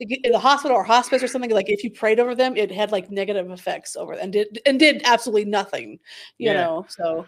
in, 0.00 0.10
in 0.24 0.32
the 0.32 0.38
hospital 0.38 0.76
or 0.76 0.82
hospice 0.84 1.22
or 1.22 1.28
something. 1.28 1.50
Like 1.50 1.68
if 1.68 1.84
you 1.84 1.90
prayed 1.90 2.18
over 2.18 2.34
them, 2.34 2.56
it 2.56 2.70
had 2.70 2.92
like 2.92 3.10
negative 3.10 3.50
effects 3.50 3.94
over 3.96 4.12
and 4.14 4.32
did 4.32 4.58
and 4.64 4.78
did 4.78 5.02
absolutely 5.04 5.44
nothing. 5.44 5.98
You 6.38 6.52
Yeah. 6.52 6.54
know, 6.54 6.86
so 6.88 7.26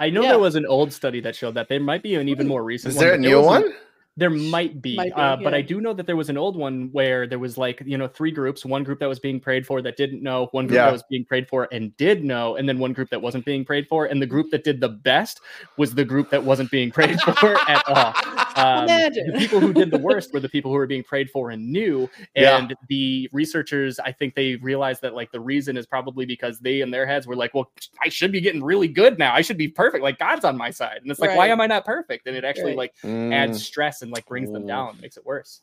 I 0.00 0.10
know 0.10 0.22
Yeah. 0.22 0.30
there 0.30 0.38
was 0.38 0.54
an 0.56 0.64
old 0.66 0.92
study 0.92 1.20
that 1.20 1.36
showed 1.36 1.54
that. 1.54 1.68
There 1.68 1.78
might 1.78 2.02
be 2.02 2.14
an 2.16 2.28
even 2.28 2.48
more 2.48 2.64
recent 2.64 2.92
Is 2.92 2.96
one. 2.96 3.04
there 3.04 3.14
a 3.14 3.18
new 3.18 3.36
was 3.36 3.46
an- 3.58 3.62
one? 3.64 3.74
There 4.20 4.30
might 4.30 4.80
be, 4.82 4.96
Might 4.96 5.16
be, 5.16 5.20
uh, 5.20 5.36
but 5.36 5.54
I 5.54 5.62
do 5.62 5.80
know 5.80 5.94
that 5.94 6.06
there 6.06 6.14
was 6.14 6.28
an 6.28 6.36
old 6.36 6.54
one 6.56 6.90
where 6.92 7.26
there 7.26 7.38
was 7.38 7.56
like 7.58 7.82
you 7.86 7.96
know 7.98 8.06
three 8.06 8.30
groups. 8.30 8.64
One 8.64 8.84
group 8.84 9.00
that 9.00 9.08
was 9.08 9.18
being 9.18 9.40
prayed 9.40 9.66
for 9.66 9.80
that 9.82 9.96
didn't 9.96 10.22
know. 10.22 10.48
One 10.52 10.66
group 10.66 10.76
Yeah. 10.76 10.84
that 10.86 10.92
was 10.92 11.02
being 11.10 11.24
prayed 11.24 11.48
for 11.48 11.66
and 11.72 11.96
did 11.96 12.22
know, 12.22 12.54
and 12.56 12.68
then 12.68 12.78
one 12.78 12.92
group 12.92 13.08
that 13.10 13.22
wasn't 13.22 13.46
being 13.46 13.64
prayed 13.64 13.88
for. 13.88 14.04
And 14.04 14.20
the 14.20 14.26
group 14.26 14.50
that 14.50 14.62
did 14.62 14.80
the 14.80 14.90
best 14.90 15.40
was 15.78 15.94
the 15.94 16.04
group 16.04 16.28
that 16.30 16.44
wasn't 16.44 16.70
being 16.70 16.90
prayed 16.90 17.18
for 17.40 17.56
at 17.68 17.82
all. 17.88 18.14
Um, 18.56 18.84
Imagine. 18.84 19.32
the 19.32 19.38
people 19.38 19.58
who 19.60 19.72
did 19.72 19.90
the 19.90 19.98
worst 20.08 20.32
were 20.34 20.40
the 20.40 20.48
people 20.50 20.70
who 20.70 20.76
were 20.76 20.86
being 20.86 21.02
prayed 21.04 21.30
for 21.30 21.50
and 21.50 21.72
knew. 21.72 22.08
Yeah. 22.36 22.58
And 22.58 22.74
the 22.88 23.28
researchers, 23.32 23.98
I 23.98 24.12
think 24.12 24.34
they 24.34 24.56
realized 24.56 25.00
that 25.02 25.14
like 25.14 25.32
the 25.32 25.40
reason 25.40 25.76
is 25.78 25.86
probably 25.86 26.26
because 26.26 26.58
they 26.60 26.82
in 26.82 26.90
their 26.90 27.06
heads 27.06 27.26
were 27.26 27.36
like, 27.36 27.54
well, 27.54 27.70
I 28.04 28.10
should 28.10 28.32
be 28.32 28.40
getting 28.42 28.62
really 28.62 28.88
good 28.88 29.18
now. 29.18 29.34
I 29.34 29.40
should 29.40 29.56
be 29.56 29.68
perfect. 29.68 30.02
Like 30.04 30.18
God's 30.18 30.44
on 30.44 30.58
my 30.58 30.70
side. 30.70 30.98
And 31.00 31.10
it's 31.10 31.20
like, 31.20 31.34
why 31.36 31.46
am 31.48 31.60
I 31.60 31.66
not 31.66 31.86
perfect? 31.86 32.26
And 32.26 32.36
it 32.36 32.44
actually 32.44 32.76
Right. 32.76 32.76
like 32.76 32.94
adds 33.32 33.58
Mm, 33.58 33.62
stress 33.62 34.02
and 34.02 34.09
like 34.10 34.26
brings 34.26 34.50
them 34.50 34.64
Mm. 34.64 34.68
down, 34.68 34.98
makes 35.00 35.16
it 35.16 35.24
worse. 35.26 35.60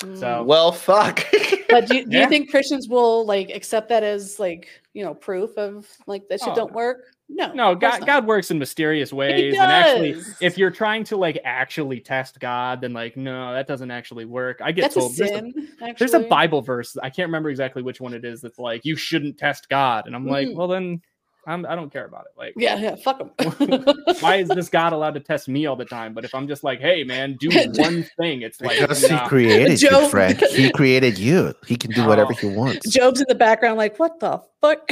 So 0.00 0.06
Mm. 0.08 0.46
well, 0.46 0.72
fuck. 0.72 1.26
but 1.68 1.86
do, 1.86 2.04
do 2.04 2.10
Yeah. 2.10 2.22
you 2.22 2.28
think 2.28 2.50
Christians 2.50 2.88
will 2.88 3.26
like 3.26 3.50
accept 3.50 3.90
that 3.90 4.02
as 4.02 4.38
like 4.40 4.68
you 4.94 5.04
know 5.04 5.12
proof 5.14 5.56
of 5.58 5.86
like 6.06 6.26
that 6.30 6.40
shit 6.40 6.48
Oh, 6.50 6.54
don't 6.54 6.72
work? 6.72 7.04
No, 7.32 7.52
no, 7.52 7.74
God. 7.76 8.04
God 8.06 8.26
works 8.26 8.50
in 8.50 8.58
mysterious 8.58 9.12
ways. 9.12 9.52
And 9.54 9.62
actually, 9.70 10.20
if 10.40 10.58
you're 10.58 10.70
trying 10.72 11.04
to 11.04 11.16
like 11.16 11.38
actually 11.44 12.00
test 12.00 12.40
God, 12.40 12.80
then 12.80 12.92
like, 12.92 13.16
no, 13.16 13.52
that 13.52 13.68
doesn't 13.68 13.90
actually 13.92 14.24
work. 14.24 14.60
I 14.60 14.72
get 14.72 14.82
that's 14.82 14.96
a 14.96 15.00
told 15.00 15.16
there's 15.16 15.30
a- 15.30 15.34
sin. 15.36 15.68
actually. 15.80 15.94
There's 15.98 16.14
a 16.14 16.26
Bible 16.28 16.60
verse. 16.60 16.96
I 17.00 17.08
can't 17.10 17.28
remember 17.28 17.48
exactly 17.50 17.82
which 17.82 18.00
one 18.00 18.14
it 18.14 18.24
is. 18.24 18.40
That's 18.40 18.58
like 18.58 18.84
you 18.84 18.96
shouldn't 18.96 19.38
test 19.38 19.68
God, 19.68 20.06
and 20.06 20.16
I'm 20.16 20.26
like, 20.26 20.48
Mhm. 20.48 20.54
well 20.56 20.66
then, 20.66 21.02
I'm, 21.46 21.64
I 21.66 21.74
don't 21.74 21.90
care 21.92 22.04
about 22.04 22.26
it. 22.26 22.32
Like, 22.38 22.54
Yeah, 22.56 22.76
yeah, 22.76 22.96
fuck 22.96 23.18
them. 23.18 23.30
why 24.20 24.36
is 24.36 24.48
this 24.48 24.68
God 24.68 24.92
allowed 24.92 25.14
to 25.14 25.20
test 25.20 25.48
me 25.48 25.66
all 25.66 25.76
the 25.76 25.84
time? 25.86 26.12
But 26.14 26.24
if 26.24 26.34
I'm 26.34 26.46
just 26.46 26.62
like, 26.62 26.80
hey 26.80 27.02
man, 27.04 27.36
do 27.40 27.48
one 27.76 28.04
thing, 28.18 28.42
it's 28.42 28.60
like, 28.60 28.78
Because 28.78 29.04
he 29.06 29.18
created 29.20 29.78
Joe- 29.78 30.00
you, 30.02 30.08
friend. 30.08 30.38
He 30.50 30.70
created 30.70 31.18
you. 31.18 31.54
He 31.66 31.76
can 31.76 31.90
do 31.92 32.06
whatever 32.06 32.32
Oh. 32.32 32.36
he 32.36 32.48
wants. 32.48 32.88
Job's 32.90 33.20
in 33.20 33.26
the 33.28 33.34
background, 33.34 33.78
like, 33.78 33.98
what 33.98 34.20
the 34.20 34.42
fuck? 34.60 34.90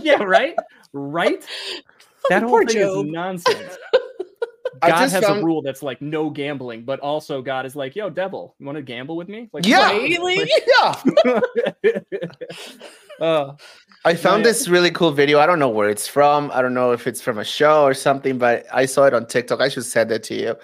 yeah, 0.00 0.22
right, 0.22 0.54
right. 0.92 1.44
that 2.30 2.42
whole 2.42 2.58
thing 2.66 2.68
Job. 2.80 3.06
is 3.06 3.12
nonsense. 3.12 3.76
God 4.80 5.08
has 5.10 5.12
found- 5.24 5.40
a 5.40 5.44
rule 5.44 5.62
that's 5.62 5.82
like 5.82 6.00
no 6.02 6.28
gambling, 6.30 6.84
but 6.84 6.98
also 7.00 7.40
God 7.42 7.66
is 7.66 7.76
like, 7.76 7.94
yo, 7.94 8.10
devil, 8.10 8.54
you 8.58 8.66
want 8.66 8.76
to 8.76 8.82
gamble 8.82 9.14
with 9.16 9.28
me? 9.28 9.48
Like, 9.52 9.64
Yeah. 9.66 9.92
Really? 9.92 10.50
Yeah. 10.66 11.40
uh, 13.20 13.52
I 14.04 14.14
found 14.14 14.42
yeah. 14.44 14.50
this 14.50 14.68
really 14.68 14.90
cool 14.90 15.12
video. 15.12 15.38
I 15.38 15.46
don't 15.46 15.58
know 15.58 15.68
where 15.68 15.88
it's 15.88 16.08
from. 16.08 16.50
I 16.52 16.60
don't 16.60 16.74
know 16.74 16.92
if 16.92 17.06
it's 17.06 17.20
from 17.20 17.38
a 17.38 17.44
show 17.44 17.84
or 17.84 17.94
something, 17.94 18.38
but 18.38 18.66
I 18.72 18.86
saw 18.86 19.04
it 19.04 19.14
on 19.14 19.26
TikTok. 19.26 19.60
I 19.60 19.68
should 19.68 19.84
send 19.84 20.10
it 20.10 20.22
to 20.24 20.34
you. 20.34 20.56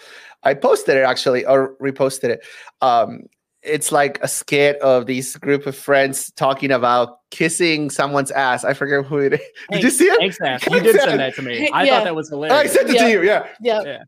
I 0.42 0.54
posted 0.54 0.96
it 0.96 1.02
actually 1.04 1.44
or 1.44 1.76
reposted 1.76 2.30
it. 2.30 2.40
Um, 2.80 3.22
it's 3.62 3.92
like 3.92 4.18
a 4.22 4.28
skit 4.28 4.78
of 4.80 5.06
these 5.06 5.36
group 5.36 5.66
of 5.66 5.76
friends 5.76 6.32
talking 6.32 6.70
about 6.70 7.18
kissing 7.30 7.90
someone's 7.90 8.30
ass. 8.30 8.64
I 8.64 8.72
forget 8.72 9.04
who 9.04 9.18
it 9.18 9.34
is. 9.34 9.40
Did 9.70 9.82
you 9.82 9.90
see 9.90 10.04
it? 10.04 10.18
Thanks, 10.18 10.40
Ash. 10.40 10.66
You 10.70 10.80
did 10.80 11.00
send 11.00 11.20
that 11.20 11.34
to 11.36 11.42
me. 11.42 11.68
I 11.70 11.84
yeah. 11.84 11.98
thought 11.98 12.04
that 12.04 12.14
was 12.14 12.28
hilarious. 12.28 12.72
I 12.72 12.74
sent 12.74 12.90
it 12.90 12.96
Yeah. 12.96 13.02
to 13.02 13.10
you. 13.10 13.22
Yeah. 13.22 13.46
Yeah. 13.60 13.82
Yeah. 13.84 14.02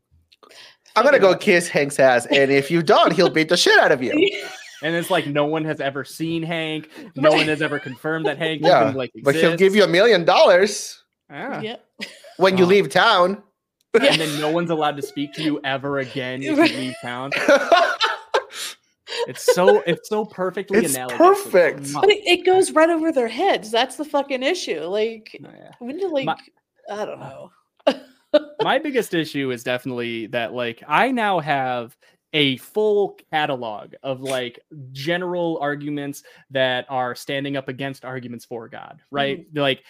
I'm 0.95 1.05
gonna 1.05 1.19
go 1.19 1.35
kiss 1.35 1.69
Hank's 1.69 1.99
ass, 1.99 2.25
and 2.25 2.51
if 2.51 2.69
you 2.69 2.83
don't, 2.83 3.13
he'll 3.13 3.29
beat 3.29 3.47
the 3.47 3.55
shit 3.55 3.77
out 3.79 3.93
of 3.93 4.03
you. 4.03 4.11
And 4.83 4.95
it's 4.95 5.09
like 5.11 5.27
no 5.27 5.45
one 5.45 5.63
has 5.65 5.79
ever 5.79 6.03
seen 6.03 6.41
Hank. 6.43 6.89
No 7.15 7.31
one 7.31 7.47
has 7.47 7.61
ever 7.61 7.79
confirmed 7.79 8.25
that 8.25 8.37
Hank 8.37 8.61
Yeah, 8.63 8.83
even 8.83 8.95
like 8.95 9.11
But 9.23 9.35
he'll 9.35 9.55
give 9.57 9.75
you 9.75 9.83
a 9.83 9.87
million 9.87 10.25
dollars 10.25 11.01
Ah. 11.29 11.59
Yeah. 11.61 11.77
when 12.37 12.57
you 12.57 12.65
Oh. 12.65 12.67
leave 12.67 12.89
town. 12.89 13.41
And 13.93 14.19
then 14.21 14.39
no 14.39 14.49
one's 14.49 14.69
allowed 14.69 14.95
to 14.97 15.01
speak 15.01 15.33
to 15.33 15.43
you 15.43 15.59
ever 15.63 15.99
again 15.99 16.41
if 16.41 16.57
you 16.57 16.77
leave 16.77 16.95
town. 17.01 17.31
It's 19.27 19.53
so 19.53 19.81
it's 19.85 20.07
so 20.07 20.23
perfectly 20.25 20.79
It's 20.79 20.95
analogous. 20.95 21.17
perfect. 21.17 21.93
But 21.93 22.09
it, 22.09 22.25
it 22.25 22.45
goes 22.45 22.71
right 22.71 22.89
over 22.89 23.11
their 23.11 23.27
heads. 23.27 23.69
That's 23.69 23.97
the 23.97 24.05
fucking 24.05 24.41
issue. 24.41 24.81
Like, 24.85 25.37
Oh, 25.45 25.49
yeah. 25.53 25.71
when 25.79 25.97
do 25.97 26.07
like 26.11 26.25
My- 26.25 26.37
I 26.89 27.05
don't 27.05 27.19
know. 27.19 27.51
my 28.61 28.79
biggest 28.79 29.13
issue 29.13 29.51
is 29.51 29.63
definitely 29.65 30.27
that 30.27 30.53
like 30.53 30.81
I 30.87 31.11
now 31.11 31.39
have 31.39 31.95
a 32.33 32.57
full 32.57 33.17
catalog 33.31 33.93
of 34.03 34.21
like 34.21 34.59
general 34.91 35.57
arguments 35.61 36.23
that 36.49 36.85
are 36.89 37.13
standing 37.13 37.57
up 37.57 37.67
against 37.67 38.05
arguments 38.05 38.45
for 38.45 38.67
God, 38.69 39.01
right? 39.11 39.41
Mm-hmm. 39.41 39.59
Like 39.59 39.83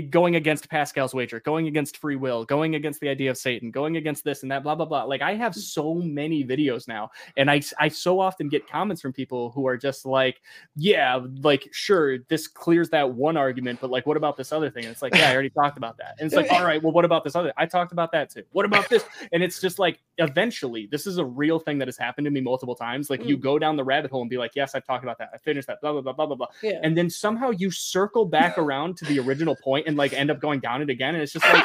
going 0.00 0.36
against 0.36 0.68
Pascal's 0.68 1.14
wager, 1.14 1.40
going 1.40 1.66
against 1.66 1.96
free 1.96 2.16
will, 2.16 2.44
going 2.44 2.74
against 2.74 3.00
the 3.00 3.08
idea 3.08 3.30
of 3.30 3.38
Satan, 3.38 3.70
going 3.70 3.96
against 3.96 4.24
this 4.24 4.42
and 4.42 4.50
that, 4.50 4.62
blah 4.62 4.74
blah 4.74 4.86
blah. 4.86 5.04
Like 5.04 5.22
I 5.22 5.34
have 5.34 5.54
so 5.54 5.94
many 5.94 6.44
videos 6.44 6.86
now, 6.88 7.10
and 7.36 7.50
I 7.50 7.60
I 7.78 7.88
so 7.88 8.20
often 8.20 8.48
get 8.48 8.68
comments 8.68 9.02
from 9.02 9.12
people 9.12 9.50
who 9.50 9.66
are 9.66 9.76
just 9.76 10.06
like, 10.06 10.40
yeah, 10.76 11.20
like 11.42 11.68
sure, 11.72 12.18
this 12.28 12.46
clears 12.46 12.90
that 12.90 13.12
one 13.12 13.36
argument, 13.36 13.80
but 13.80 13.90
like 13.90 14.06
what 14.06 14.16
about 14.16 14.36
this 14.36 14.52
other 14.52 14.70
thing? 14.70 14.84
And 14.84 14.92
it's 14.92 15.02
like, 15.02 15.14
yeah, 15.14 15.28
I 15.30 15.32
already 15.34 15.50
talked 15.50 15.76
about 15.78 15.96
that. 15.98 16.14
And 16.18 16.26
it's 16.26 16.34
like, 16.36 16.50
all 16.52 16.64
right, 16.64 16.82
well, 16.82 16.92
what 16.92 17.04
about 17.04 17.24
this 17.24 17.34
other? 17.34 17.52
I 17.56 17.66
talked 17.66 17.92
about 17.92 18.12
that 18.12 18.30
too. 18.30 18.44
What 18.52 18.64
about 18.64 18.88
this? 18.88 19.04
And 19.32 19.42
it's 19.42 19.60
just 19.60 19.78
like 19.78 20.00
eventually, 20.18 20.86
this 20.90 21.06
is 21.06 21.18
a 21.18 21.24
real 21.24 21.58
thing 21.58 21.78
that 21.78 21.88
has 21.88 21.96
happened 21.96 22.24
to 22.26 22.30
me 22.30 22.40
multiple 22.40 22.74
times. 22.74 23.10
Like 23.10 23.24
you 23.24 23.36
Mm. 23.36 23.40
go 23.40 23.58
down 23.58 23.76
the 23.76 23.84
rabbit 23.84 24.10
hole 24.10 24.20
and 24.20 24.30
be 24.30 24.36
like, 24.38 24.52
yes, 24.54 24.74
I've 24.74 24.84
talked 24.84 25.04
about 25.04 25.18
that. 25.18 25.30
I 25.34 25.38
finished 25.38 25.66
that, 25.68 25.80
blah 25.80 25.92
blah 25.92 26.00
blah 26.02 26.12
blah 26.12 26.26
blah 26.26 26.36
blah 26.36 26.46
Yeah. 26.62 26.80
and 26.82 26.96
then 26.96 27.08
somehow 27.10 27.50
you 27.50 27.70
circle 27.70 28.24
back 28.24 28.58
around 28.58 28.96
to 28.98 29.04
the 29.06 29.18
original 29.18 29.56
point 29.56 29.86
and 29.88 29.96
like 29.96 30.12
end 30.12 30.30
up 30.30 30.40
going 30.40 30.60
down 30.60 30.82
it 30.82 30.90
again 30.90 31.14
and 31.14 31.22
it's 31.22 31.32
just 31.32 31.44
like 31.46 31.64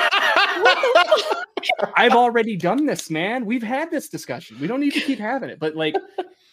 i've 1.95 2.13
already 2.13 2.55
done 2.55 2.85
this 2.85 3.09
man 3.09 3.45
we've 3.45 3.61
had 3.61 3.91
this 3.91 4.09
discussion 4.09 4.57
we 4.59 4.65
don't 4.65 4.79
need 4.79 4.93
to 4.93 5.01
keep 5.01 5.19
having 5.19 5.49
it 5.49 5.59
but 5.59 5.75
like 5.75 5.93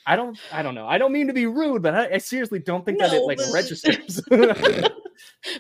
i 0.07 0.17
don't 0.17 0.39
i 0.53 0.63
don't 0.63 0.75
know 0.75 0.87
i 0.87 0.99
don't 0.99 1.13
mean 1.13 1.27
to 1.27 1.33
be 1.33 1.47
rude 1.47 1.81
but 1.81 1.95
i, 1.95 2.15
I 2.15 2.19
seriously 2.19 2.59
don't 2.59 2.85
think 2.85 2.99
that 2.99 3.13
it 3.13 3.23
like 3.23 3.39
registers 3.53 4.21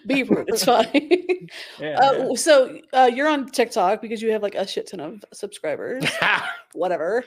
Be 0.07 0.23
rude. 0.23 0.49
It's 0.49 0.65
fine. 0.65 0.87
yeah, 1.79 1.99
uh, 1.99 2.29
yeah. 2.29 2.35
So 2.35 2.79
uh, 2.93 3.11
you're 3.13 3.29
on 3.29 3.51
TikTok 3.51 4.01
because 4.01 4.23
you 4.23 4.31
have 4.33 4.43
like 4.43 4.55
a 4.55 4.67
shit 4.67 4.89
ton 4.89 5.01
of 5.01 5.25
subscribers. 5.33 6.05
Whatever. 6.73 7.25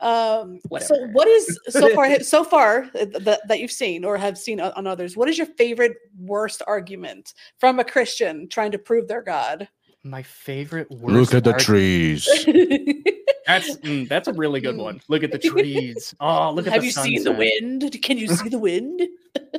Um, 0.00 0.60
So 0.80 1.06
what 1.12 1.26
is 1.28 1.58
so 1.68 1.94
far 1.94 2.20
so 2.20 2.44
far 2.44 2.82
uh, 2.94 3.06
that, 3.20 3.40
that 3.48 3.60
you've 3.60 3.72
seen 3.72 4.04
or 4.04 4.16
have 4.16 4.36
seen 4.38 4.60
on 4.60 4.72
on 4.72 4.86
others? 4.86 5.16
What 5.16 5.28
is 5.28 5.38
your 5.38 5.46
favorite 5.58 5.96
worst 6.18 6.62
argument 6.66 7.34
from 7.58 7.78
a 7.78 7.84
Christian 7.84 8.48
trying 8.48 8.72
to 8.72 8.78
prove 8.78 9.08
their 9.08 9.22
God? 9.22 9.68
my 10.02 10.22
favorite 10.22 10.88
worst. 10.88 11.14
Look 11.14 11.34
at 11.34 11.42
the 11.42 11.50
arg- 11.52 11.60
trees. 11.60 12.24
that's 13.46 13.76
mm, 13.78 14.08
that's 14.08 14.28
a 14.28 14.32
really 14.32 14.60
good 14.60 14.76
one 14.76 15.00
look 15.08 15.22
at 15.22 15.30
the 15.30 15.38
trees 15.38 16.12
oh 16.20 16.50
look 16.50 16.66
at 16.66 16.72
have 16.72 16.82
the 16.82 16.86
you 16.86 16.92
seen 16.92 17.22
the 17.24 17.32
wind? 17.32 17.96
Can 18.02 18.18
you 18.18 18.26
see 18.28 18.48
the 18.48 18.58
wind? 18.58 19.02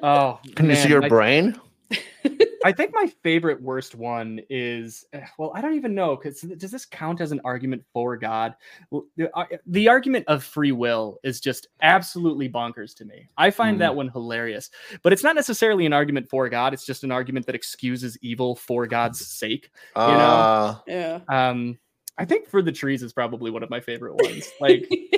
oh 0.04 0.40
Can 0.56 0.70
you 0.70 0.76
see 0.76 0.90
your 0.90 1.02
my- 1.02 1.08
brain? 1.10 1.60
I 2.66 2.72
think 2.72 2.92
my 2.94 3.08
favorite 3.24 3.62
worst 3.62 3.96
one 3.96 4.40
is 4.50 5.06
eh, 5.14 5.22
well, 5.38 5.52
I 5.56 5.62
don't 5.62 5.76
even 5.76 5.94
know 5.94 6.16
because 6.16 6.42
does 6.42 6.72
this 6.72 6.86
count 6.86 7.22
as 7.22 7.32
an 7.32 7.42
argument 7.44 7.84
for 7.94 8.18
God? 8.18 8.56
The, 8.92 9.60
the 9.66 9.88
argument 9.88 10.26
of 10.28 10.44
free 10.44 10.72
will 10.72 11.20
is 11.24 11.40
just 11.40 11.68
absolutely 11.82 12.50
bonkers 12.50 12.96
to 12.98 13.06
me. 13.06 13.28
I 13.38 13.52
find 13.52 13.78
Mm. 13.78 13.80
that 13.80 13.96
one 13.96 14.10
hilarious, 14.10 14.70
but 15.04 15.14
it's 15.14 15.24
not 15.24 15.36
necessarily 15.36 15.86
an 15.86 15.94
argument 15.94 16.30
for 16.30 16.50
God. 16.50 16.74
It's 16.74 16.86
just 16.86 17.04
an 17.04 17.12
argument 17.12 17.46
that 17.46 17.56
excuses 17.56 18.18
evil 18.22 18.56
for 18.56 18.88
God's 18.88 19.26
sake. 19.26 19.72
know? 20.14 20.40
Uh, 20.40 20.76
Yeah. 20.88 21.20
Um, 21.30 21.78
I 22.18 22.26
think 22.26 22.48
for 22.48 22.62
the 22.64 22.72
trees 22.72 23.04
is 23.04 23.14
probably 23.14 23.52
one 23.52 23.62
of 23.62 23.70
my 23.70 23.80
favorite 23.80 24.16
ones. 24.16 24.52
Like 24.60 24.90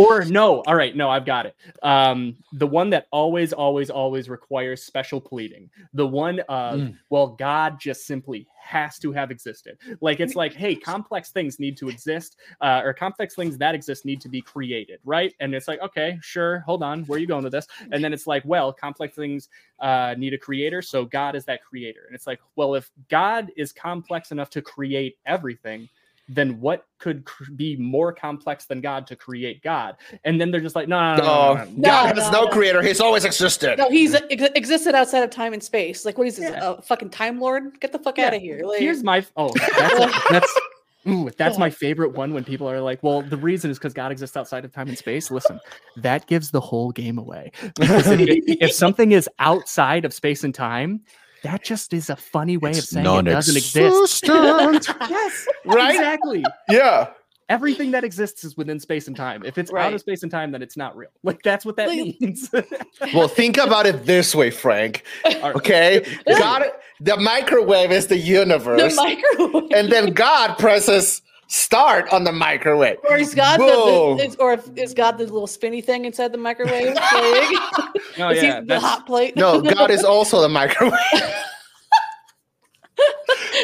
or 0.00 0.24
no 0.24 0.60
all 0.66 0.74
right 0.74 0.96
no 0.96 1.10
i've 1.10 1.26
got 1.26 1.46
it. 1.46 1.54
Um 1.82 2.36
the 2.54 2.66
one 2.66 2.90
that 2.90 3.06
always 3.12 3.52
always 3.52 3.90
always 3.90 4.28
requires 4.28 4.82
special 4.82 5.20
pleading. 5.20 5.70
The 5.94 6.06
one 6.06 6.40
of 6.48 6.80
Mm. 6.80 6.96
well 7.10 7.28
god 7.28 7.78
just 7.80 8.06
simply 8.06 8.46
has 8.62 8.98
to 9.00 9.10
have 9.12 9.30
existed. 9.30 9.78
Like 10.00 10.20
it's 10.20 10.34
like 10.36 10.52
hey 10.52 10.74
complex 10.74 11.30
things 11.30 11.58
need 11.58 11.76
to 11.78 11.88
exist 11.88 12.36
uh, 12.60 12.82
or 12.84 12.92
complex 12.92 13.34
things 13.34 13.58
that 13.58 13.74
exist 13.74 14.04
need 14.04 14.20
to 14.20 14.28
be 14.28 14.40
created 14.40 15.00
right? 15.04 15.34
And 15.40 15.54
it's 15.54 15.68
like 15.68 15.80
okay 15.80 16.18
sure 16.22 16.60
hold 16.60 16.82
on 16.82 17.04
where 17.04 17.16
are 17.16 17.20
you 17.20 17.26
going 17.26 17.44
with 17.44 17.52
this? 17.52 17.66
And 17.92 18.02
then 18.02 18.12
it's 18.12 18.26
like 18.26 18.44
well 18.44 18.72
complex 18.72 19.16
things 19.16 19.48
uh, 19.80 20.14
need 20.18 20.34
a 20.34 20.38
creator 20.38 20.82
so 20.82 21.04
god 21.04 21.34
is 21.34 21.44
that 21.46 21.62
creator. 21.64 22.04
And 22.06 22.14
it's 22.14 22.26
like 22.26 22.40
well 22.56 22.74
if 22.74 22.90
god 23.08 23.50
is 23.56 23.72
complex 23.72 24.30
enough 24.30 24.50
to 24.50 24.62
create 24.62 25.16
everything 25.26 25.88
then 26.32 26.60
what 26.60 26.86
could 26.98 27.24
cr- 27.24 27.50
be 27.56 27.76
more 27.76 28.12
complex 28.12 28.64
than 28.66 28.80
God 28.80 29.06
to 29.08 29.16
create 29.16 29.62
God? 29.62 29.96
And 30.24 30.40
then 30.40 30.50
they're 30.50 30.60
just 30.60 30.76
like, 30.76 30.88
no, 30.88 31.16
no, 31.16 31.16
no, 31.16 31.22
no, 31.24 31.30
oh, 31.30 31.54
no, 31.54 31.64
no. 31.64 31.70
No, 31.76 31.82
God 31.82 32.18
has 32.18 32.30
no, 32.30 32.40
no 32.40 32.44
no. 32.46 32.50
creator. 32.52 32.82
He's 32.82 33.00
always 33.00 33.24
existed. 33.24 33.78
no, 33.78 33.90
he's 33.90 34.14
ex- 34.14 34.52
existed 34.54 34.94
outside 34.94 35.22
of 35.24 35.30
time 35.30 35.52
and 35.52 35.62
space. 35.62 36.04
Like, 36.04 36.16
what 36.18 36.26
is 36.28 36.36
this? 36.36 36.50
Yeah. 36.50 36.74
A 36.78 36.82
fucking 36.82 37.10
time 37.10 37.40
lord? 37.40 37.80
Get 37.80 37.92
the 37.92 37.98
fuck 37.98 38.16
Yeah. 38.18 38.28
out 38.28 38.34
of 38.34 38.40
here! 38.42 38.60
Like, 38.64 38.78
Here's 38.78 39.02
my 39.02 39.24
oh, 39.36 39.52
that's 39.76 40.22
that's 40.30 40.60
ooh, 41.08 41.30
that's 41.36 41.58
my 41.58 41.70
favorite 41.70 42.12
one 42.12 42.32
when 42.32 42.44
people 42.44 42.68
are 42.70 42.80
like, 42.80 43.02
well, 43.02 43.22
the 43.22 43.36
reason 43.36 43.70
is 43.70 43.78
because 43.78 43.92
God 43.94 44.12
exists 44.12 44.36
outside 44.36 44.64
of 44.64 44.72
time 44.72 44.88
and 44.88 44.96
space. 44.98 45.30
Listen, 45.30 45.58
that 45.96 46.26
gives 46.26 46.50
the 46.50 46.60
whole 46.60 46.92
game 46.92 47.18
away. 47.18 47.50
Because 47.78 48.06
if, 48.08 48.28
if 48.60 48.72
something 48.72 49.12
is 49.12 49.28
outside 49.38 50.04
of 50.04 50.12
space 50.14 50.44
and 50.44 50.54
time, 50.54 51.00
that 51.42 51.62
just 51.64 51.92
is 51.94 52.10
a 52.10 52.16
funny 52.16 52.56
way 52.56 52.70
of 52.70 52.76
It's 52.78 52.90
saying 52.90 53.06
it 53.06 53.22
doesn't 53.24 53.56
exist. 53.56 54.26
non-existent. 54.26 54.96
yes, 55.10 55.46
Right? 55.64 55.94
exactly. 55.94 56.44
Yeah. 56.68 57.10
Everything 57.48 57.90
that 57.90 58.04
exists 58.04 58.44
is 58.44 58.56
within 58.56 58.78
space 58.78 59.08
and 59.08 59.16
time. 59.16 59.42
If 59.44 59.58
it's 59.58 59.72
out 59.74 59.92
of 59.92 59.98
space 60.00 60.22
and 60.22 60.30
time, 60.30 60.52
then 60.52 60.62
it's 60.62 60.76
not 60.76 60.96
real. 60.96 61.08
Like 61.24 61.42
that's 61.42 61.64
what 61.64 61.76
that 61.76 61.88
Like- 61.88 62.20
means. 62.20 62.48
Well, 63.14 63.26
think 63.28 63.56
about 63.56 63.86
it 63.86 64.04
this 64.06 64.34
way, 64.36 64.50
Frank. 64.50 65.02
All 65.24 65.32
right. 65.40 65.56
Okay. 65.56 66.06
God, 66.28 66.64
the 67.00 67.16
microwave 67.16 67.90
is 67.90 68.06
the 68.06 68.18
universe, 68.18 68.94
the 68.96 69.02
universe. 69.02 69.22
microwave. 69.40 69.70
and 69.74 69.90
then 69.90 70.12
God 70.12 70.58
presses 70.58 71.22
start 71.50 72.08
on 72.12 72.22
the 72.22 72.30
microwave. 72.32 72.98
or 73.08 73.16
is 73.16 73.34
God 73.34 73.58
the, 73.58 73.64
Boom. 73.66 74.16
the 74.18 74.24
is, 74.24 74.36
or 74.36 74.52
if, 74.52 74.68
is 74.76 74.94
God 74.94 75.18
the 75.18 75.24
little 75.24 75.48
spinny 75.48 75.80
thing 75.80 76.04
inside 76.04 76.30
the 76.32 76.38
microwave? 76.38 76.94
Like, 77.12 78.18
No, 78.18 78.30
is 78.30 78.42
yeah, 78.42 78.60
he 78.60 78.66
the 78.66 78.78
hot 78.78 79.04
plate? 79.06 79.34
No, 79.36 79.60
God 79.76 79.90
is 79.90 80.04
also 80.04 80.40
the 80.40 80.48
microwave 80.48 80.92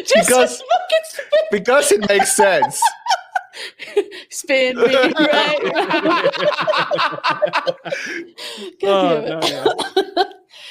just 0.05 0.29
because- 0.29 0.59
fucking 0.63 1.05
spin, 1.05 1.27
because 1.51 1.93
it 1.93 2.09
makes 2.09 2.35
sense. 2.35 2.81
spin, 4.31 4.77
me, 4.77 4.83
right? 4.85 5.59
God 8.83 8.85
Oh, 8.85 9.23
no, 9.27 9.41
yeah. 9.43 10.25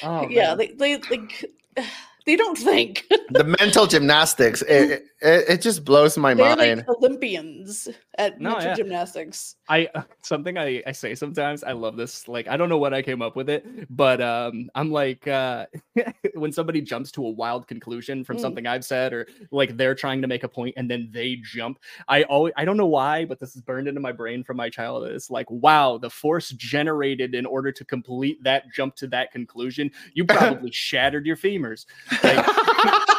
Oh, 0.04 0.28
yeah, 0.30 0.48
man. 0.50 0.58
they, 0.58 0.68
they 0.72 0.98
like 1.10 1.46
they 2.26 2.36
don't 2.36 2.58
think. 2.58 3.06
The 3.30 3.44
mental 3.60 3.88
gymnastics, 3.88 4.62
it, 4.64 4.92
it, 4.92 5.04
it 5.26 5.62
just 5.62 5.84
blows 5.84 6.18
my 6.18 6.34
They're 6.34 6.56
mind. 6.56 6.78
like 6.88 6.90
Olympians 6.90 7.88
at 8.18 8.40
No, 8.40 8.60
yeah. 8.60 8.76
gymnastics. 8.76 9.56
I 9.68 9.90
something 10.22 10.58
I, 10.58 10.84
I 10.86 10.92
say 10.92 11.16
sometimes 11.16 11.64
I 11.64 11.72
love 11.72 11.98
this 11.98 12.28
like 12.28 12.48
I 12.48 12.56
don't 12.58 12.70
know 12.70 12.78
what 12.78 12.94
I 12.94 13.02
came 13.02 13.22
up 13.22 13.36
with 13.36 13.50
it 13.50 13.66
but 13.90 14.22
um 14.22 14.70
I'm 14.76 14.92
like 14.92 15.28
uh 15.28 15.66
when 16.36 16.52
somebody 16.52 16.82
jumps 16.82 17.12
to 17.14 17.26
a 17.26 17.30
wild 17.30 17.68
conclusion 17.68 18.24
from 18.24 18.38
Mm. 18.38 18.42
something 18.42 18.68
I've 18.68 18.86
said 18.86 19.14
or 19.14 19.28
like 19.52 19.76
they're 19.78 19.96
trying 19.96 20.22
to 20.22 20.28
make 20.28 20.44
a 20.44 20.48
point 20.50 20.76
and 20.78 20.90
then 20.90 21.10
they 21.12 21.38
jump 21.44 21.80
I 22.08 22.24
always 22.24 22.54
I 22.58 22.66
don't 22.66 22.78
know 22.78 22.86
why 22.86 23.26
but 23.26 23.40
this 23.40 23.56
is 23.56 23.62
burned 23.62 23.88
into 23.88 24.02
my 24.02 24.12
brain 24.12 24.44
from 24.44 24.58
my 24.58 24.70
childhood 24.70 25.14
it's 25.14 25.30
like 25.32 25.50
wow 25.50 25.98
the 25.98 26.10
force 26.10 26.50
generated 26.50 27.34
in 27.34 27.46
order 27.46 27.72
to 27.72 27.84
complete 27.86 28.44
that 28.44 28.72
jump 28.74 28.96
to 28.98 29.08
that 29.08 29.32
conclusion 29.32 29.90
you 30.14 30.26
probably 30.36 30.72
shattered 30.72 31.26
your 31.26 31.38
femurs 31.38 31.86
like, 32.24 32.46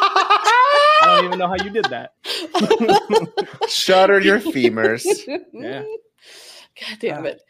I 1.07 1.17
don't 1.17 1.25
even 1.27 1.39
know 1.39 1.49
how 1.49 1.57
you 1.63 1.71
did 1.71 1.85
that 1.87 2.15
Shudder 3.69 4.21
your 4.21 4.41
femurs. 4.41 5.05
Yeah. 5.53 5.83
God 6.81 6.99
damn 7.01 7.25
Ah. 7.25 7.29
it. 7.29 7.43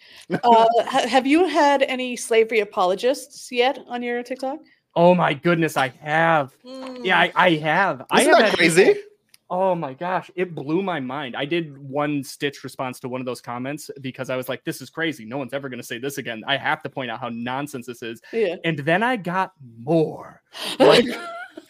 Uh, 0.44 0.66
have 1.08 1.26
you 1.26 1.46
had 1.46 1.82
any 1.82 2.16
slavery 2.16 2.60
apologists 2.60 3.50
yet 3.50 3.78
on 3.88 4.02
your 4.02 4.22
TikTok? 4.22 4.58
Oh 4.94 5.14
my 5.14 5.34
goodness, 5.34 5.76
I 5.76 5.88
have. 6.00 6.52
Yeah, 6.64 7.18
I, 7.20 7.32
I 7.34 7.50
have. 7.56 8.06
I 8.10 8.20
Isn't 8.22 8.34
have 8.34 8.42
that 8.50 8.56
crazy? 8.56 8.84
people- 8.86 9.02
Oh 9.48 9.76
my 9.76 9.94
gosh, 9.94 10.28
it 10.34 10.56
blew 10.56 10.82
my 10.82 10.98
mind. 10.98 11.36
I 11.36 11.44
did 11.44 11.78
one 11.78 12.24
stitch 12.24 12.64
response 12.64 12.98
to 12.98 13.08
one 13.08 13.20
of 13.20 13.26
those 13.26 13.40
comments 13.40 13.88
because 14.00 14.28
I 14.28 14.34
was 14.34 14.48
like, 14.48 14.64
this 14.64 14.80
is 14.80 14.90
crazy. 14.90 15.24
No 15.24 15.38
one's 15.38 15.52
ever 15.54 15.68
going 15.68 15.78
to 15.78 15.86
say 15.86 15.98
this 15.98 16.18
again. 16.18 16.42
I 16.48 16.56
have 16.56 16.82
to 16.82 16.88
point 16.90 17.12
out 17.12 17.20
how 17.20 17.28
nonsense 17.28 17.86
this 17.86 18.02
is. 18.02 18.20
yeah. 18.32 18.56
And 18.64 18.76
then 18.80 19.04
I 19.04 19.14
got 19.14 19.52
more. 19.84 20.42
Like, 20.80 21.04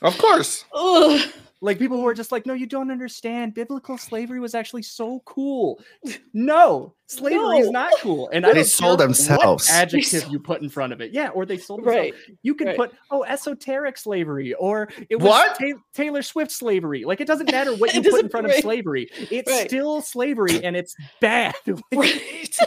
Of 0.01 0.16
course. 0.16 0.64
Ugh. 0.72 1.20
Like 1.62 1.78
people 1.78 1.96
who 1.96 2.07
are 2.07 2.14
just 2.14 2.32
like, 2.32 2.44
no, 2.46 2.52
you 2.54 2.66
don't 2.66 2.90
understand. 2.90 3.54
Biblical 3.54 3.96
slavery 3.96 4.40
was 4.40 4.54
actually 4.54 4.82
so 4.82 5.20
cool. 5.24 5.80
No, 6.34 6.94
slavery 7.07 7.59
is 7.61 7.70
not 7.70 7.92
cool. 8.02 8.28
And 8.30 8.44
I 8.44 8.50
They 8.50 8.54
don't 8.57 8.64
sold 8.66 8.98
care 8.98 9.07
what 9.09 9.16
themselves. 9.16 9.70
adjective 9.70 10.26
you 10.30 10.38
put 10.38 10.61
in 10.61 10.68
front 10.68 10.92
of 10.92 11.00
it. 11.00 11.12
Yeah, 11.12 11.28
or 11.30 11.46
they 11.46 11.57
sold 11.57 11.80
themselves. 11.80 11.96
Right. 11.96 12.14
You 12.42 12.54
can 12.54 12.66
right. 12.68 12.76
put 12.76 12.92
oh 13.11 13.24
esoteric 13.24 13.96
slavery 13.96 14.52
or 14.54 14.90
it 15.09 15.16
was 15.16 15.28
What? 15.30 15.59
Ta- 15.59 15.78
Taylor 15.94 16.20
Swift 16.20 16.50
slavery. 16.52 17.04
Like 17.07 17.22
it 17.22 17.26
doesn't 17.26 17.50
matter 17.50 17.74
what 17.74 17.94
you 17.94 18.02
put 18.02 18.22
in 18.22 18.28
front 18.28 18.46
right. 18.48 18.57
of 18.57 18.62
slavery. 18.62 19.09
It's 19.30 19.50
Right. 19.50 19.66
still 19.66 20.02
slavery 20.02 20.62
and 20.62 20.76
it's 20.76 20.94
bad. 21.20 21.54
Right. 21.94 22.59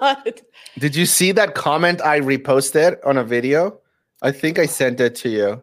God. 0.00 0.40
Did 0.78 0.96
you 0.96 1.06
see 1.06 1.30
that 1.32 1.54
comment 1.54 2.00
I 2.02 2.20
reposted 2.20 2.98
on 3.06 3.16
a 3.16 3.24
video? 3.24 3.78
I 4.22 4.32
think 4.32 4.58
I 4.58 4.66
sent 4.66 5.00
it 5.00 5.14
to 5.16 5.28
you. 5.28 5.62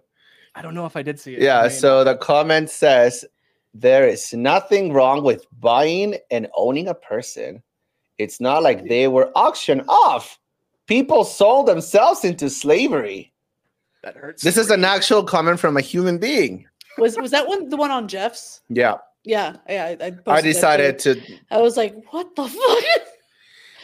I 0.56 0.62
don't 0.62 0.74
know 0.74 0.86
if 0.86 0.96
I 0.96 1.02
did 1.04 1.20
see 1.20 1.36
it. 1.36 1.42
Yeah, 1.42 1.60
I 1.60 1.64
may 1.64 1.70
so 1.70 2.04
the 2.04 2.16
comment 2.16 2.70
says 2.70 3.26
there 3.74 4.08
is 4.08 4.34
nothing 4.34 4.94
wrong 4.94 5.24
with 5.24 5.46
buying 5.60 6.16
and 6.32 6.48
owning 6.56 6.88
a 6.88 6.94
person. 6.94 7.62
It's 8.18 8.42
not 8.42 8.64
like 8.64 8.88
they 8.88 9.08
were 9.08 9.32
auctioned 9.36 9.84
off. 9.88 10.40
People 10.88 11.24
sold 11.24 11.68
themselves 11.68 12.26
into 12.26 12.50
slavery. 12.50 13.32
that 14.04 14.16
hurts. 14.16 14.44
This 14.44 14.58
is 14.58 14.70
an 14.72 14.84
actual 14.84 15.24
comment 15.24 15.60
from 15.60 15.78
a 15.78 15.82
human 15.82 16.18
being. 16.18 16.66
Was 16.98 17.16
was 17.18 17.32
that 17.32 17.48
one 17.48 17.70
the 17.70 17.78
one 17.78 17.92
on 17.92 18.08
Jeff's? 18.08 18.62
Yeah, 18.70 18.98
Yeah, 19.24 19.58
yeah. 19.70 19.96
I, 20.02 20.06
I, 20.28 20.38
I 20.38 20.42
decided 20.42 21.00
to. 21.00 21.22
I 21.52 21.60
was 21.62 21.78
like, 21.78 21.96
what 22.12 22.36
the 22.36 22.48
fuck? 22.48 23.08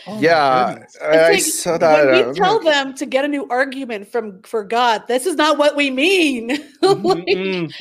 Oh 0.08 0.20
yeah, 0.20 0.74
goodness. 0.74 0.98
I 1.02 1.32
It's 1.34 1.64
saw 1.64 1.78
that. 1.78 2.06
when 2.06 2.26
uh, 2.26 2.28
we 2.30 2.34
tell 2.36 2.60
them 2.60 2.94
to 2.96 3.06
get 3.06 3.26
a 3.26 3.28
new 3.28 3.48
argument 3.50 4.08
from 4.08 4.42
for 4.44 4.64
God, 4.64 5.08
this 5.08 5.26
is 5.26 5.36
not 5.36 5.58
what 5.58 5.76
we 5.76 5.90
mean. 5.92 6.58
Like, 6.82 7.26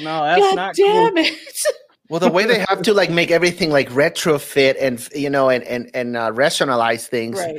no, 0.00 0.22
that's 0.24 0.40
God 0.40 0.54
not 0.56 0.76
cool. 0.76 0.86
damn 0.86 1.18
it! 1.18 1.38
Well, 2.10 2.20
the 2.20 2.30
way 2.30 2.44
they 2.44 2.64
have 2.68 2.82
to 2.82 2.92
like 2.92 3.10
make 3.10 3.30
everything 3.30 3.70
like 3.70 3.88
retrofit 3.88 4.76
and 4.80 5.06
you 5.14 5.30
know 5.30 5.48
and 5.48 5.64
and 5.64 5.90
and 5.94 6.16
uh, 6.16 6.32
rationalize 6.34 7.08
things, 7.08 7.38
right. 7.38 7.56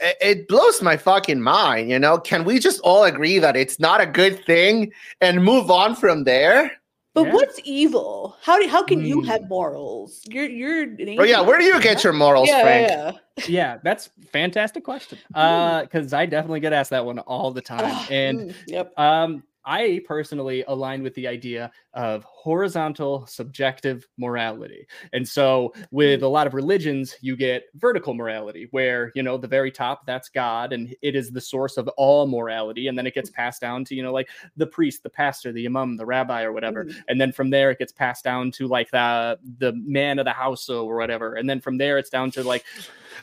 it, 0.00 0.16
it 0.20 0.48
blows 0.48 0.80
my 0.80 0.96
fucking 0.96 1.40
mind. 1.42 1.90
You 1.90 1.98
know, 1.98 2.18
can 2.18 2.44
we 2.44 2.58
just 2.58 2.80
all 2.80 3.04
agree 3.04 3.38
that 3.38 3.56
it's 3.56 3.78
not 3.78 4.00
a 4.00 4.06
good 4.06 4.44
thing 4.44 4.92
and 5.20 5.44
move 5.44 5.70
on 5.70 5.94
from 5.94 6.24
there? 6.24 6.72
But 7.14 7.24
Yeah. 7.26 7.32
what's 7.34 7.60
evil? 7.64 8.36
How 8.42 8.60
do 8.60 8.68
how 8.68 8.84
can 8.84 9.04
you 9.04 9.20
Hmm. 9.20 9.28
have 9.28 9.48
morals? 9.48 10.22
You're 10.30 10.48
you're 10.48 10.82
an 10.82 11.16
Oh 11.18 11.24
yeah, 11.24 11.40
where 11.40 11.58
do 11.58 11.64
you 11.64 11.80
get 11.80 12.04
your 12.04 12.12
morals, 12.12 12.48
yeah, 12.48 12.60
Frank? 12.60 12.88
yeah, 12.88 13.12
Yeah, 13.48 13.78
that's 13.84 14.10
fantastic 14.32 14.84
question. 14.84 15.18
Uh, 15.34 15.82
because 15.82 16.12
I 16.12 16.26
definitely 16.26 16.60
get 16.60 16.72
asked 16.72 16.90
that 16.90 17.04
one 17.04 17.18
all 17.20 17.50
the 17.50 17.60
time. 17.62 17.86
Ah, 17.86 18.06
And 18.10 18.38
mm, 18.38 18.54
yep. 18.66 18.92
Um, 18.98 19.42
I 19.64 20.00
personally 20.06 20.64
align 20.68 21.02
with 21.02 21.14
the 21.14 21.26
idea 21.26 21.70
of 21.92 22.24
horizontal 22.24 23.26
subjective 23.26 24.06
morality. 24.16 24.86
And 25.12 25.26
so 25.28 25.74
with 25.90 26.22
a 26.22 26.28
lot 26.28 26.46
of 26.46 26.54
religions, 26.54 27.14
you 27.20 27.36
get 27.36 27.64
vertical 27.74 28.14
morality, 28.14 28.68
where, 28.70 29.12
you 29.14 29.22
know, 29.22 29.36
the 29.36 29.48
very 29.48 29.70
top, 29.70 30.06
that's 30.06 30.28
God, 30.28 30.72
and 30.72 30.94
it 31.02 31.14
is 31.14 31.30
the 31.30 31.40
source 31.40 31.76
of 31.76 31.88
all 31.96 32.26
morality. 32.26 32.88
And 32.88 32.96
then 32.96 33.06
it 33.06 33.14
gets 33.14 33.30
passed 33.30 33.60
down 33.60 33.84
to, 33.86 33.94
you 33.94 34.02
know, 34.02 34.12
like 34.12 34.28
the 34.56 34.66
priest, 34.66 35.02
the 35.02 35.10
pastor, 35.10 35.52
the 35.52 35.66
imam, 35.66 35.96
the 35.96 36.06
rabbi, 36.06 36.42
or 36.42 36.52
whatever. 36.52 36.84
Mhm. 36.84 37.02
And 37.08 37.20
then 37.20 37.32
from 37.32 37.50
there, 37.50 37.70
it 37.70 37.78
gets 37.78 37.92
passed 37.92 38.24
down 38.24 38.50
to 38.52 38.66
like 38.66 38.90
the 38.90 39.38
the 39.58 39.72
man 39.74 40.18
of 40.18 40.24
the 40.24 40.32
house 40.32 40.68
or 40.68 40.96
whatever. 40.96 41.34
And 41.34 41.48
then 41.48 41.60
from 41.60 41.76
there, 41.78 41.98
it's 41.98 42.10
down 42.10 42.30
to 42.32 42.42
like 42.42 42.64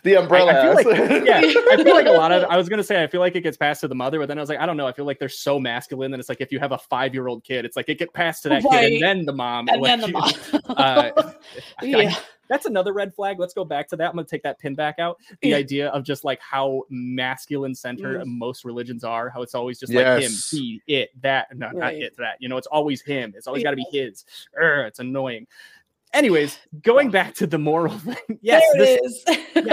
The 0.04 0.16
umbrella. 0.16 0.54
I 0.54 0.84
feel 0.84 0.92
like- 0.92 1.26
yeah, 1.26 1.38
I 1.72 1.84
feel 1.84 1.96
like 1.96 2.06
a 2.08 2.12
lot 2.12 2.32
of. 2.32 2.44
I 2.50 2.58
was 2.58 2.70
gonna 2.70 2.84
say 2.84 3.04
I 3.04 3.08
feel 3.08 3.22
like 3.22 3.36
it 3.36 3.42
gets 3.42 3.58
passed 3.58 3.82
to 3.82 3.88
the 3.88 3.96
mother, 3.96 4.20
but 4.20 4.28
then 4.28 4.38
I 4.38 4.42
was 4.42 4.50
like, 4.50 4.60
I 4.60 4.66
don't 4.66 4.78
know. 4.78 4.88
I 4.88 4.92
feel 4.92 5.06
like 5.06 5.20
they're 5.20 5.30
so 5.30 5.60
masculine 5.60 6.12
that 6.12 6.20
it's 6.20 6.30
like 6.30 6.42
if 6.42 6.52
you 6.52 6.60
have 6.60 6.72
a 6.72 6.78
five 6.78 7.14
year 7.14 7.28
old 7.28 7.44
kid, 7.44 7.66
it's 7.66 7.76
like 7.76 7.90
it 7.90 8.00
get 8.00 8.14
passed 8.14 8.44
to 8.44 8.50
that 8.50 8.64
kid 8.64 8.94
and 8.94 9.02
then 9.02 9.26
the 9.26 9.34
mom. 9.34 9.68
And 9.70 9.82
like, 9.82 9.90
then 9.90 10.02
the 10.02 10.08
mom. 10.10 10.32
uh, 10.70 11.12
I- 11.80 11.86
yeah. 11.86 12.16
That's 12.50 12.66
another 12.66 12.94
red 12.94 13.14
flag. 13.14 13.40
Let's 13.40 13.54
go 13.54 13.66
back 13.66 13.90
to 13.90 13.98
that. 13.98 14.08
I'm 14.10 14.16
gonna 14.16 14.26
take 14.26 14.44
that 14.44 14.58
pin 14.58 14.74
back 14.74 15.00
out. 15.00 15.18
The 15.42 15.50
Yeah. 15.50 15.58
idea 15.58 15.90
of 15.90 16.04
just 16.06 16.24
like 16.24 16.40
how 16.40 16.84
masculine 16.90 17.76
centered 17.76 18.22
Mm. 18.22 18.38
most 18.38 18.64
religions 18.64 19.04
are. 19.04 19.30
How 19.30 19.42
it's 19.42 19.54
always 19.54 19.78
just 19.82 19.94
like 19.94 20.06
him, 20.06 20.22
Yes. 20.22 20.50
he, 20.50 20.82
it, 20.88 21.10
that. 21.22 21.54
No, 21.58 21.72
not 21.72 21.96
it, 21.96 22.16
that. 22.18 22.38
You 22.40 22.48
know, 22.48 22.56
it's 22.56 22.68
always 22.68 23.02
him. 23.02 23.34
It's 23.36 23.48
always 23.48 23.64
got 23.64 23.72
to 23.72 23.76
be 23.76 23.86
his. 23.92 24.24
Urgh, 24.58 24.88
it's 24.88 25.00
annoying. 25.00 25.46
Anyways, 26.14 26.58
going 26.82 27.12
back 27.12 27.34
to 27.36 27.48
the 27.48 27.58
moral 27.58 27.98
thing. 28.00 28.40
Yes, 28.42 28.64
there 28.74 28.98
this, 28.98 29.24
it 29.28 29.58
is. 29.58 29.72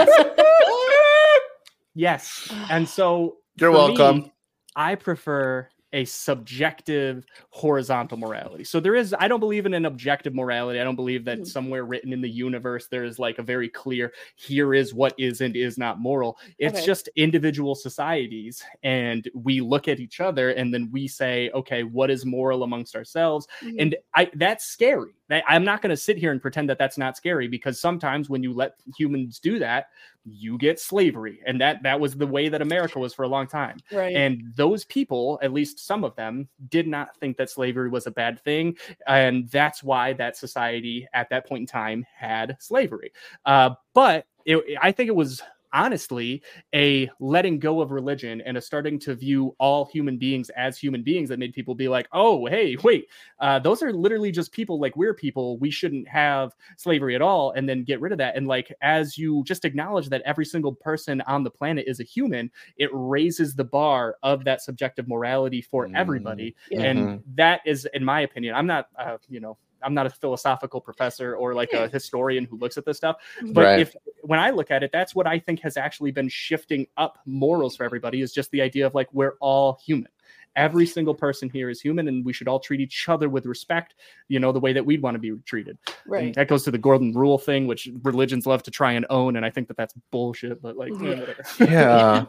yes. 1.93 2.51
And 2.69 2.87
so 2.87 3.37
You're 3.59 3.71
welcome. 3.71 4.17
me, 4.19 4.33
I 4.75 4.95
prefer 4.95 5.69
a 5.93 6.03
subjective 6.03 7.23
horizontal 7.51 8.17
morality. 8.17 8.65
So 8.65 8.81
there 8.81 8.95
is 8.95 9.15
I 9.17 9.29
don't 9.29 9.39
believe 9.39 9.65
in 9.65 9.73
an 9.73 9.85
objective 9.85 10.35
morality. 10.35 10.81
I 10.81 10.83
don't 10.83 10.97
believe 10.97 11.23
that 11.23 11.39
Mhm. 11.39 11.47
somewhere 11.47 11.85
written 11.85 12.11
in 12.11 12.19
the 12.19 12.29
universe 12.29 12.87
there 12.87 13.05
is 13.05 13.17
like 13.17 13.39
a 13.39 13.43
very 13.43 13.69
clear 13.69 14.11
here 14.35 14.73
is 14.73 14.93
what 14.93 15.13
is 15.17 15.39
and 15.39 15.55
is 15.55 15.77
not 15.77 15.99
moral. 16.01 16.37
It's 16.59 16.79
Okay. 16.79 16.85
just 16.85 17.07
individual 17.15 17.75
societies 17.75 18.61
and 18.83 19.29
we 19.33 19.61
look 19.61 19.87
at 19.87 20.01
each 20.01 20.19
other 20.19 20.49
and 20.49 20.73
then 20.73 20.89
we 20.91 21.07
say 21.07 21.49
okay, 21.53 21.83
what 21.83 22.11
is 22.11 22.25
moral 22.25 22.63
amongst 22.63 22.93
ourselves? 22.97 23.47
Mhm. 23.63 23.75
and 23.79 23.95
I 24.13 24.29
that's 24.33 24.65
scary. 24.65 25.13
I'm 25.29 25.63
not 25.63 25.81
going 25.81 25.89
to 25.89 25.97
sit 25.97 26.17
here 26.17 26.31
and 26.31 26.41
pretend 26.41 26.69
that 26.69 26.77
that's 26.77 26.97
not 26.97 27.17
scary 27.17 27.47
because 27.47 27.79
sometimes 27.79 28.29
when 28.29 28.43
you 28.43 28.53
let 28.53 28.75
humans 28.95 29.39
do 29.39 29.57
that, 29.59 29.87
you 30.23 30.57
get 30.57 30.79
slavery, 30.79 31.39
and 31.45 31.59
that 31.61 31.83
that 31.83 31.99
was 31.99 32.15
the 32.15 32.25
way 32.25 32.49
that 32.49 32.61
America 32.61 32.99
was 32.99 33.13
for 33.13 33.23
a 33.23 33.27
long 33.27 33.47
time. 33.47 33.77
right. 33.91 34.15
And 34.15 34.41
those 34.55 34.85
people, 34.85 35.39
at 35.41 35.53
least 35.53 35.85
some 35.85 36.03
of 36.03 36.15
them, 36.15 36.47
did 36.69 36.87
not 36.87 37.15
think 37.17 37.37
that 37.37 37.49
slavery 37.49 37.89
was 37.89 38.07
a 38.07 38.11
bad 38.11 38.39
thing, 38.41 38.75
and 39.07 39.49
that's 39.49 39.83
why 39.83 40.13
that 40.13 40.37
society 40.37 41.07
at 41.13 41.29
that 41.29 41.47
point 41.47 41.61
in 41.61 41.67
time 41.67 42.05
had 42.15 42.57
slavery. 42.59 43.11
Uh, 43.45 43.71
but 43.93 44.25
it, 44.45 44.63
I 44.81 44.91
think 44.91 45.07
it 45.07 45.15
was 45.15 45.41
honestly 45.75 46.41
a 46.73 47.09
letting 47.19 47.59
go 47.59 47.81
of 47.81 47.91
religion 47.91 48.41
and 48.41 48.57
a 48.57 48.61
starting 48.61 48.97
to 48.97 49.13
view 49.13 49.53
all 49.59 49.85
human 49.85 50.17
beings 50.17 50.49
as 50.51 50.77
human 50.79 51.03
beings 51.03 51.29
that 51.29 51.37
made 51.37 51.53
people 51.53 51.75
be 51.75 51.89
like, 51.89 52.07
oh, 52.13 52.45
hey, 52.45 52.77
wait, 52.83 53.07
uh, 53.41 53.59
those 53.59 53.83
are 53.83 53.91
literally 53.93 54.31
just 54.31 54.51
people 54.53 54.79
like 54.79 54.95
we're 54.95 55.13
people. 55.13 55.59
We 55.59 55.69
shouldn't 55.69 56.07
have 56.07 56.53
slavery 56.77 57.13
at 57.13 57.21
all, 57.21 57.51
and 57.51 57.67
then 57.67 57.83
get 57.83 57.99
rid 57.99 58.13
of 58.13 58.17
that. 58.19 58.35
And 58.37 58.47
like, 58.47 58.73
as 58.81 59.17
you 59.17 59.43
just 59.45 59.65
acknowledge 59.65 60.07
that 60.09 60.21
every 60.23 60.45
single 60.45 60.73
person 60.73 61.21
on 61.21 61.43
the 61.43 61.51
planet 61.51 61.83
is 61.87 61.99
a 61.99 62.03
human, 62.03 62.49
it 62.77 62.89
raises 62.93 63.53
the 63.53 63.65
bar 63.65 64.15
of 64.23 64.45
that 64.45 64.61
subjective 64.61 65.07
morality 65.07 65.61
for 65.61 65.85
Mm. 65.87 65.95
everybody. 65.95 66.55
Yeah. 66.71 66.83
And 66.83 67.23
that 67.35 67.59
is, 67.65 67.85
in 67.93 68.03
my 68.03 68.21
opinion, 68.21 68.55
I'm 68.55 68.65
not, 68.67 68.87
uh, 68.97 69.17
you 69.29 69.41
know, 69.41 69.57
I'm 69.83 69.93
not 69.93 70.05
a 70.05 70.09
philosophical 70.09 70.81
professor 70.81 71.35
or 71.35 71.53
like 71.53 71.73
a 71.73 71.87
historian 71.87 72.45
who 72.45 72.57
looks 72.57 72.77
at 72.77 72.85
this 72.85 72.97
stuff. 72.97 73.17
Mm-hmm. 73.37 73.53
But 73.53 73.65
Right. 73.65 73.79
if 73.79 73.95
when 74.21 74.39
I 74.39 74.49
look 74.49 74.71
at 74.71 74.83
it, 74.83 74.91
that's 74.91 75.13
what 75.15 75.27
I 75.27 75.39
think 75.39 75.59
has 75.61 75.77
actually 75.77 76.11
been 76.11 76.29
shifting 76.29 76.87
up 76.97 77.19
morals 77.25 77.75
for 77.75 77.83
everybody 77.83 78.21
is 78.21 78.31
just 78.33 78.51
the 78.51 78.61
idea 78.61 78.85
of 78.87 78.95
like 78.95 79.07
we're 79.13 79.35
all 79.39 79.79
human. 79.85 80.07
Every 80.55 80.85
single 80.85 81.13
person 81.13 81.49
here 81.49 81.69
is 81.69 81.81
human, 81.81 82.07
and 82.07 82.25
we 82.25 82.33
should 82.33 82.47
all 82.47 82.59
treat 82.59 82.79
each 82.79 83.07
other 83.09 83.29
with 83.29 83.45
respect. 83.45 83.95
You 84.27 84.39
know 84.39 84.51
the 84.51 84.59
way 84.59 84.73
that 84.73 84.85
we'd 84.85 85.01
want 85.01 85.15
to 85.15 85.19
be 85.19 85.33
treated. 85.45 85.77
And 85.87 85.95
right. 86.07 86.35
that 86.35 86.47
goes 86.47 86.63
to 86.63 86.71
the 86.71 86.77
golden 86.77 87.13
rule 87.13 87.37
thing, 87.37 87.67
which 87.67 87.89
religions 88.03 88.45
love 88.45 88.63
to 88.63 88.71
try 88.71 88.93
and 88.93 89.05
own, 89.09 89.35
and 89.35 89.45
I 89.45 89.49
think 89.49 89.67
that 89.67 89.77
that's 89.77 89.93
bullshit. 90.11 90.61
But 90.61 90.77
like, 90.77 90.91
Yeah. 90.99 91.25
Yeah. 91.75 92.25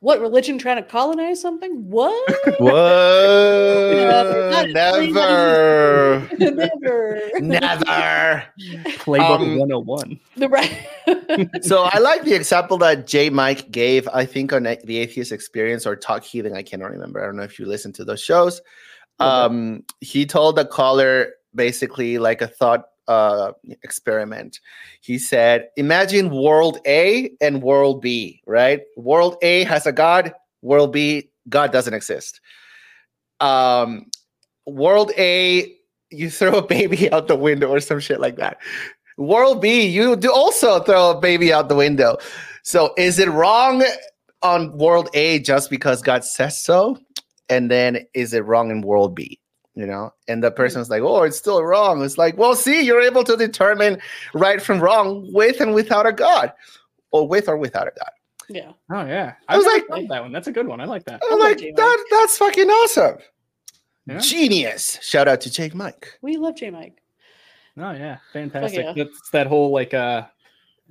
What 0.00 0.20
religion 0.20 0.58
trying 0.58 0.76
to 0.76 0.82
colonize 0.82 1.40
something? 1.40 1.88
What? 1.88 2.34
Whoa. 2.58 3.94
Never. 4.72 6.28
Never. 6.38 7.30
Never. 7.40 8.44
Playbook 9.04 9.40
Um, 9.40 9.58
101. 9.58 10.20
The 10.36 10.48
right. 10.48 10.86
So 11.62 11.82
I 11.84 11.98
like 11.98 12.24
the 12.24 12.34
example 12.34 12.76
that 12.78 13.06
J 13.06 13.30
Mike 13.30 13.70
gave, 13.70 14.08
I 14.08 14.24
think, 14.26 14.52
on 14.52 14.64
the 14.64 14.98
Atheist 14.98 15.32
Experience 15.32 15.86
or 15.86 15.96
Talk 15.96 16.24
Heathen. 16.24 16.54
I 16.54 16.62
cannot 16.62 16.90
remember. 16.90 17.22
I 17.22 17.26
don't 17.26 17.36
know 17.36 17.43
if 17.44 17.58
you 17.58 17.66
listen 17.66 17.92
to 17.94 18.04
those 18.04 18.22
shows. 18.22 18.60
Okay. 19.20 19.30
Um, 19.30 19.84
he 20.00 20.26
told 20.26 20.56
the 20.56 20.64
caller 20.64 21.34
basically 21.54 22.18
like 22.18 22.42
a 22.42 22.48
thought 22.48 22.86
uh, 23.08 23.52
experiment. 23.82 24.60
He 25.00 25.18
said, 25.18 25.68
Imagine 25.76 26.30
world 26.30 26.78
A 26.86 27.30
and 27.40 27.62
world 27.62 28.00
B, 28.00 28.42
right? 28.46 28.80
World 28.96 29.36
A 29.42 29.64
has 29.64 29.86
a 29.86 29.92
God, 29.92 30.32
world 30.62 30.92
B, 30.92 31.30
God 31.48 31.72
doesn't 31.72 31.94
exist. 31.94 32.40
Um, 33.40 34.06
world 34.66 35.12
A, 35.18 35.74
you 36.10 36.30
throw 36.30 36.58
a 36.58 36.66
baby 36.66 37.10
out 37.12 37.28
the 37.28 37.36
window 37.36 37.68
or 37.68 37.80
some 37.80 38.00
shit 38.00 38.20
like 38.20 38.36
that. 38.36 38.58
World 39.16 39.62
B, 39.62 39.86
you 39.86 40.16
do 40.16 40.32
also 40.32 40.80
throw 40.80 41.10
a 41.10 41.20
baby 41.20 41.52
out 41.52 41.68
the 41.68 41.76
window. 41.76 42.18
So 42.64 42.92
is 42.96 43.18
it 43.18 43.28
wrong 43.28 43.84
on 44.42 44.76
world 44.76 45.08
A 45.14 45.38
just 45.38 45.70
because 45.70 46.02
God 46.02 46.24
says 46.24 46.60
so? 46.60 46.98
And 47.48 47.70
then 47.70 48.06
is 48.14 48.34
it 48.34 48.44
wrong 48.44 48.70
in 48.70 48.80
world 48.82 49.14
B? 49.14 49.38
You 49.76 49.86
know, 49.86 50.12
and 50.28 50.42
the 50.42 50.52
person's 50.52 50.88
like, 50.88 51.02
"Oh, 51.02 51.22
it's 51.22 51.36
still 51.36 51.62
wrong." 51.64 52.04
It's 52.04 52.16
like, 52.16 52.38
well, 52.38 52.54
see, 52.54 52.82
you're 52.82 53.00
able 53.00 53.24
to 53.24 53.36
determine 53.36 54.00
right 54.32 54.62
from 54.62 54.80
wrong 54.80 55.28
with 55.32 55.60
and 55.60 55.74
without 55.74 56.06
a 56.06 56.12
god, 56.12 56.52
or 57.10 57.26
with 57.26 57.48
or 57.48 57.56
without 57.56 57.88
a 57.88 57.92
god. 57.98 58.10
Yeah. 58.48 58.70
Oh 58.92 59.04
yeah, 59.04 59.34
I 59.48 59.56
was 59.56 59.66
never 59.66 59.84
like- 59.88 60.08
that 60.08 60.22
one. 60.22 60.30
That's 60.32 60.46
a 60.46 60.52
good 60.52 60.68
one. 60.68 60.80
I 60.80 60.84
like 60.84 61.04
that. 61.06 61.20
I'm 61.24 61.38
love 61.40 61.48
like, 61.48 61.58
J-Mike. 61.58 61.76
that, 61.76 62.04
that's 62.10 62.38
fucking 62.38 62.68
awesome. 62.68 63.16
Yeah. 64.06 64.18
Genius. 64.18 64.98
Shout 65.02 65.26
out 65.28 65.40
to 65.40 65.50
Jake 65.50 65.74
Mike. 65.74 66.18
We 66.22 66.36
love 66.36 66.54
J 66.56 66.70
Mike. 66.70 67.00
Oh 67.76 67.90
yeah, 67.90 68.18
fantastic. 68.32 68.84
yeah. 68.84 69.04
That's 69.04 69.30
that 69.30 69.46
whole 69.48 69.72
like 69.72 69.92
uh 69.92 70.26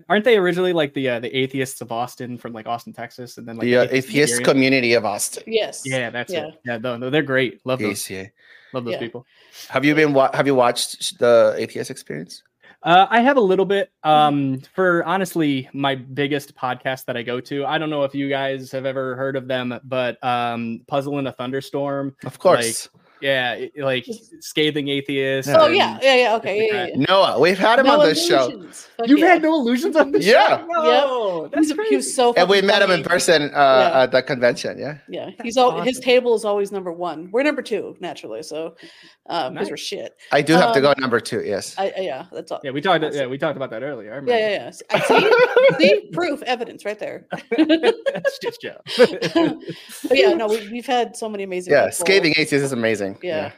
aren't 0.10 0.26
they 0.26 0.38
originally 0.38 0.74
like 0.74 0.94
the 0.94 1.10
uh, 1.10 1.20
the 1.20 1.36
atheists 1.36 1.82
of 1.82 1.92
Austin 1.92 2.38
from 2.38 2.54
like 2.54 2.68
Austin, 2.68 2.94
Texas, 2.94 3.38
and 3.38 3.48
then 3.48 3.58
like 3.58 3.66
the 3.66 3.78
uh, 3.78 3.84
atheists 3.84 4.10
atheist 4.10 4.34
area? 4.34 4.46
community 4.46 4.94
of 4.94 5.06
Austin. 5.06 5.44
Yes. 5.48 5.84
Yeah, 5.86 6.10
that's 6.10 6.32
Yeah. 6.34 6.48
it. 6.48 6.62
Yeah, 6.66 6.78
no, 6.78 6.98
no, 6.98 7.10
they're 7.10 7.22
great. 7.24 7.66
Love 7.66 7.80
those. 7.80 8.10
ACA. 8.10 8.32
Love 8.74 8.86
those 8.86 8.94
Yeah. 8.94 9.00
people. 9.00 9.26
Have 9.70 9.86
you 9.86 9.94
been? 9.96 10.14
Wa- 10.14 10.32
have 10.36 10.48
you 10.48 10.56
watched 10.56 11.20
the 11.20 11.54
atheist 11.58 11.92
experience? 11.92 12.44
Uh, 12.82 13.08
I 13.10 13.22
have 13.22 13.38
a 13.38 13.42
little 13.42 13.66
bit. 13.66 13.92
Um, 14.04 14.60
for 14.76 15.06
honestly, 15.06 15.70
my 15.74 15.96
biggest 15.96 16.54
podcast 16.54 17.06
that 17.06 17.16
I 17.16 17.24
go 17.24 17.40
to. 17.40 17.66
I 17.66 17.78
don't 17.78 17.90
know 17.90 18.04
if 18.04 18.14
you 18.14 18.28
guys 18.30 18.72
have 18.72 18.86
ever 18.86 19.16
heard 19.16 19.38
of 19.38 19.48
them, 19.48 19.80
but 19.86 20.22
um, 20.22 20.82
Puzzle 20.88 21.18
in 21.20 21.28
a 21.28 21.32
Thunderstorm. 21.32 22.14
Of 22.26 22.40
course. 22.40 22.90
Yeah, 23.24 23.54
it- 23.54 23.72
like 23.78 24.06
scathing 24.42 24.90
atheist. 24.90 25.48
Oh 25.50 25.68
yeah, 25.68 25.98
yeah, 26.02 26.16
yeah. 26.16 26.36
Okay, 26.36 26.68
yeah, 26.68 26.74
yeah, 26.74 26.88
yeah. 26.96 27.06
Noah, 27.08 27.40
we've 27.40 27.58
had 27.58 27.80
him 27.80 27.86
No 27.86 28.00
on 28.02 28.06
this 28.08 28.28
show. 28.28 28.52
Fuck 28.98 29.08
You've 29.08 29.20
yeah. 29.20 29.28
had 29.28 29.42
Noah 29.42 29.64
Lugeons 29.64 29.96
on 29.96 30.12
this 30.12 30.26
Yeah. 30.26 30.58
show? 30.60 30.66
No, 30.68 31.48
that's 31.48 31.68
He's, 31.68 31.70
he 31.72 31.76
crazy. 31.76 31.96
was 31.96 32.14
so. 32.16 32.34
and 32.34 32.50
we 32.50 32.58
fucking 32.58 32.68
met 32.68 32.82
him 32.82 32.92
in 32.92 33.02
person 33.04 33.44
uh, 33.44 33.48
Yeah. 33.94 34.02
at 34.02 34.12
the 34.12 34.22
convention. 34.22 34.78
Yeah. 34.78 34.98
Yeah, 35.08 35.26
That's 35.26 35.42
he's 35.44 35.58
all 35.58 35.82
his 35.82 36.00
table 36.00 36.36
is 36.36 36.44
always 36.46 36.72
number 36.72 36.92
one. 36.92 37.30
We're 37.32 37.44
number 37.44 37.62
two 37.62 37.96
naturally, 38.02 38.44
so 38.44 38.76
um, 39.28 39.54
because 39.54 39.70
we're 39.70 39.78
shit. 39.78 40.16
I 40.32 40.42
do 40.42 40.54
have 40.54 40.74
to 40.74 40.82
go 40.82 40.90
Um, 40.90 40.96
number 41.00 41.20
two. 41.22 41.42
Yes. 41.44 41.76
I, 41.78 41.94
I 41.98 42.02
yeah, 42.02 42.26
that's 42.32 42.52
all. 42.52 42.60
Yeah, 42.64 42.72
we 42.72 42.82
talked. 42.82 43.04
Awesome. 43.06 43.18
Yeah, 43.20 43.28
we 43.28 43.38
talked 43.38 43.56
about 43.56 43.70
that 43.72 43.84
earlier. 43.84 44.12
I 44.12 44.16
Yeah, 44.16 44.20
remember. 44.20 44.38
yeah, 44.38 44.72
yeah. 45.00 45.78
See, 45.80 45.80
see, 45.80 46.10
proof, 46.12 46.42
evidence, 46.44 46.84
right 46.86 47.00
there. 47.00 47.26
That's 47.58 48.38
just 48.40 48.62
Joe. 48.62 48.78
but 48.98 50.18
yeah, 50.18 50.34
no, 50.34 50.48
we, 50.48 50.68
we've 50.72 50.86
had 50.86 51.16
so 51.16 51.30
many 51.30 51.44
amazing. 51.44 51.72
yeah. 51.74 51.86
people. 51.86 52.06
Scathing 52.06 52.34
atheist 52.38 52.66
is 52.66 52.72
amazing. 52.74 53.13
Yeah. 53.22 53.52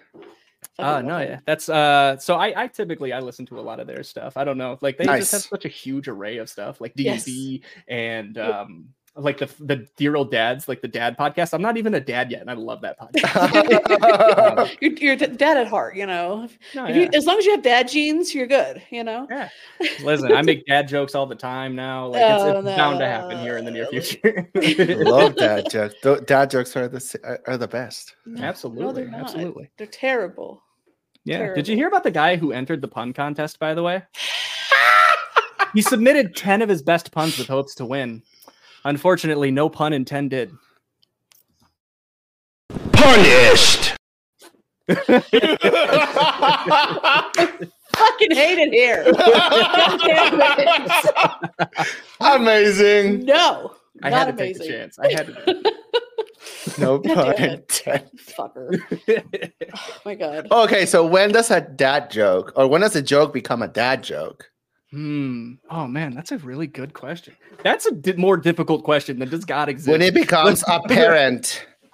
Oh 0.77 0.83
Fucking 0.83 1.07
no, 1.07 1.19
yeah, 1.19 1.39
that's 1.45 1.69
uh. 1.69 2.17
So 2.17 2.35
I, 2.35 2.63
I 2.63 2.67
typically 2.67 3.13
I 3.13 3.19
listen 3.19 3.45
to 3.45 3.59
a 3.59 3.61
lot 3.61 3.79
of 3.79 3.87
their 3.87 4.03
stuff. 4.03 4.35
I 4.35 4.43
don't 4.43 4.57
know, 4.57 4.77
like 4.81 4.97
they 4.97 5.05
just 5.05 5.31
have 5.31 5.41
such 5.41 5.63
a 5.63 5.69
huge 5.69 6.09
array 6.09 6.37
of 6.37 6.49
stuff, 6.49 6.81
like 6.81 6.93
D 6.95 7.03
Yes. 7.03 7.23
D 7.23 7.63
and 7.87 8.37
um, 8.37 8.89
like 9.17 9.37
the 9.37 9.49
the 9.59 9.87
dear 9.95 10.15
old 10.15 10.29
dads, 10.31 10.67
like 10.67 10.81
the 10.81 10.87
dad 10.87 11.17
podcast. 11.17 11.53
I'm 11.53 11.61
not 11.61 11.77
even 11.77 11.93
a 11.95 11.99
dad 11.99 12.29
yet, 12.31 12.41
and 12.41 12.49
I 12.49 12.53
love 12.53 12.81
that 12.81 12.99
podcast. 12.99 14.75
you're, 14.81 14.91
you're 14.93 15.15
d- 15.15 15.27
dad 15.27 15.57
at 15.57 15.67
heart, 15.67 15.95
you 15.95 16.05
know. 16.05 16.49
no, 16.75 16.85
If 16.85 16.95
you- 16.95 17.09
as 17.13 17.25
long 17.25 17.37
as 17.37 17.45
you 17.45 17.51
have 17.51 17.61
dad 17.63 17.87
genes, 17.87 18.35
you're 18.35 18.47
good, 18.47 18.81
you 18.89 19.03
know. 19.03 19.25
Yeah. 19.29 19.49
Listen, 20.03 20.33
I 20.33 20.41
make 20.41 20.65
dad 20.65 20.87
jokes 20.87 21.15
all 21.15 21.25
the 21.25 21.35
time 21.35 21.75
now. 21.75 22.07
Like 22.07 22.21
it's, 22.21 22.43
Oh, 22.43 22.57
it's 22.59 22.65
bound 22.77 22.99
to 22.99 23.05
happen 23.05 23.39
here 23.39 23.57
in 23.57 23.63
the 23.65 23.71
near 23.71 23.87
no. 23.91 24.01
future. 24.01 24.49
Love 25.03 25.35
dad 25.37 25.69
jokes. 25.69 25.95
Dad 26.25 26.49
jokes 26.49 26.75
are 26.75 26.87
the 26.87 27.19
are- 27.23 27.41
are 27.47 27.57
the 27.57 27.67
best. 27.67 28.15
No, 28.25 28.43
Absolutely, 28.43 29.03
they're 29.03 29.11
not. 29.11 29.21
absolutely. 29.21 29.69
They're 29.77 29.87
terrible. 29.87 30.61
Yeah. 31.23 31.53
Did 31.55 31.67
you 31.67 31.75
hear 31.75 31.87
about 31.87 32.03
the 32.03 32.11
guy 32.11 32.35
who 32.35 32.51
entered 32.51 32.81
the 32.81 32.87
pun 32.87 33.13
contest, 33.13 33.59
by 33.59 33.73
the 33.73 33.81
way? 33.81 34.03
he 35.73 35.81
submitted 35.81 36.35
10 36.35 36.61
of 36.61 36.69
his 36.69 36.81
best 36.81 37.11
puns 37.11 37.37
with 37.37 37.47
hopes 37.47 37.75
to 37.75 37.85
win. 37.85 38.21
Unfortunately, 38.85 39.49
no 39.49 39.67
pun 39.67 39.93
intended. 39.93 40.51
Punished. 42.93 43.97
Fucking 44.87 45.09
hate 48.31 48.59
it 48.59 48.71
here. 48.71 49.03
It. 49.07 49.15
Amazing. 52.19 53.25
no, 53.25 53.73
I 54.03 54.11
not 54.11 54.27
had 54.27 54.37
to 54.37 54.43
take 54.43 54.55
amazing. 54.57 54.71
chance. 54.71 54.99
I 54.99 55.11
had 55.11 55.27
to. 55.27 55.63
No 56.77 56.99
God 56.99 57.37
pun 57.37 57.43
intended. 57.43 58.09
Fucker. 58.19 58.79
Oh 59.73 59.97
my 60.05 60.13
god. 60.13 60.47
Okay, 60.51 60.85
so 60.85 61.03
when 61.05 61.31
does 61.31 61.49
a 61.49 61.61
dad 61.61 62.11
joke, 62.11 62.53
or 62.55 62.67
when 62.67 62.81
does 62.81 62.95
a 62.95 63.01
joke 63.01 63.33
become 63.33 63.63
a 63.63 63.67
dad 63.67 64.03
joke? 64.03 64.51
Hmm. 64.95 65.53
Oh, 65.69 65.87
man, 65.87 66.13
that's 66.15 66.31
a 66.31 66.37
really 66.37 66.67
good 66.67 66.93
question. 66.93 67.35
That's 67.63 67.85
a 67.85 67.91
di- 67.91 68.13
more 68.13 68.37
difficult 68.37 68.83
question 68.83 69.19
than 69.19 69.29
does 69.29 69.43
God 69.45 69.67
exist? 69.69 69.89
When 69.89 70.01
it 70.01 70.13
becomes 70.13 70.63
apparent. 70.69 71.65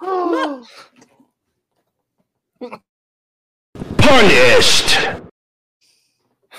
Punished. 3.98 4.98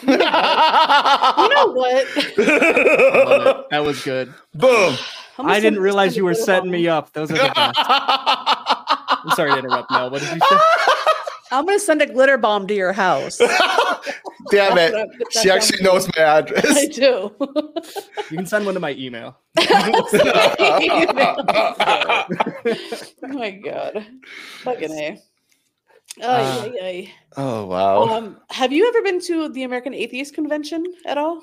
You 0.02 0.18
know 0.18 1.72
what? 1.74 2.08
That 3.72 3.84
was 3.84 4.04
good. 4.04 4.34
Boom. 4.54 4.96
I'm 5.38 5.46
gonna 5.46 5.50
I 5.50 5.54
send 5.56 5.64
didn't 5.64 5.80
realize 5.80 6.16
you 6.18 6.26
were 6.26 6.36
setting 6.36 6.70
me 6.70 6.88
up. 6.88 7.14
Those 7.14 7.32
are 7.32 7.36
the 7.36 7.52
best. 7.56 7.80
I'm 7.80 9.32
sorry 9.36 9.52
to 9.52 9.60
interrupt, 9.60 9.90
Mel. 9.92 10.10
What 10.12 10.22
did 10.22 10.32
you 10.34 10.40
say? 10.40 10.58
I'm 11.54 11.66
gonna 11.66 11.78
send 11.80 12.02
a 12.02 12.08
glitter 12.08 12.38
bomb 12.38 12.66
to 12.68 12.74
your 12.74 12.94
house. 12.94 13.38
Damn 14.52 14.78
it. 14.78 14.92
that's 15.20 15.42
She 15.42 15.50
actually 15.52 15.80
I'm 15.80 15.86
knows 15.86 16.08
my 16.18 16.24
address. 16.24 16.66
I 16.76 16.88
do. 16.88 17.32
You 18.32 18.38
can 18.38 18.46
send 18.46 18.66
one 18.66 18.74
to 18.74 18.80
my 18.80 18.92
email. 18.94 19.38
oh 19.60 20.08
my 23.24 23.52
god. 23.52 24.06
Fucking 24.64 24.92
A. 24.92 25.22
Ay, 26.22 26.26
Uh, 26.26 26.64
ay, 26.66 26.74
ay. 26.82 27.14
oh, 27.38 27.66
wow. 27.66 28.04
Um, 28.04 28.38
have 28.50 28.72
you 28.72 28.88
ever 28.88 29.02
been 29.02 29.20
to 29.22 29.50
the 29.50 29.64
American 29.64 29.94
Atheist 29.94 30.34
Convention 30.34 30.84
at 31.06 31.18
all? 31.18 31.42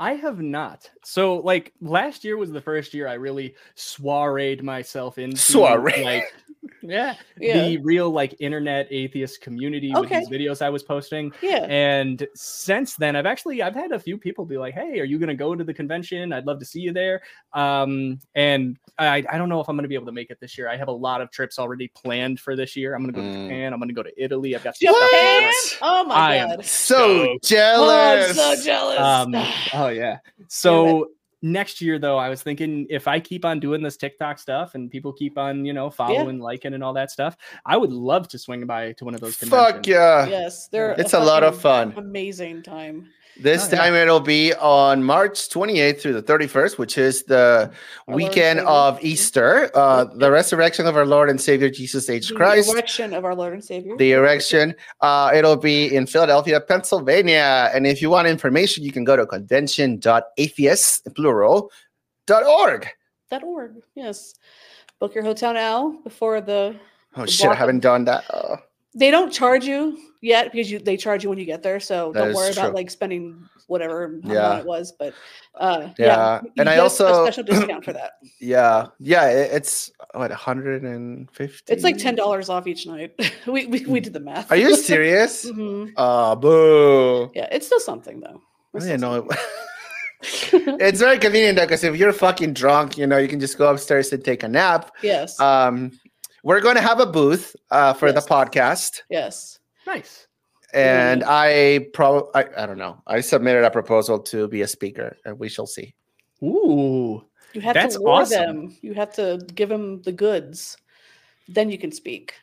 I 0.00 0.14
have 0.14 0.40
not. 0.40 0.90
So, 1.04 1.36
like 1.36 1.72
last 1.80 2.24
year 2.24 2.36
was 2.36 2.50
the 2.50 2.60
first 2.60 2.92
year 2.94 3.06
I 3.08 3.14
really 3.14 3.54
soireed 3.76 4.62
myself 4.62 5.18
into 5.18 5.36
Soiree. 5.36 6.02
like, 6.04 6.34
yeah, 6.82 7.14
Yeah. 7.38 7.68
the 7.68 7.78
real 7.78 8.10
like 8.10 8.34
internet 8.40 8.88
atheist 8.90 9.40
community 9.40 9.92
Okay. 9.94 10.20
with 10.20 10.28
these 10.30 10.40
videos 10.40 10.62
I 10.62 10.70
was 10.70 10.82
posting. 10.82 11.32
Yeah. 11.40 11.66
And 11.68 12.26
since 12.34 12.96
then, 12.96 13.14
I've 13.16 13.26
actually 13.26 13.62
I've 13.62 13.74
had 13.74 13.92
a 13.92 13.98
few 13.98 14.18
people 14.18 14.44
be 14.44 14.58
like, 14.58 14.74
"Hey, 14.74 14.98
are 15.00 15.04
you 15.04 15.18
going 15.18 15.28
to 15.28 15.34
go 15.34 15.54
to 15.54 15.62
the 15.64 15.74
convention? 15.74 16.32
I'd 16.32 16.46
love 16.46 16.58
to 16.60 16.64
see 16.64 16.80
you 16.80 16.92
there." 16.92 17.22
Um, 17.52 18.18
and 18.34 18.78
I 18.98 19.24
I 19.30 19.38
don't 19.38 19.48
know 19.48 19.60
if 19.60 19.68
I'm 19.68 19.76
going 19.76 19.84
to 19.84 19.88
be 19.88 19.94
able 19.94 20.06
to 20.06 20.12
make 20.12 20.30
it 20.30 20.38
this 20.40 20.56
year. 20.58 20.68
I 20.68 20.76
have 20.76 20.88
a 20.88 20.92
lot 20.92 21.20
of 21.20 21.30
trips 21.30 21.58
already 21.58 21.88
planned 21.88 22.40
for 22.40 22.56
this 22.56 22.76
year. 22.76 22.94
I'm 22.94 23.02
going 23.02 23.14
to 23.14 23.20
go 23.20 23.26
to 23.26 23.32
Mm. 23.32 23.44
Japan. 23.44 23.72
I'm 23.72 23.78
going 23.78 23.88
to 23.88 23.94
go 23.94 24.02
to 24.02 24.22
Italy. 24.22 24.54
I've 24.56 24.64
got 24.64 24.74
Japan? 24.76 25.52
Oh 25.82 26.04
my 26.06 26.14
I 26.14 26.34
am 26.36 26.48
god. 26.56 26.64
so 26.64 27.38
So- 27.42 27.58
Oh, 27.74 27.90
I'm 27.90 28.18
jealous. 28.32 28.36
so 28.36 28.64
jealous. 28.64 28.98
Um, 28.98 29.34
oh 29.74 29.88
yeah. 29.92 30.18
So 30.48 31.10
next 31.42 31.80
year 31.80 31.98
though, 31.98 32.16
I 32.16 32.28
was 32.28 32.42
thinking 32.42 32.86
if 32.88 33.08
I 33.08 33.20
keep 33.20 33.44
on 33.44 33.60
doing 33.60 33.82
this 33.82 33.96
TikTok 33.96 34.38
stuff 34.38 34.74
and 34.74 34.90
people 34.90 35.12
keep 35.12 35.36
on, 35.36 35.64
you 35.64 35.72
know, 35.72 35.90
following, 35.90 36.38
liking, 36.38 36.74
and 36.74 36.82
all 36.82 36.92
that 36.94 37.10
stuff, 37.10 37.36
I 37.66 37.76
would 37.76 37.92
love 37.92 38.28
to 38.28 38.38
swing 38.38 38.66
by 38.66 38.92
to 38.92 39.04
one 39.04 39.14
of 39.14 39.20
those 39.20 39.36
conventions. 39.36 39.72
Fuck 39.74 39.86
yeah. 39.86 40.26
yes, 40.26 40.68
they're 40.68 40.92
It's 40.92 41.14
a 41.14 41.20
lot 41.20 41.42
of 41.42 41.60
fun. 41.60 41.92
Amazing 41.96 42.62
time. 42.62 43.08
This 43.40 43.64
Oh, 43.66 43.68
yeah. 43.72 43.78
time 43.78 43.94
it'll 43.94 44.20
be 44.20 44.52
on 44.54 45.02
March 45.02 45.48
28th 45.48 46.00
through 46.02 46.12
the 46.12 46.22
31st, 46.22 46.76
which 46.78 46.98
is 46.98 47.22
the 47.22 47.72
weekend 48.06 48.58
Savior. 48.58 48.68
of 48.70 49.02
Easter, 49.02 49.70
uh, 49.74 50.04
the 50.04 50.30
resurrection 50.30 50.86
of 50.86 50.96
our 50.96 51.06
Lord 51.06 51.30
and 51.30 51.40
Savior 51.40 51.70
Jesus 51.70 52.10
H. 52.10 52.28
The 52.28 52.34
Christ. 52.34 52.70
erection 52.70 53.14
of 53.14 53.24
our 53.24 53.34
Lord 53.34 53.54
and 53.54 53.64
Savior. 53.64 53.96
The 53.96 54.12
erection. 54.12 54.74
Uh, 55.00 55.30
it'll 55.34 55.56
be 55.56 55.94
in 55.96 56.06
Philadelphia, 56.06 56.60
Pennsylvania. 56.60 57.70
And 57.74 57.86
if 57.86 58.02
you 58.02 58.10
want 58.10 58.28
information, 58.28 58.84
you 58.84 58.92
can 58.92 59.02
go 59.04 59.16
to 59.16 59.24
convention.atheists, 59.26 61.00
plural, 61.16 61.70
dot 62.26 62.44
org. 62.44 62.86
Dot 63.30 63.42
org. 63.44 63.76
Yes. 63.94 64.34
Book 65.00 65.14
your 65.14 65.24
hotel 65.24 65.54
now 65.54 65.96
before 66.04 66.40
the. 66.42 66.76
Oh 67.16 67.22
The 67.24 67.30
shit, 67.30 67.48
I 67.48 67.54
haven't 67.54 67.80
done 67.80 68.04
that. 68.04 68.24
Oh. 68.32 68.56
They 68.94 69.10
don't 69.10 69.30
charge 69.32 69.64
you 69.64 69.98
yet 70.20 70.52
because 70.52 70.70
you 70.70 70.78
they 70.78 70.96
charge 70.96 71.22
you 71.24 71.30
when 71.30 71.38
you 71.38 71.44
get 71.46 71.62
there. 71.62 71.80
So 71.80 72.12
That 72.12 72.24
don't 72.26 72.34
worry 72.34 72.52
about 72.52 72.74
like 72.74 72.90
spending 72.90 73.48
whatever 73.66 74.20
Yeah. 74.22 74.58
it 74.58 74.66
was. 74.66 74.92
But 74.92 75.14
uh, 75.54 75.88
Yeah, 75.98 76.40
yeah, 76.44 76.50
and 76.58 76.68
I 76.68 76.76
also- 76.78 77.24
special 77.24 77.42
discount 77.44 77.84
for 77.84 77.92
that. 77.94 78.12
Yeah. 78.40 78.88
Yeah. 78.98 79.28
it- 79.30 79.50
it's 79.52 79.90
what, 80.14 80.30
150? 80.30 81.72
It's 81.72 81.84
like 81.84 81.96
ten 81.96 82.14
dollars 82.14 82.48
off 82.50 82.66
each 82.66 82.86
night. 82.86 83.12
we, 83.46 83.66
we 83.66 83.84
we 83.86 84.00
did 84.00 84.12
the 84.12 84.20
math. 84.20 84.50
Are 84.52 84.56
you 84.56 84.76
serious? 84.92 85.46
Mhm. 85.50 85.92
Oh, 85.96 86.36
boo. 86.36 87.30
Yeah, 87.34 87.48
it's 87.50 87.66
still 87.66 87.80
something 87.80 88.20
though. 88.20 88.40
I 88.74 88.76
It's 88.76 88.86
didn't 88.86 89.00
still 89.00 89.24
know. 89.24 89.28
it's 90.78 91.00
very 91.00 91.18
convenient 91.18 91.56
though, 91.56 91.64
because 91.64 91.82
if 91.84 91.96
you're 91.96 92.12
fucking 92.12 92.52
drunk, 92.54 92.96
you 92.98 93.06
know, 93.06 93.18
you 93.18 93.28
can 93.28 93.40
just 93.40 93.58
go 93.58 93.70
upstairs 93.70 94.12
and 94.12 94.24
take 94.24 94.42
a 94.42 94.48
nap. 94.48 94.90
Yes. 95.02 95.38
Um, 95.40 95.92
we're 96.42 96.60
going 96.60 96.74
to 96.76 96.80
have 96.82 97.00
a 97.00 97.06
booth 97.06 97.54
uh, 97.70 97.92
for 97.94 98.08
Yes. 98.08 98.24
the 98.24 98.30
podcast, 98.30 99.00
yes. 99.10 99.58
Nice. 99.86 100.26
and 100.74 101.22
I 101.26 101.86
probably 101.92 102.30
I, 102.34 102.62
I 102.62 102.66
don't 102.66 102.78
know. 102.78 103.02
I 103.06 103.20
submitted 103.20 103.64
a 103.64 103.70
proposal 103.70 104.18
to 104.20 104.48
be 104.48 104.62
a 104.62 104.68
speaker, 104.68 105.16
and 105.24 105.38
we 105.38 105.48
shall 105.48 105.66
see. 105.66 105.94
Ooh. 106.42 107.24
You 107.52 107.60
have 107.60 107.74
That's 107.74 107.96
to 107.96 108.00
lure 108.00 108.10
awesome. 108.22 108.38
them. 108.68 108.76
You 108.80 108.94
have 108.94 109.12
to 109.14 109.38
give 109.54 109.68
them 109.68 110.00
the 110.02 110.12
goods. 110.12 110.76
then 111.48 111.68
you 111.70 111.76
can 111.78 111.92
speak. 111.92 112.34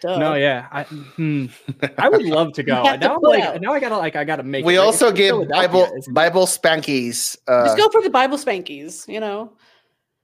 Duh. 0.00 0.18
No, 0.18 0.34
yeah, 0.34 0.66
I, 0.72 0.82
hmm. 0.84 1.46
I 1.98 2.08
would 2.08 2.22
love 2.38 2.54
to 2.54 2.62
go. 2.62 2.82
have 2.82 3.00
to 3.00 3.06
Now 3.06 3.16
I'm 3.16 3.20
like, 3.22 3.42
out. 3.44 3.60
now 3.60 3.72
I 3.74 3.80
gotta 3.80 3.98
like, 3.98 4.16
I 4.16 4.24
gotta 4.24 4.42
make. 4.42 4.64
we 4.64 4.76
it. 4.76 4.78
Also 4.78 5.08
it's 5.08 5.18
give 5.18 5.46
Bible? 5.50 5.86
Bible 6.12 6.46
spankies. 6.46 7.36
Uh, 7.46 7.66
Just 7.66 7.76
go 7.76 7.88
for 7.90 8.00
the 8.02 8.08
Bible 8.10 8.38
spankies, 8.38 9.06
you 9.06 9.20
know, 9.20 9.52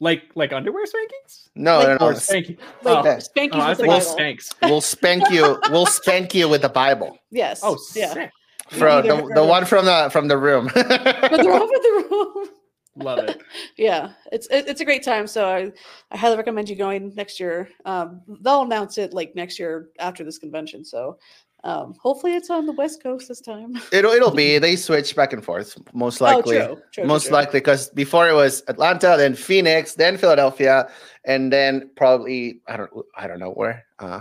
like 0.00 0.24
like 0.34 0.52
underwear 0.52 0.84
spankings. 0.86 1.48
no, 1.54 1.78
like- 1.78 1.88
no, 1.88 1.96
no. 1.96 2.06
Or 2.06 2.12
spanky. 2.14 2.58
like 2.82 2.96
oh, 2.96 2.98
Okay. 3.00 3.16
spankies 3.16 3.50
oh, 3.54 3.68
with 3.68 3.78
the 3.78 3.82
think 3.84 3.92
Bible. 3.92 4.00
spanks. 4.00 4.50
We'll 4.62 4.80
spank 4.80 5.30
you. 5.30 5.60
We'll 5.70 5.86
spank 5.86 6.34
you 6.34 6.48
with 6.48 6.62
the 6.62 6.68
Bible. 6.68 7.18
Yes. 7.30 7.60
Oh, 7.62 7.78
yeah. 7.94 8.12
sick. 8.12 8.30
From 8.70 9.06
the, 9.06 9.16
the 9.34 9.40
or. 9.42 9.46
one 9.46 9.64
from 9.64 9.84
the 9.84 10.08
from 10.10 10.26
the 10.28 10.36
room. 10.36 10.70
But 10.74 10.88
they're 10.88 11.52
over 11.52 11.72
the 11.72 12.06
room. 12.10 12.48
Love 12.96 13.18
it. 13.20 13.40
yeah, 13.76 14.12
it's 14.32 14.46
it, 14.48 14.66
it's 14.66 14.80
a 14.80 14.84
great 14.84 15.02
time. 15.04 15.26
So 15.26 15.46
I, 15.48 15.70
I 16.10 16.16
highly 16.16 16.36
recommend 16.36 16.68
you 16.68 16.76
going 16.76 17.14
next 17.14 17.38
year. 17.38 17.68
Um, 17.84 18.22
they'll 18.40 18.62
announce 18.62 18.98
it 18.98 19.12
like 19.12 19.36
next 19.36 19.58
year 19.58 19.90
after 19.98 20.24
this 20.24 20.38
convention. 20.38 20.84
So 20.84 21.18
um, 21.64 21.94
hopefully 22.00 22.34
it's 22.34 22.50
on 22.50 22.66
the 22.66 22.72
West 22.72 23.02
Coast 23.02 23.28
this 23.28 23.40
time. 23.40 23.74
it'll 23.92 24.12
it'll 24.12 24.30
be 24.34 24.58
they 24.58 24.76
switch 24.76 25.16
back 25.16 25.32
and 25.32 25.44
forth 25.44 25.76
most 25.92 26.20
likely. 26.20 26.58
oh, 26.58 26.66
true, 26.66 26.74
true, 26.74 26.82
true, 26.92 27.04
most 27.04 27.24
true. 27.26 27.32
likely 27.32 27.60
because 27.60 27.90
before 27.90 28.28
it 28.28 28.34
was 28.34 28.62
Atlanta, 28.68 29.16
then 29.16 29.34
Phoenix, 29.34 29.94
then 29.94 30.16
Philadelphia, 30.16 30.88
and 31.24 31.52
then 31.52 31.90
probably 31.96 32.60
I 32.66 32.76
don't 32.76 32.90
I 33.16 33.26
don't 33.26 33.40
know 33.40 33.52
where. 33.52 33.84
Uh, 33.98 34.20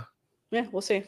Yeah, 0.50 0.66
we'll 0.72 0.82
see. 0.82 1.04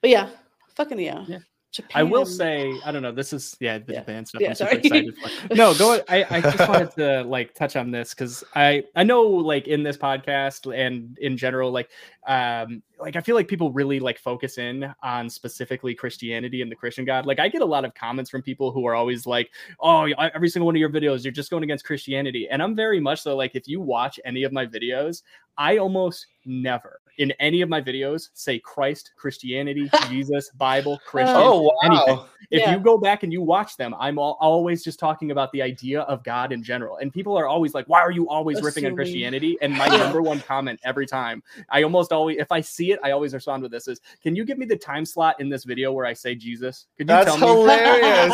But 0.00 0.10
yeah, 0.10 0.28
fucking 0.76 1.00
yeah. 1.00 1.24
Yeah. 1.26 1.38
Japan. 1.72 1.90
I 1.94 2.02
will 2.02 2.26
say, 2.26 2.78
I 2.84 2.92
don't 2.92 3.02
know. 3.02 3.12
This 3.12 3.32
is 3.32 3.56
yeah, 3.58 3.78
the 3.78 3.94
Yeah. 3.94 4.00
Japan 4.00 4.26
stuff. 4.26 4.42
Yeah, 4.42 4.50
I'm 4.50 4.54
super 4.54 4.74
excited 4.76 5.16
for. 5.16 5.54
No, 5.54 5.74
go. 5.74 6.00
I 6.08 6.24
I 6.28 6.40
just 6.42 6.68
wanted 6.68 6.90
to 6.92 7.22
like 7.24 7.54
touch 7.54 7.76
on 7.76 7.90
this 7.90 8.14
because 8.14 8.44
I 8.54 8.84
I 8.94 9.04
know 9.04 9.22
like 9.22 9.68
in 9.68 9.82
this 9.82 9.96
podcast 9.96 10.70
and 10.72 11.16
in 11.18 11.36
general 11.38 11.70
like 11.72 11.90
um 12.26 12.82
like 13.00 13.16
I 13.16 13.20
feel 13.22 13.34
like 13.34 13.48
people 13.48 13.72
really 13.72 13.98
like 14.00 14.18
focus 14.18 14.58
in 14.58 14.92
on 15.02 15.30
specifically 15.30 15.94
Christianity 15.94 16.60
and 16.60 16.70
the 16.70 16.76
Christian 16.76 17.04
God. 17.06 17.24
Like 17.24 17.40
I 17.40 17.48
get 17.48 17.62
a 17.62 17.66
lot 17.66 17.84
of 17.86 17.94
comments 17.94 18.30
from 18.30 18.42
people 18.42 18.70
who 18.70 18.86
are 18.86 18.94
always 18.94 19.26
like, 19.26 19.50
"Oh, 19.80 20.04
every 20.04 20.50
single 20.50 20.66
one 20.66 20.76
of 20.76 20.80
your 20.80 20.90
videos, 20.90 21.24
you're 21.24 21.32
just 21.32 21.50
going 21.50 21.64
against 21.64 21.84
Christianity." 21.86 22.48
And 22.50 22.62
I'm 22.62 22.76
very 22.76 23.00
much 23.00 23.22
so 23.22 23.34
like 23.34 23.54
if 23.54 23.66
you 23.66 23.80
watch 23.80 24.20
any 24.24 24.44
of 24.44 24.52
my 24.52 24.66
videos, 24.66 25.22
I 25.58 25.78
almost 25.78 26.26
never 26.44 26.98
in 27.18 27.30
any 27.40 27.60
of 27.60 27.68
my 27.68 27.80
videos 27.80 28.30
say 28.32 28.58
Christ, 28.58 29.12
Christianity, 29.16 29.90
Jesus, 30.08 30.50
Bible, 30.56 30.98
oh, 31.04 31.10
Christian. 31.10 31.36
oh 31.36 31.60
wow! 31.62 31.70
anything. 31.84 32.20
If 32.50 32.62
Yeah. 32.62 32.72
you 32.72 32.80
go 32.80 32.98
back 32.98 33.22
and 33.22 33.32
you 33.32 33.42
watch 33.42 33.76
them, 33.76 33.94
I'm 33.98 34.18
al- 34.18 34.36
always 34.40 34.82
just 34.82 34.98
talking 34.98 35.30
about 35.30 35.52
the 35.52 35.62
idea 35.62 36.02
of 36.02 36.24
God 36.24 36.52
in 36.52 36.62
general. 36.62 36.96
And 36.98 37.12
people 37.12 37.38
are 37.38 37.46
always 37.46 37.74
like, 37.74 37.86
why 37.88 38.00
are 38.00 38.10
you 38.10 38.28
always 38.28 38.60
ripping 38.62 38.84
on 38.86 38.94
Christianity? 38.94 39.56
And 39.62 39.74
my 39.76 39.88
number 39.98 40.20
one 40.22 40.40
comment 40.40 40.80
every 40.84 41.06
time, 41.06 41.42
I 41.70 41.82
almost 41.82 42.12
always, 42.12 42.38
if 42.38 42.50
I 42.50 42.60
see 42.60 42.92
it, 42.92 42.98
I 43.04 43.10
always 43.12 43.32
respond 43.34 43.62
with 43.62 43.72
this 43.72 43.88
is, 43.88 44.00
can 44.22 44.34
you 44.34 44.44
give 44.44 44.58
me 44.58 44.66
the 44.66 44.76
time 44.76 45.04
slot 45.04 45.40
in 45.40 45.48
this 45.48 45.64
video 45.64 45.92
where 45.92 46.04
I 46.06 46.12
say 46.14 46.34
Jesus? 46.34 46.86
Could 46.98 47.08
you 47.08 47.14
That's 47.14 47.26
tell 47.26 47.36
me? 47.38 47.46
hilarious. 47.46 48.32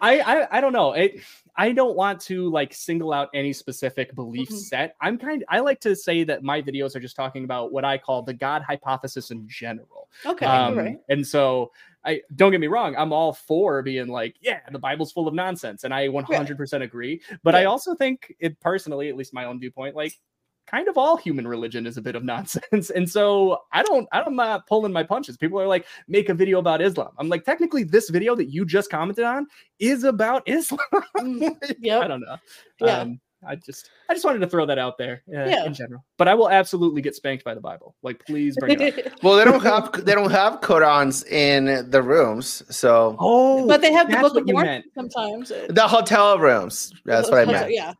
I, 0.00 0.20
I 0.20 0.58
I 0.58 0.60
don't 0.60 0.72
know. 0.72 0.92
It 0.92 1.20
I 1.58 1.72
don't 1.72 1.96
want 1.96 2.20
to 2.22 2.48
like 2.50 2.72
single 2.72 3.12
out 3.12 3.28
any 3.34 3.52
specific 3.52 4.14
belief 4.14 4.48
Mhm. 4.48 4.52
set. 4.54 4.94
I'm 5.00 5.18
kind 5.18 5.44
I 5.48 5.58
like 5.58 5.80
to 5.80 5.94
say 5.96 6.22
that 6.24 6.42
my 6.42 6.62
videos 6.62 6.94
are 6.96 7.00
just 7.00 7.16
talking 7.16 7.44
about 7.44 7.72
what 7.72 7.84
I 7.84 7.98
call 7.98 8.22
the 8.22 8.32
God 8.32 8.62
hypothesis 8.62 9.30
in 9.32 9.46
general. 9.48 10.08
okay, 10.24 10.46
Um, 10.46 10.78
all 10.78 10.84
right. 10.84 10.98
And 11.10 11.26
so 11.26 11.72
I 12.04 12.22
don't 12.36 12.52
get 12.52 12.60
me 12.60 12.68
wrong, 12.68 12.94
I'm 12.96 13.12
all 13.12 13.32
for 13.32 13.82
being 13.82 14.06
like, 14.06 14.36
yeah, 14.40 14.60
the 14.70 14.78
Bible's 14.78 15.10
full 15.12 15.26
of 15.28 15.34
nonsense, 15.34 15.82
and 15.84 15.92
I 15.92 16.08
100% 16.08 16.82
agree. 16.82 17.20
But 17.42 17.54
I 17.56 17.64
also 17.64 17.94
think 17.94 18.32
it 18.38 18.58
personally, 18.60 19.08
at 19.08 19.16
least 19.16 19.34
my 19.34 19.44
own 19.44 19.58
viewpoint, 19.58 19.96
like 19.96 20.14
kind 20.70 20.88
of 20.88 20.98
all 20.98 21.16
human 21.16 21.46
religion 21.46 21.86
is 21.86 21.96
a 21.96 22.02
bit 22.02 22.14
of 22.16 22.24
nonsense. 22.34 22.90
And 22.90 23.08
so 23.08 23.62
I 23.72 23.82
don't, 23.82 24.08
I'm 24.12 24.36
not 24.36 24.66
pulling 24.66 24.92
my 24.92 25.02
punches. 25.02 25.36
People 25.36 25.60
are 25.60 25.66
like, 25.66 25.86
make 26.08 26.28
a 26.28 26.34
video 26.34 26.58
about 26.58 26.80
Islam. 26.82 27.10
I'm 27.18 27.28
like, 27.28 27.44
technically, 27.44 27.84
this 27.84 28.10
video 28.10 28.34
that 28.36 28.46
you 28.52 28.64
just 28.64 28.90
commented 28.90 29.24
on 29.24 29.46
is 29.78 30.04
about 30.04 30.42
Islam. 30.46 30.78
yeah, 31.78 32.00
I 32.00 32.06
don't 32.08 32.20
know. 32.20 32.36
Yeah. 32.80 32.98
Um, 33.00 33.20
I 33.46 33.54
just, 33.54 33.88
I 34.10 34.14
just 34.14 34.24
wanted 34.24 34.40
to 34.40 34.48
throw 34.48 34.66
that 34.66 34.78
out 34.78 34.98
there 34.98 35.22
uh, 35.28 35.44
Yeah. 35.44 35.64
in 35.64 35.72
general. 35.72 36.04
But 36.16 36.26
I 36.26 36.34
will 36.34 36.50
absolutely 36.50 37.02
get 37.02 37.14
spanked 37.14 37.44
by 37.44 37.54
the 37.54 37.60
Bible. 37.60 37.94
Like, 38.02 38.24
please 38.26 38.56
bring 38.58 38.80
it 38.80 39.06
up. 39.06 39.22
well, 39.22 39.36
they 39.36 39.44
don't 39.44 39.62
have 39.62 39.92
they 40.04 40.12
don't 40.12 40.32
have 40.32 40.60
Qurans 40.60 41.24
in 41.30 41.88
the 41.88 42.02
rooms, 42.02 42.64
so 42.68 43.14
Oh, 43.20 43.64
but 43.68 43.80
they 43.80 43.92
have 43.92 44.10
the 44.10 44.16
Book 44.16 44.36
of 44.36 44.44
Mormon 44.44 44.82
sometimes. 44.92 45.52
the 45.68 45.86
hotel 45.86 46.40
rooms. 46.40 46.92
That's 47.04 47.30
what 47.30 47.38
I 47.38 47.44
meant. 47.44 47.72
Yeah. 47.72 47.92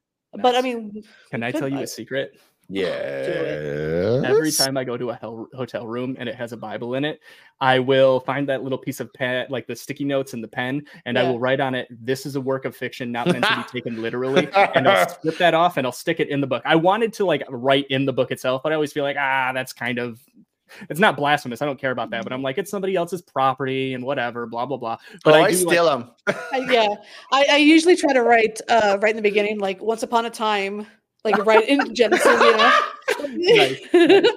But 0.43 0.57
I 0.57 0.61
mean, 0.61 1.05
Can 1.31 1.45
I 1.45 1.53
tell 1.53 1.69
you 1.69 1.79
a 1.83 1.87
secret? 1.87 2.39
Yeah. 2.69 4.23
Every 4.25 4.53
time 4.53 4.77
I 4.77 4.85
go 4.85 4.97
to 4.97 5.11
a 5.11 5.15
hel- 5.15 5.49
hotel 5.55 5.87
room 5.87 6.17
and 6.19 6.29
it 6.29 6.35
has 6.35 6.53
a 6.53 6.57
Bible 6.57 6.95
in 6.95 7.05
it, 7.05 7.21
I 7.61 7.79
will 7.79 8.21
find 8.21 8.49
that 8.49 8.63
little 8.63 8.79
piece 8.79 9.01
of 9.01 9.13
pen, 9.15 9.47
like 9.49 9.67
the 9.67 9.75
sticky 9.75 10.05
notes 10.05 10.35
and 10.35 10.45
the 10.45 10.49
pen, 10.49 10.85
and 11.07 11.19
I 11.19 11.23
will 11.23 11.41
write 11.41 11.61
on 11.61 11.75
it, 11.75 11.89
"This 11.91 12.27
is 12.27 12.37
a 12.37 12.41
work 12.41 12.65
of 12.65 12.77
fiction, 12.77 13.11
not 13.11 13.27
meant 13.27 13.45
to 13.45 13.57
be 13.57 13.81
taken 13.81 14.03
literally." 14.03 14.49
And 14.75 14.87
I'll 14.87 15.09
strip 15.19 15.39
that 15.39 15.55
off 15.55 15.77
and 15.77 15.87
I'll 15.87 15.93
stick 15.93 16.21
it 16.21 16.29
in 16.29 16.41
the 16.41 16.47
book. 16.47 16.63
I 16.67 16.77
wanted 16.77 17.13
to 17.15 17.25
like 17.25 17.43
write 17.49 17.87
in 17.89 18.05
the 18.05 18.13
book 18.13 18.31
itself, 18.31 18.63
but 18.63 18.73
I 18.73 18.75
always 18.75 18.93
feel 18.93 19.05
like 19.05 19.17
ah, 19.19 19.53
that's 19.55 19.73
kind 19.73 19.99
of. 19.99 20.21
It's 20.91 21.01
not 21.01 21.17
blasphemous. 21.17 21.63
I 21.63 21.65
don't 21.65 21.81
care 21.81 21.93
about 21.93 22.11
that, 22.11 22.25
but 22.25 22.31
I'm 22.35 22.43
like, 22.43 22.59
it's 22.59 22.71
somebody 22.71 22.95
else's 22.95 23.23
property 23.23 23.95
and 23.95 24.05
whatever, 24.05 24.45
blah 24.47 24.67
blah 24.67 24.77
blah. 24.77 24.99
But 25.25 25.33
oh, 25.33 25.39
I 25.39 25.45
I, 25.45 25.51
do 25.53 25.57
like- 25.57 25.69
steal 25.73 25.85
them. 25.87 26.11
I, 26.27 26.59
yeah, 26.71 26.89
I, 27.33 27.47
I 27.53 27.57
usually 27.57 27.97
try 27.97 28.13
to 28.13 28.23
write 28.23 28.61
uh, 28.69 28.99
right 29.01 29.11
in 29.11 29.17
the 29.17 29.23
beginning, 29.23 29.59
like 29.59 29.81
once 29.83 30.03
upon 30.03 30.27
a 30.27 30.31
time, 30.31 30.87
like 31.25 31.45
right 31.45 31.69
in 31.69 31.95
Genesis, 31.95 32.41
you 32.41 32.57
know. 32.57 32.81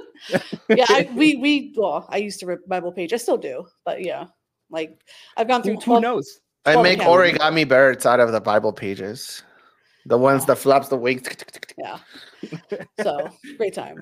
yeah, 0.70 0.86
I, 0.90 1.10
we 1.16 1.36
we 1.38 1.74
well, 1.76 2.08
I 2.10 2.18
used 2.18 2.40
to 2.42 2.46
rip 2.46 2.68
Bible 2.68 2.92
page. 2.92 3.14
I 3.14 3.18
still 3.18 3.38
do, 3.38 3.68
but 3.86 4.04
yeah, 4.04 4.26
like 4.70 5.02
I've 5.38 5.48
gone 5.48 5.64
through 5.64 5.76
who, 5.76 5.80
who 5.80 5.86
twelve. 5.86 6.04
knows? 6.04 6.40
I 6.66 6.82
make 6.82 7.00
yeah. 7.00 7.08
origami 7.08 7.68
birds 7.68 8.06
out 8.06 8.20
of 8.20 8.32
the 8.32 8.42
Bible 8.42 8.72
pages. 8.72 9.44
The 10.06 10.18
ones 10.18 10.46
that 10.46 10.58
flaps 10.58 10.88
the 10.88 10.98
wings. 10.98 11.28
Yeah, 11.78 12.00
so 13.02 13.30
great 13.58 13.74
time. 13.74 14.02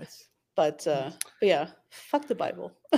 But 0.56 0.86
uh, 0.88 1.12
but 1.40 1.48
yeah, 1.48 1.68
fuck 1.90 2.28
the 2.28 2.36
Bible. 2.36 2.74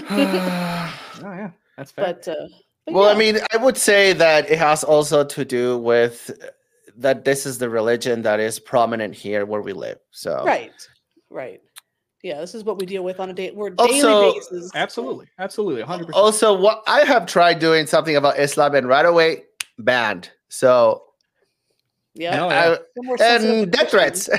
Oh 1.23 1.34
yeah, 1.34 1.51
that's 1.77 1.91
fair. 1.91 2.05
but 2.05 2.27
uh, 2.27 2.47
but 2.86 2.93
well, 2.93 3.05
yeah. 3.05 3.11
I 3.11 3.17
mean, 3.17 3.38
I 3.53 3.57
would 3.57 3.77
say 3.77 4.13
that 4.13 4.49
it 4.49 4.57
has 4.57 4.84
also 4.84 5.23
to 5.23 5.45
do 5.45 5.77
with 5.77 6.32
that 6.97 7.25
this 7.25 7.45
is 7.45 7.57
the 7.57 7.69
religion 7.69 8.21
that 8.23 8.39
is 8.39 8.59
prominent 8.59 9.13
here 9.15 9.45
where 9.45 9.61
we 9.61 9.73
live. 9.73 9.97
So 10.11 10.43
right, 10.45 10.71
right. 11.29 11.61
Yeah, 12.23 12.39
this 12.39 12.53
is 12.53 12.63
what 12.63 12.77
we 12.77 12.85
deal 12.85 13.03
with 13.03 13.19
on 13.19 13.29
a 13.29 13.33
day. 13.33 13.49
We're 13.51 13.71
Also- 13.77 13.91
daily 14.21 14.33
basis. 14.33 14.71
absolutely, 14.75 15.27
absolutely, 15.39 15.81
100. 15.81 16.05
percent 16.07 16.23
also 16.23 16.53
what 16.53 16.83
I 16.87 16.99
have 17.05 17.25
tried 17.25 17.57
doing 17.59 17.87
something 17.87 18.15
about 18.15 18.37
Islam 18.39 18.75
and 18.75 18.87
right 18.87 19.05
away 19.05 19.43
banned. 19.79 20.29
So 20.49 21.03
Yeah, 22.13 22.35
No, 22.35 22.49
yeah. 22.49 22.69
They're 22.69 22.79
more 23.03 23.17
sensitive 23.17 23.63
and 23.63 23.71
death 23.71 23.89
threats. 23.91 24.29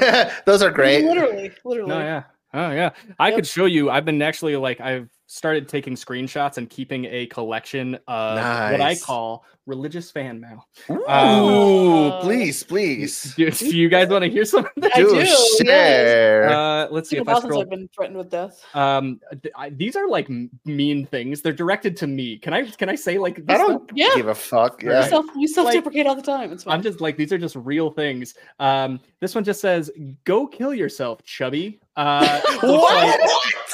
Those 0.46 0.62
are 0.62 0.70
great. 0.70 1.04
Literally, 1.06 1.50
literally. 1.64 1.88
No, 1.88 1.98
yeah. 2.00 2.22
Oh, 2.54 2.70
yeah. 2.70 2.90
I 3.18 3.28
Yep. 3.28 3.36
could 3.36 3.46
show 3.46 3.64
you. 3.64 3.88
I've 3.90 4.04
been 4.04 4.20
actually 4.20 4.56
like, 4.56 4.78
I've 4.78 5.08
started 5.32 5.66
taking 5.66 5.94
screenshots 5.94 6.58
and 6.58 6.68
keeping 6.68 7.06
a 7.06 7.24
collection 7.26 7.94
of 8.06 8.36
what 8.36 8.80
I 8.82 8.94
call 8.96 9.46
religious 9.64 10.10
fan 10.10 10.38
mail. 10.40 10.68
Ooh, 10.90 11.04
Uh, 11.06 12.20
please, 12.20 12.62
please. 12.62 13.32
Do, 13.36 13.50
do 13.50 13.74
you 13.76 13.88
guys 13.88 14.08
want 14.08 14.24
to 14.24 14.30
hear 14.30 14.44
some 14.44 14.66
of 14.66 14.70
that? 14.76 14.92
I 14.94 15.00
Do 15.00 15.08
do, 15.08 15.16
yes. 15.16 15.56
share. 15.58 16.48
Uh, 16.50 16.88
let's 16.90 17.08
see 17.08 17.16
It's 17.16 17.20
if 17.22 17.26
been 17.26 17.28
a 17.28 17.30
I 17.30 17.32
while 17.32 17.40
scroll. 17.42 17.62
I've 17.62 17.70
been 17.70 17.88
threatened 17.94 18.18
with 18.18 18.28
death. 18.28 18.62
Um, 18.74 19.20
th- 19.42 19.54
I, 19.56 19.70
these 19.70 19.96
are 19.96 20.06
like 20.06 20.28
mean 20.66 21.06
things. 21.06 21.40
They're 21.40 21.52
directed 21.54 21.96
to 21.98 22.06
me. 22.06 22.36
Can 22.38 22.52
I? 22.52 22.64
Can 22.70 22.88
I 22.90 22.94
say 22.94 23.16
like? 23.18 23.40
I 23.48 23.56
don't 23.56 23.84
stuff? 23.86 23.96
Yeah. 23.96 24.10
give 24.14 24.28
a 24.28 24.34
fuck. 24.34 24.82
We 24.82 24.90
Yeah. 24.90 25.06
self 25.08 25.24
we 25.34 25.46
self 25.46 25.72
deprecate 25.72 26.06
all 26.06 26.14
the 26.16 26.20
time. 26.22 26.52
It's 26.52 26.64
fine. 26.64 26.74
I'm 26.74 26.82
just 26.82 27.00
like 27.00 27.16
these 27.16 27.32
are 27.32 27.38
just 27.38 27.56
real 27.56 27.90
things. 27.90 28.34
Um, 28.60 29.00
this 29.20 29.34
one 29.34 29.44
just 29.44 29.60
says, 29.62 29.90
"Go 30.24 30.46
kill 30.46 30.74
yourself, 30.74 31.22
chubby." 31.24 31.80
Uh, 31.96 32.40
What? 32.62 33.20
like- 33.20 33.30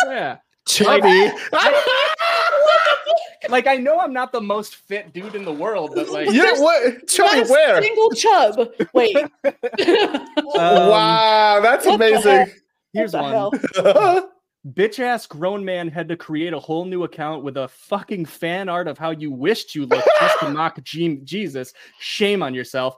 yeah. 0.06 0.36
Chubby. 0.68 1.30
Like 3.48 3.66
I 3.68 3.76
know 3.76 3.98
I'm 4.00 4.12
not 4.12 4.32
the 4.32 4.40
most 4.40 4.74
fit 4.76 5.12
dude 5.14 5.34
in 5.34 5.44
the 5.44 5.52
world, 5.52 5.92
but 5.94 6.08
like 6.10 6.28
yeah, 6.30 6.58
what? 6.58 7.06
Chubby 7.08 7.38
Not 7.38 7.48
a 7.48 7.52
where? 7.52 7.82
Single 7.82 8.10
chub. 8.10 8.68
Wait. 8.92 9.16
Um, 10.58 10.88
wow, 10.88 11.60
that's 11.62 11.86
what 11.86 11.94
amazing. 11.96 12.22
heck? 12.32 12.48
here's 12.92 13.12
What 13.12 13.52
the 13.72 13.82
one. 13.82 13.94
hell? 13.94 14.32
Bitch 14.72 14.98
ass 14.98 15.26
grown 15.26 15.64
man 15.64 15.88
had 15.88 16.08
to 16.08 16.16
create 16.16 16.52
a 16.52 16.58
whole 16.58 16.84
new 16.84 17.04
account 17.04 17.44
with 17.44 17.56
a 17.58 17.68
fucking 17.68 18.24
fan 18.26 18.68
art 18.68 18.88
of 18.88 18.98
how 18.98 19.10
you 19.10 19.30
wished 19.30 19.74
you 19.74 19.86
looked 19.86 20.08
just 20.20 20.40
to 20.40 20.50
mock 20.50 20.82
Je- 20.82 21.20
Jesus. 21.22 21.72
Shame 22.00 22.42
on 22.42 22.54
yourself. 22.54 22.96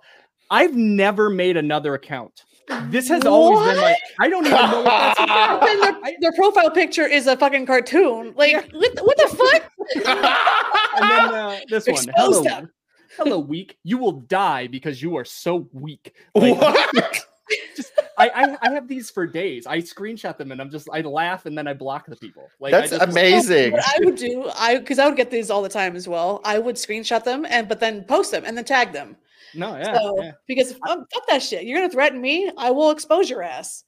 I've 0.50 0.74
never 0.74 1.28
made 1.28 1.56
another 1.58 1.94
account. 1.94 2.44
This 2.84 3.08
has 3.08 3.24
always 3.24 3.68
been 3.74 3.82
like 3.82 3.96
I 4.20 4.28
don't 4.28 4.46
even 4.46 4.56
know 4.58 4.82
what 4.82 4.84
that's 4.84 5.20
about. 5.24 5.68
And 5.68 5.82
their, 5.82 6.12
their 6.20 6.32
profile 6.32 6.70
picture 6.70 7.06
is 7.06 7.26
a 7.26 7.36
fucking 7.36 7.66
cartoon. 7.66 8.32
Like, 8.36 8.54
what, 8.72 8.94
the- 8.96 9.04
what 9.04 9.16
the 9.16 9.36
fuck? 9.36 9.70
And 10.92 11.08
then 11.08 11.34
uh, 11.34 11.56
this 11.68 11.86
one. 11.86 12.04
Hello, 12.16 12.42
them. 12.42 12.70
hello, 13.16 13.38
weak. 13.38 13.78
You 13.84 13.96
will 13.96 14.12
die 14.12 14.66
because 14.66 15.00
you 15.00 15.16
are 15.16 15.24
so 15.24 15.68
weak. 15.72 16.14
Like, 16.34 16.60
what? 16.60 17.24
just 17.76 17.92
I, 18.18 18.28
I 18.28 18.56
I 18.62 18.72
have 18.72 18.88
these 18.88 19.10
for 19.10 19.26
days. 19.26 19.66
I 19.66 19.78
screenshot 19.78 20.36
them 20.36 20.52
and 20.52 20.60
I'm 20.60 20.70
just 20.70 20.88
I 20.92 21.00
laugh 21.00 21.46
and 21.46 21.56
then 21.56 21.66
I 21.66 21.74
block 21.74 22.06
the 22.06 22.16
people. 22.16 22.48
Like 22.60 22.74
I 22.74 22.80
That's 22.80 22.92
just, 22.92 23.02
amazing. 23.02 23.72
What 23.72 23.84
I 23.84 24.04
would 24.04 24.16
do, 24.16 24.50
I 24.56 24.78
because 24.78 24.98
I 24.98 25.06
would 25.06 25.16
get 25.16 25.30
these 25.30 25.50
all 25.50 25.62
the 25.62 25.68
time 25.68 25.96
as 25.96 26.06
well. 26.06 26.40
I 26.44 26.58
would 26.58 26.76
screenshot 26.76 27.24
them 27.24 27.46
and 27.48 27.68
but 27.68 27.80
then 27.80 28.04
post 28.04 28.30
them 28.30 28.44
and 28.44 28.56
then 28.56 28.64
tag 28.64 28.92
them. 28.92 29.16
No, 29.54 29.76
yeah, 29.76 29.98
so 29.98 30.22
yeah. 30.22 30.32
because 30.46 30.72
fuck, 30.72 30.80
oh, 30.88 31.04
fuck 31.12 31.26
that 31.28 31.42
shit. 31.42 31.64
You're 31.64 31.78
gonna 31.78 31.90
threaten 31.90 32.20
me, 32.20 32.50
I 32.56 32.70
will 32.70 32.90
expose 32.90 33.28
your 33.28 33.42
ass. 33.42 33.84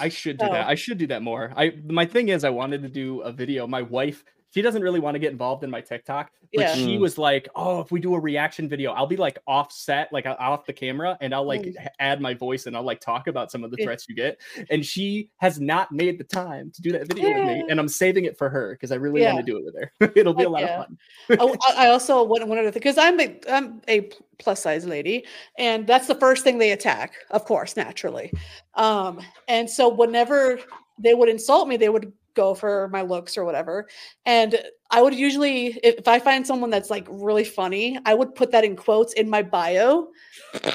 I 0.00 0.08
should 0.08 0.38
do 0.38 0.46
So- 0.46 0.52
that. 0.52 0.66
I 0.68 0.74
should 0.74 0.98
do 0.98 1.06
that 1.08 1.22
more. 1.22 1.52
I 1.56 1.72
my 1.86 2.04
thing 2.06 2.28
is 2.28 2.44
I 2.44 2.50
wanted 2.50 2.82
to 2.82 2.88
do 2.88 3.20
a 3.22 3.32
video. 3.32 3.66
My 3.66 3.82
wife, 3.82 4.24
she 4.54 4.62
doesn't 4.62 4.82
really 4.82 5.00
want 5.00 5.14
to 5.14 5.18
get 5.18 5.32
involved 5.32 5.62
in 5.64 5.70
my 5.70 5.80
TikTok, 5.80 6.30
but 6.54 6.62
Yeah. 6.62 6.74
she 6.74 6.96
Mm. 6.96 7.00
was 7.00 7.18
like, 7.18 7.48
"Oh, 7.54 7.80
if 7.80 7.90
we 7.92 8.00
do 8.00 8.14
a 8.14 8.20
reaction 8.20 8.68
video, 8.68 8.92
I'll 8.92 9.06
be 9.06 9.16
like 9.16 9.38
offset, 9.46 10.12
like 10.12 10.26
off 10.26 10.64
the 10.66 10.72
camera, 10.72 11.18
and 11.20 11.34
I'll 11.34 11.44
like 11.44 11.62
Mm. 11.62 11.86
add 11.98 12.20
my 12.20 12.34
voice 12.34 12.66
and 12.66 12.76
I'll 12.76 12.82
like 12.82 13.00
talk 13.00 13.26
about 13.26 13.50
some 13.50 13.62
of 13.64 13.70
the 13.70 13.76
threats 13.76 14.06
you 14.08 14.14
get." 14.14 14.38
And 14.70 14.84
she 14.84 15.30
has 15.38 15.60
not 15.60 15.92
made 15.92 16.18
the 16.18 16.24
time 16.24 16.70
to 16.74 16.82
do 16.82 16.92
that 16.92 17.06
video 17.08 17.32
with 17.34 17.44
me, 17.44 17.64
and 17.68 17.78
I'm 17.78 17.88
saving 17.88 18.24
it 18.24 18.38
for 18.38 18.48
her 18.48 18.72
because 18.74 18.90
I 18.92 18.96
really 18.96 19.20
Yeah. 19.20 19.34
want 19.34 19.44
to 19.46 19.52
do 19.52 19.58
it 19.58 19.64
with 19.64 19.74
her. 19.76 19.92
It'll 20.16 20.34
be 20.34 20.44
a 20.44 20.48
lot 20.48 20.62
yeah. 20.62 20.80
of 20.80 20.86
fun. 20.86 20.98
oh, 21.40 21.56
I 21.68 21.86
I 21.86 21.90
also 21.90 22.22
one 22.22 22.48
one 22.48 22.58
other 22.58 22.70
thing 22.70 22.80
because 22.80 22.98
I'm 22.98 23.20
a 23.20 23.38
I'm 23.50 23.82
a 23.88 24.08
plus 24.38 24.62
size 24.62 24.86
lady, 24.86 25.26
and 25.58 25.86
that's 25.86 26.06
the 26.06 26.14
first 26.14 26.44
thing 26.44 26.58
they 26.58 26.72
attack, 26.72 27.12
of 27.30 27.44
course, 27.44 27.76
naturally. 27.76 28.32
Um, 28.74 29.20
and 29.46 29.68
so 29.68 29.88
whenever 29.88 30.58
they 30.98 31.14
would 31.14 31.28
insult 31.28 31.68
me, 31.68 31.76
they 31.76 31.88
would 31.88 32.12
go 32.38 32.54
for 32.54 32.88
my 32.88 33.02
looks 33.02 33.36
or 33.36 33.44
whatever, 33.44 33.88
and 34.24 34.50
I 34.90 35.02
would 35.02 35.14
usually, 35.14 35.78
if, 35.82 36.08
I 36.08 36.18
find 36.18 36.46
someone 36.46 36.70
that's 36.70 36.90
like 36.90 37.06
really 37.10 37.44
funny, 37.44 37.98
I 38.06 38.14
would 38.14 38.34
put 38.34 38.50
that 38.52 38.64
in 38.64 38.74
quotes 38.74 39.12
in 39.12 39.28
my 39.28 39.42
bio. 39.42 40.08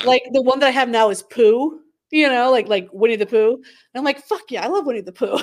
Like 0.05 0.23
the 0.33 0.41
one 0.41 0.59
that 0.59 0.67
I 0.67 0.71
have 0.71 0.89
now 0.89 1.09
is 1.09 1.23
Pooh. 1.23 1.79
You 2.11 2.29
know, 2.29 2.51
like 2.51 2.67
like 2.67 2.89
Winnie 2.93 3.15
the 3.15 3.25
Pooh. 3.25 3.53
And 3.55 3.63
I'm 3.95 4.03
like, 4.03 4.23
fuck 4.23 4.43
yeah, 4.51 4.63
I 4.63 4.67
love 4.67 4.85
Winnie 4.85 5.01
the 5.01 5.11
Pooh. 5.11 5.39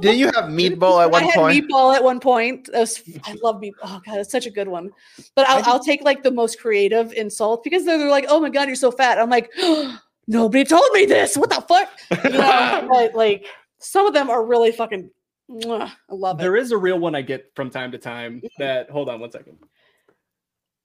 Did 0.00 0.18
you 0.18 0.26
have 0.34 0.46
meatball 0.60 1.00
at 1.00 1.12
one 1.12 1.22
I 1.22 1.26
had 1.26 1.34
point? 1.36 1.54
meatball 1.56 1.94
at 1.94 2.02
one 2.02 2.18
point. 2.18 2.68
Was, 2.74 3.00
I 3.22 3.36
love 3.40 3.60
meatball. 3.60 3.84
Oh 3.84 4.00
god, 4.04 4.18
it's 4.18 4.32
such 4.32 4.46
a 4.46 4.50
good 4.50 4.66
one. 4.66 4.90
But 5.36 5.46
I'll, 5.48 5.62
I'll 5.64 5.84
take 5.84 6.02
like 6.02 6.24
the 6.24 6.32
most 6.32 6.58
creative 6.58 7.12
insult 7.12 7.62
because 7.62 7.84
they're, 7.84 7.98
they're 7.98 8.10
like, 8.10 8.26
"Oh 8.28 8.40
my 8.40 8.50
god, 8.50 8.66
you're 8.66 8.74
so 8.74 8.90
fat." 8.90 9.20
I'm 9.20 9.30
like, 9.30 9.48
nobody 10.26 10.64
told 10.64 10.90
me 10.92 11.06
this. 11.06 11.36
What 11.36 11.50
the 11.50 11.60
fuck? 11.60 11.88
You 12.24 12.30
know, 12.30 12.88
but 12.92 13.14
like 13.14 13.46
some 13.78 14.04
of 14.04 14.12
them 14.12 14.28
are 14.28 14.44
really 14.44 14.72
fucking. 14.72 15.08
Mwah, 15.52 15.90
I 16.10 16.14
love 16.14 16.38
it. 16.38 16.42
There 16.42 16.56
is 16.56 16.72
a 16.72 16.76
real 16.76 16.98
one 16.98 17.14
I 17.14 17.22
get 17.22 17.50
from 17.54 17.70
time 17.70 17.92
to 17.92 17.98
time 17.98 18.42
that 18.58 18.90
hold 18.90 19.08
on 19.08 19.20
one 19.20 19.30
second. 19.30 19.58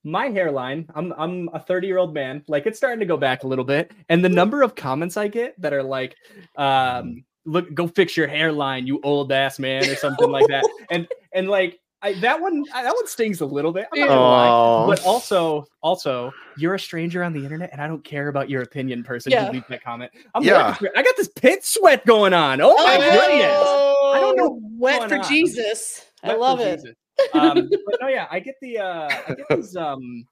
My 0.03 0.27
hairline, 0.27 0.87
I'm 0.95 1.13
I'm 1.17 1.49
a 1.53 1.59
30 1.59 1.87
year 1.87 1.97
old 1.97 2.13
man, 2.13 2.43
like 2.47 2.65
it's 2.65 2.77
starting 2.77 2.99
to 2.99 3.05
go 3.05 3.17
back 3.17 3.43
a 3.43 3.47
little 3.47 3.65
bit. 3.65 3.91
And 4.09 4.23
the 4.23 4.29
number 4.29 4.61
of 4.61 4.75
comments 4.75 5.17
I 5.17 5.27
get 5.27 5.59
that 5.61 5.73
are 5.73 5.83
like, 5.83 6.15
um, 6.55 7.25
look, 7.45 7.73
go 7.73 7.87
fix 7.87 8.15
your 8.15 8.27
hairline, 8.27 8.87
you 8.87 8.99
old 9.03 9.31
ass 9.31 9.59
man, 9.59 9.89
or 9.89 9.95
something 9.95 10.29
like 10.29 10.47
that. 10.47 10.63
And 10.89 11.07
and 11.33 11.49
like 11.49 11.79
I, 12.03 12.13
that 12.19 12.39
one 12.39 12.63
that 12.73 12.93
one 12.93 13.07
stings 13.07 13.41
a 13.41 13.45
little 13.45 13.71
bit. 13.71 13.87
I'm 13.91 13.99
not 14.01 14.09
lie. 14.09 14.85
But 14.87 15.03
also, 15.05 15.65
also, 15.81 16.31
you're 16.57 16.75
a 16.75 16.79
stranger 16.79 17.23
on 17.23 17.33
the 17.33 17.43
internet, 17.43 17.71
and 17.71 17.81
I 17.81 17.87
don't 17.87 18.03
care 18.03 18.27
about 18.27 18.49
your 18.49 18.61
opinion, 18.61 19.03
person 19.03 19.31
Yeah. 19.31 19.47
who 19.47 19.53
leaves 19.53 19.65
that 19.69 19.83
comment. 19.83 20.11
I'm 20.35 20.43
Yeah. 20.43 20.69
working 20.71 20.89
I 20.95 21.01
got 21.01 21.17
this 21.17 21.27
pit 21.29 21.65
sweat 21.65 22.05
going 22.05 22.33
on. 22.33 22.61
Oh 22.61 22.75
my 22.75 22.97
Oh, 22.97 22.99
goodness! 22.99 24.15
I 24.15 24.19
don't 24.21 24.37
know 24.37 24.59
Wet 24.77 25.09
for 25.09 25.17
on. 25.17 25.27
Jesus. 25.27 26.05
I 26.23 26.27
Wet 26.27 26.35
for 26.35 26.39
love 26.41 26.59
it. 26.59 26.75
Jesus. 26.81 26.95
um, 27.33 27.69
but 27.85 27.97
no, 28.01 28.07
yeah, 28.09 28.27
I 28.29 28.39
get 28.41 28.55
the 28.61 28.77
uh, 28.77 29.07
I 29.27 29.33
get 29.33 29.47
these 29.49 29.75
um, 29.75 30.23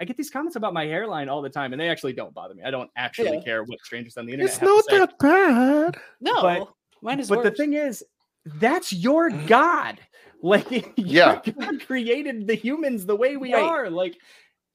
I 0.00 0.04
get 0.06 0.16
these 0.16 0.30
comments 0.30 0.56
about 0.56 0.72
my 0.72 0.86
hairline 0.86 1.28
all 1.28 1.42
the 1.42 1.50
time, 1.50 1.72
and 1.74 1.80
they 1.80 1.90
actually 1.90 2.14
don't 2.14 2.32
bother 2.32 2.54
me. 2.54 2.62
I 2.64 2.70
don't 2.70 2.90
actually 2.96 3.34
Yeah. 3.36 3.42
care 3.42 3.64
what 3.64 3.78
strangers 3.80 4.16
on 4.16 4.24
the 4.24 4.32
internet 4.32 4.50
it's 4.50 4.58
have 4.58 4.68
to 4.68 4.74
not 4.76 4.84
say. 4.86 4.98
that 4.98 5.18
bad. 5.18 5.96
No, 6.22 6.40
But- 6.42 6.68
mine 7.02 7.20
is 7.20 7.28
But 7.28 7.42
the 7.42 7.50
thing 7.50 7.74
is, 7.74 8.02
that's 8.46 8.94
your 8.94 9.28
God. 9.46 10.00
Like, 10.42 10.92
Yeah. 10.96 11.40
God 11.58 11.86
created 11.86 12.46
the 12.46 12.54
humans 12.54 13.06
the 13.06 13.16
way 13.16 13.36
we 13.36 13.54
Right. 13.54 13.62
are. 13.62 13.90
Like, 13.90 14.18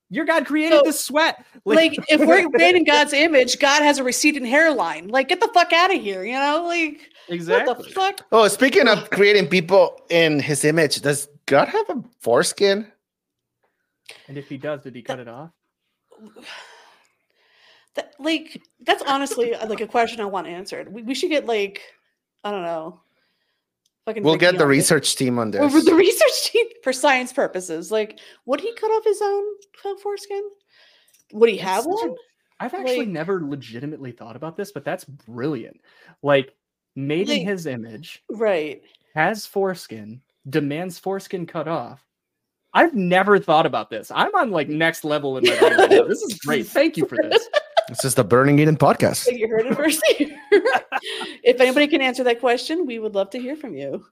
your 0.10 0.24
God 0.24 0.46
created 0.46 0.78
So, 0.78 0.84
the 0.86 0.94
sweat. 0.94 1.46
like 1.66 1.94
if 2.10 2.22
we're 2.22 2.48
made 2.54 2.76
in 2.76 2.86
God's 2.86 3.12
image, 3.12 3.60
God 3.60 3.84
has 3.84 3.98
a 4.00 4.04
receding 4.04 4.46
hairline. 4.46 5.10
Like, 5.10 5.28
get 5.28 5.42
the 5.42 5.50
fuck 5.54 5.74
out 5.74 5.94
of 5.94 6.02
here, 6.02 6.24
you 6.24 6.34
know? 6.40 6.64
Like, 6.66 7.02
what 7.28 7.36
exactly. 7.36 7.74
the 7.88 7.90
fuck? 7.94 8.26
Oh, 8.32 8.48
speaking 8.48 8.88
of 8.88 9.10
creating 9.10 9.48
people 9.48 10.00
in 10.10 10.40
His 10.40 10.64
image, 10.64 11.02
does 11.02 11.28
God 11.46 11.68
have 11.68 11.90
a 11.90 12.02
foreskin? 12.22 12.90
And 14.30 14.38
if 14.38 14.48
he 14.48 14.56
does, 14.58 14.84
did 14.84 14.96
he 14.96 15.02
cut 15.02 15.20
it 15.20 15.28
off? 15.28 15.52
That, 17.96 18.14
like, 18.20 18.62
that's 18.82 19.02
honestly 19.02 19.56
uh, 19.56 19.68
like 19.68 19.82
a 19.82 19.88
question 19.88 20.22
I 20.22 20.26
want 20.26 20.46
answered. 20.46 20.88
We, 20.94 21.02
we 21.02 21.16
should 21.16 21.32
get 21.32 21.48
like, 21.48 21.82
I 22.44 22.52
don't 22.52 22.62
know. 22.62 23.00
Fucking 24.08 24.24
We'll 24.24 24.38
get 24.38 24.58
the 24.58 24.64
on 24.64 24.70
it. 24.70 24.72
research 24.72 25.18
team 25.18 25.38
on 25.38 25.50
Or 25.56 25.70
this. 25.70 25.84
the 25.86 25.94
research 25.96 26.50
team 26.52 26.66
for 26.82 26.94
science 26.94 27.34
purposes. 27.34 27.92
Like, 27.92 28.20
would 28.46 28.62
he 28.62 28.74
cut 28.76 28.88
off 28.88 29.04
his 29.04 29.22
own 29.22 29.44
foreskin? 30.02 30.42
Would 31.34 31.50
he 31.50 31.58
have 31.58 31.84
That's 31.84 32.00
such 32.00 32.10
one? 32.12 32.18
I've 32.62 32.74
actually 32.74 33.00
Like- 33.00 33.10
never 33.10 33.42
legitimately 33.44 34.14
thought 34.14 34.38
about 34.38 34.56
this, 34.56 34.72
but 34.72 34.86
that's 34.86 35.04
brilliant. 35.04 35.82
Like, 36.24 36.56
made 36.96 37.30
in 37.30 37.46
his 37.46 37.66
image, 37.66 38.24
Right. 38.30 38.82
has 39.14 39.46
foreskin, 39.46 40.22
demands 40.50 40.98
foreskin 40.98 41.46
cut 41.46 41.68
off. 41.68 42.02
I've 42.74 42.96
never 42.96 43.40
thought 43.40 43.66
about 43.66 43.90
this. 43.90 44.10
I'm 44.16 44.34
on 44.36 44.52
like 44.52 44.70
next 44.70 45.04
level 45.04 45.38
in 45.38 45.44
my 45.46 45.58
brain. 45.88 46.08
This 46.08 46.22
is 46.22 46.40
great. 46.40 46.66
Thank 46.68 46.96
you 46.96 47.06
for 47.08 47.18
this. 47.22 47.48
This 47.90 48.04
is 48.04 48.16
the 48.16 48.24
Burning 48.26 48.60
Eden 48.60 48.76
podcast. 48.76 49.32
You 49.32 49.48
heard 49.48 49.66
it 49.66 49.76
first 49.76 50.06
here. 50.08 50.38
if 51.42 51.62
anybody 51.62 51.88
can 51.88 52.02
answer 52.02 52.22
that 52.26 52.42
question, 52.42 52.86
we 52.86 53.00
would 53.00 53.16
love 53.16 53.30
to 53.30 53.40
hear 53.40 53.56
from 53.56 53.76
you. 53.78 54.06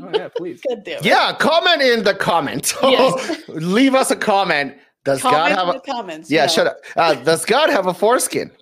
Oh 0.00 0.10
yeah, 0.14 0.28
please. 0.36 0.60
God 0.68 0.84
damn 0.84 0.98
it. 0.98 1.04
Yeah, 1.04 1.34
comment 1.34 1.82
in 1.82 2.04
the 2.04 2.14
comment. 2.14 2.72
Yes. 2.82 3.42
Leave 3.48 3.96
us 3.96 4.12
a 4.12 4.16
comment. 4.16 4.76
Does 5.04 5.22
Comment 5.22 5.36
God 5.36 5.50
have 5.58 5.68
in 5.68 5.74
a 5.74 5.78
the 5.78 5.92
comments. 5.92 6.30
yeah? 6.30 6.42
yeah. 6.42 6.46
Shut 6.46 6.66
up. 6.68 6.76
Uh, 6.94 7.14
does 7.14 7.44
God 7.44 7.70
have 7.70 7.86
a 7.86 7.94
foreskin? 7.94 8.52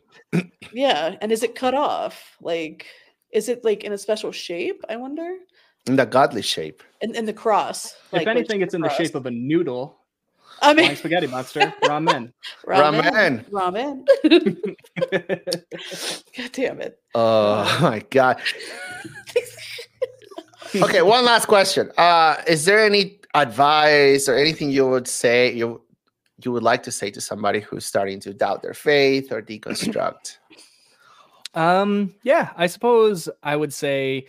Yeah. 0.73 1.17
And 1.21 1.31
is 1.31 1.43
it 1.43 1.55
cut 1.55 1.75
off? 1.75 2.37
Like, 2.41 2.87
is 3.33 3.51
it 3.51 3.65
like 3.65 3.85
in 3.85 3.93
a 3.93 3.99
special 3.99 4.33
shape? 4.33 4.83
I 4.89 4.97
wonder. 4.97 5.37
In 5.87 5.97
the 5.97 6.07
godly 6.07 6.43
shape. 6.43 6.83
In, 7.03 7.15
in 7.15 7.27
the 7.27 7.33
cross. 7.35 7.95
if 8.13 8.27
anything, 8.27 8.63
it's 8.63 8.75
in 8.75 8.81
the 8.81 8.91
shape 8.91 9.15
of 9.15 9.27
a 9.27 9.31
noodle. 9.31 9.98
I 10.61 10.75
Flying 10.75 10.89
mean, 10.89 10.97
spaghetti 10.97 11.27
monster. 11.27 11.73
Ramen. 11.85 12.33
ramen. 12.67 13.45
Ramen. 13.51 14.05
God 16.37 16.53
damn 16.53 16.81
it. 16.81 16.99
Oh 17.15 17.79
my 17.81 18.01
god. 18.11 18.41
okay, 20.75 21.03
one 21.03 21.25
last 21.25 21.47
question. 21.47 21.91
Uh, 21.97 22.37
is 22.47 22.65
there 22.65 22.85
any 22.85 23.21
advice 23.35 24.29
or 24.29 24.37
anything 24.37 24.71
you 24.71 24.89
would 24.89 25.07
say 25.07 25.53
you 25.53 25.83
you 26.45 26.53
would 26.53 26.63
like 26.63 26.83
to 26.85 26.93
say 26.93 27.11
to 27.11 27.21
somebody 27.21 27.61
who's 27.61 27.85
starting 27.85 28.21
to 28.21 28.33
doubt 28.33 28.63
their 28.63 28.75
faith 28.75 29.33
or 29.33 29.43
deconstruct? 29.43 30.39
Um, 31.55 32.15
yeah, 32.23 32.51
I 32.57 32.67
suppose 32.67 33.29
I 33.43 33.57
would 33.57 33.73
say 33.73 34.27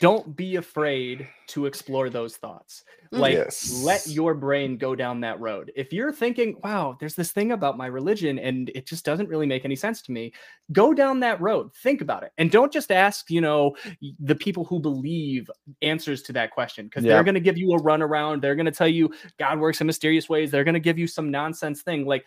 don't 0.00 0.34
be 0.34 0.56
afraid 0.56 1.28
to 1.46 1.66
explore 1.66 2.10
those 2.10 2.36
thoughts. 2.36 2.82
Mm. 3.12 3.18
Like 3.20 3.34
Yes. 3.34 3.80
let 3.84 4.06
your 4.08 4.34
brain 4.34 4.76
go 4.76 4.96
down 4.96 5.20
that 5.20 5.38
road. 5.38 5.70
If 5.76 5.92
you're 5.92 6.12
thinking, 6.12 6.56
wow, 6.64 6.96
there's 6.98 7.14
this 7.14 7.30
thing 7.30 7.52
about 7.52 7.78
my 7.78 7.86
religion 7.86 8.40
and 8.40 8.70
it 8.74 8.86
just 8.86 9.04
doesn't 9.04 9.28
really 9.28 9.46
make 9.46 9.64
any 9.64 9.76
sense 9.76 10.02
to 10.02 10.12
me, 10.12 10.32
go 10.72 10.92
down 10.92 11.20
that 11.20 11.40
road. 11.40 11.72
Think 11.76 12.00
about 12.00 12.24
it. 12.24 12.32
And 12.38 12.50
don't 12.50 12.72
just 12.72 12.90
ask, 12.90 13.30
you 13.30 13.40
know, 13.40 13.76
the 14.18 14.34
people 14.34 14.64
who 14.64 14.80
believe 14.80 15.48
answers 15.80 16.22
to 16.22 16.32
that 16.32 16.50
question 16.50 16.86
because 16.86 17.04
Yeah. 17.04 17.14
they're 17.14 17.24
going 17.24 17.34
to 17.34 17.40
give 17.40 17.56
you 17.56 17.72
a 17.72 17.80
runaround. 17.80 18.42
They're 18.42 18.56
going 18.56 18.66
to 18.66 18.72
tell 18.72 18.88
you 18.88 19.14
God 19.38 19.60
works 19.60 19.80
in 19.80 19.86
mysterious 19.86 20.28
ways. 20.28 20.50
They're 20.50 20.64
going 20.64 20.74
to 20.74 20.80
give 20.80 20.98
you 20.98 21.06
some 21.06 21.30
nonsense 21.30 21.82
thing. 21.82 22.04
Like 22.04 22.24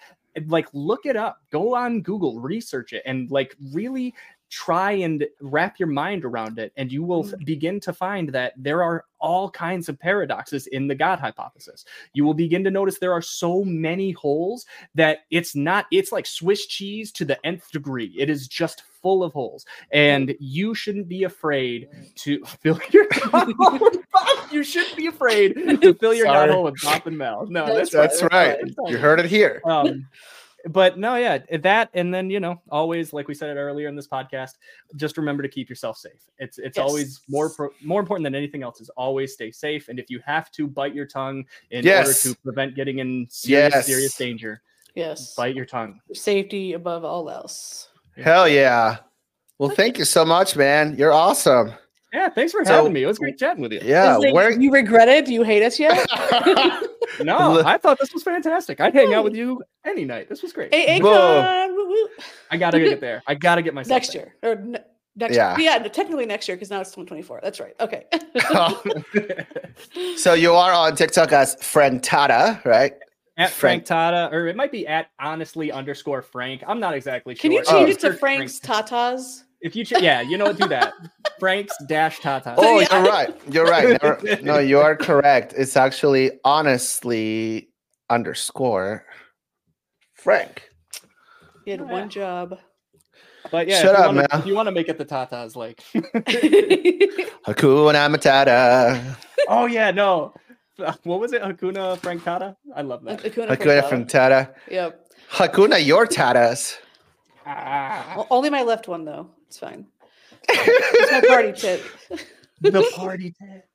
like 0.47 0.69
look 0.71 1.05
it 1.05 1.17
up. 1.17 1.39
Go 1.51 1.75
on 1.75 2.01
Google, 2.01 2.39
research 2.39 2.93
it 2.93 3.03
and 3.05 3.29
like 3.29 3.53
really 3.73 4.15
try 4.51 4.91
and 4.91 5.25
wrap 5.39 5.79
your 5.79 5.87
mind 5.87 6.25
around 6.25 6.59
it 6.59 6.73
and 6.75 6.91
you 6.91 7.01
will 7.03 7.25
f- 7.25 7.33
begin 7.45 7.79
to 7.79 7.93
find 7.93 8.27
that 8.29 8.51
there 8.57 8.83
are 8.83 9.05
all 9.19 9.49
kinds 9.49 9.87
of 9.87 9.97
paradoxes 9.97 10.67
in 10.67 10.87
the 10.89 10.93
god 10.95 11.19
hypothesis 11.19 11.85
you 12.13 12.25
will 12.25 12.33
begin 12.33 12.61
to 12.61 12.69
notice 12.69 12.99
there 12.99 13.13
are 13.13 13.21
so 13.21 13.63
many 13.63 14.11
holes 14.11 14.65
that 14.93 15.19
it's 15.31 15.55
not 15.55 15.85
it's 15.89 16.11
like 16.11 16.25
swiss 16.25 16.65
cheese 16.65 17.13
to 17.13 17.23
the 17.23 17.43
nth 17.45 17.71
degree 17.71 18.13
it 18.17 18.29
is 18.29 18.45
just 18.45 18.83
full 19.01 19.23
of 19.23 19.31
holes 19.31 19.65
and 19.93 20.35
you 20.39 20.75
shouldn't 20.75 21.07
be 21.07 21.23
afraid 21.23 21.87
to 22.15 22.43
fill 22.61 22.79
your 22.91 23.07
god 23.31 23.53
hole 23.57 23.79
with 23.79 23.99
pop. 24.11 24.51
you 24.51 24.63
shouldn't 24.65 24.97
be 24.97 25.07
afraid 25.07 25.53
to 25.81 25.93
fill 25.93 26.13
your 26.13 26.25
god 26.25 26.49
hole 26.49 26.63
with 26.65 26.75
pop 26.81 27.07
and 27.07 27.17
mel 27.17 27.45
no 27.49 27.65
That's 27.67 27.91
that's, 27.91 28.19
That's 28.19 28.33
right, 28.33 28.57
right. 28.61 28.91
You 28.91 28.97
heard 28.97 29.21
it 29.21 29.27
here. 29.27 29.61
um 29.65 30.07
but 30.69 30.97
no 30.97 31.15
yeah 31.15 31.39
that 31.59 31.89
and 31.93 32.13
then 32.13 32.29
you 32.29 32.39
know 32.39 32.61
always 32.69 33.13
like 33.13 33.27
we 33.27 33.33
said 33.33 33.55
it 33.55 33.59
earlier 33.59 33.87
in 33.87 33.95
this 33.95 34.07
podcast 34.07 34.53
just 34.95 35.17
remember 35.17 35.41
to 35.41 35.49
keep 35.49 35.69
yourself 35.69 35.97
safe 35.97 36.29
it's 36.37 36.57
it's 36.57 36.77
Yes. 36.77 36.87
always 36.87 37.21
more 37.27 37.49
pro- 37.49 37.69
more 37.83 37.99
important 37.99 38.23
than 38.23 38.35
anything 38.35 38.61
else 38.63 38.79
is 38.81 38.89
always 38.89 39.33
stay 39.33 39.51
safe 39.51 39.89
and 39.89 39.97
if 39.99 40.09
you 40.09 40.19
have 40.25 40.51
to 40.51 40.67
bite 40.67 40.93
your 40.93 41.05
tongue 41.07 41.45
in 41.71 41.83
Yes. 41.85 42.07
order 42.25 42.35
to 42.35 42.41
prevent 42.43 42.75
getting 42.75 42.99
in 42.99 43.27
serious 43.29 43.73
Yes. 43.73 43.85
serious 43.85 44.17
danger 44.17 44.61
Yes. 44.93 45.33
bite 45.35 45.55
your 45.55 45.65
tongue 45.65 45.99
Safety 46.13 46.73
above 46.73 47.03
all 47.05 47.29
else. 47.29 47.89
Hell 48.17 48.47
yeah. 48.47 48.97
Well, 49.57 49.69
thank 49.69 49.97
you 49.97 50.05
so 50.05 50.25
much, 50.25 50.55
man. 50.57 50.95
You're 50.97 51.13
awesome. 51.13 51.71
Yeah, 52.13 52.29
thanks 52.29 52.51
for 52.51 52.63
So- 52.65 52.73
having 52.73 52.93
me. 52.93 53.03
It 53.03 53.07
was 53.07 53.17
great 53.19 53.37
chatting 53.37 53.61
with 53.61 53.71
you. 53.71 53.79
Yeah, 53.83 54.17
like, 54.17 54.33
where 54.33 54.51
you 54.51 54.71
regret 54.71 55.07
it? 55.07 55.25
Do 55.25 55.33
you 55.33 55.43
hate 55.43 55.63
us 55.63 55.79
yet? 55.79 56.05
No, 57.23 57.61
I 57.65 57.77
thought 57.77 57.99
this 57.99 58.13
was 58.13 58.23
fantastic. 58.23 58.79
I'd 58.79 58.93
hang 58.93 59.13
out 59.13 59.23
with 59.25 59.35
you 59.35 59.61
any 59.85 60.05
night. 60.05 60.29
This 60.29 60.41
was 60.41 60.53
great. 60.53 60.73
hey, 60.73 60.99
Whoa. 60.99 61.09
AACON, 61.11 61.69
woo, 61.75 61.89
woo. 61.89 62.07
I 62.49 62.57
gotta 62.57 62.79
get 62.79 63.01
there. 63.01 63.21
I 63.27 63.35
gotta 63.35 63.61
get 63.61 63.73
myself 63.73 63.89
next 63.97 64.13
there. 64.13 64.33
year 64.41 64.53
or 64.53 64.55
ne- 64.55 64.79
next 65.17 65.35
Yeah. 65.35 65.55
year. 65.57 65.65
Yeah, 65.71 65.87
technically 65.89 66.25
next 66.25 66.47
year 66.47 66.55
because 66.55 66.69
now 66.69 66.79
it's 66.79 66.91
2024. 66.91 67.41
That's 67.43 67.59
right. 67.59 67.75
Okay. 67.81 68.05
so 70.17 70.33
you 70.33 70.53
are 70.53 70.71
on 70.71 70.95
TikTok 70.95 71.31
as 71.33 71.55
friend 71.63 72.01
Tata, 72.01 72.61
right? 72.65 72.93
At 73.37 73.49
Frank- 73.49 73.85
Frank 73.85 73.85
Tata, 73.85 74.29
or 74.33 74.47
it 74.47 74.55
might 74.55 74.71
be 74.71 74.87
at 74.87 75.07
honestly 75.19 75.71
underscore 75.71 76.21
Frank. 76.21 76.63
I'm 76.65 76.79
not 76.79 76.93
exactly 76.95 77.35
sure. 77.35 77.41
Can 77.41 77.51
you 77.51 77.63
oh. 77.67 77.71
change 77.71 77.89
Oh. 77.89 77.91
it 77.91 77.99
to 77.99 78.13
Frank's 78.17 78.59
Frank- 78.59 78.87
Tatas? 78.87 79.43
If 79.61 79.75
you, 79.75 79.85
ch- 79.85 80.01
yeah, 80.01 80.21
you 80.21 80.37
know 80.37 80.45
what? 80.45 80.57
Do 80.57 80.67
that. 80.69 80.93
Frank's 81.39 81.75
dash 81.87 82.19
Tata. 82.19 82.55
Oh, 82.57 82.79
you're 82.79 83.03
right. 83.03 83.33
You're 83.51 83.65
right. 83.65 84.43
No, 84.43 84.57
you 84.59 84.79
are 84.79 84.95
correct. 84.95 85.53
It's 85.55 85.77
actually 85.77 86.31
honestly 86.43 87.69
underscore 88.09 89.05
Frank. 90.15 90.69
You 91.65 91.73
had 91.73 91.81
one 91.89 92.09
job. 92.09 92.57
But 93.51 93.67
yeah, 93.67 93.81
Shut 93.81 93.91
if 93.93 93.97
you 93.97 94.03
up, 94.03 94.05
wanna, 94.07 94.27
man. 94.31 94.39
If 94.41 94.45
you 94.45 94.55
want 94.55 94.67
to 94.67 94.71
make 94.71 94.87
it 94.89 94.97
the 94.97 95.05
Tatas, 95.05 95.55
like, 95.55 95.83
Hakuna 97.45 98.07
Matata. 98.15 99.17
oh 99.47 99.65
yeah, 99.65 99.91
no, 99.91 100.33
what 101.03 101.19
was 101.19 101.33
it? 101.33 101.41
Hakuna 101.41 101.97
Frank 101.99 102.23
Tata. 102.23 102.55
I 102.75 102.81
love 102.81 103.03
that. 103.03 103.21
Hakuna 103.23 103.49
Hakuna 103.49 103.57
Frankata. 103.81 103.89
from 103.89 104.05
Tata. 104.05 104.49
Yep. 104.69 105.07
Hakuna 105.31 105.83
your 105.85 106.05
Tatas. 106.07 106.77
Ah, 107.45 108.15
O- 108.17 108.27
Only 108.29 108.49
my 108.51 108.61
left 108.61 108.87
one 108.87 109.05
though. 109.05 109.29
It's 109.51 109.59
fine. 109.59 109.85
It's 110.47 111.11
my 111.11 111.27
party 111.27 111.51
tip. 111.51 111.83
the 112.61 112.89
party 112.95 113.33
tip. 113.37 113.67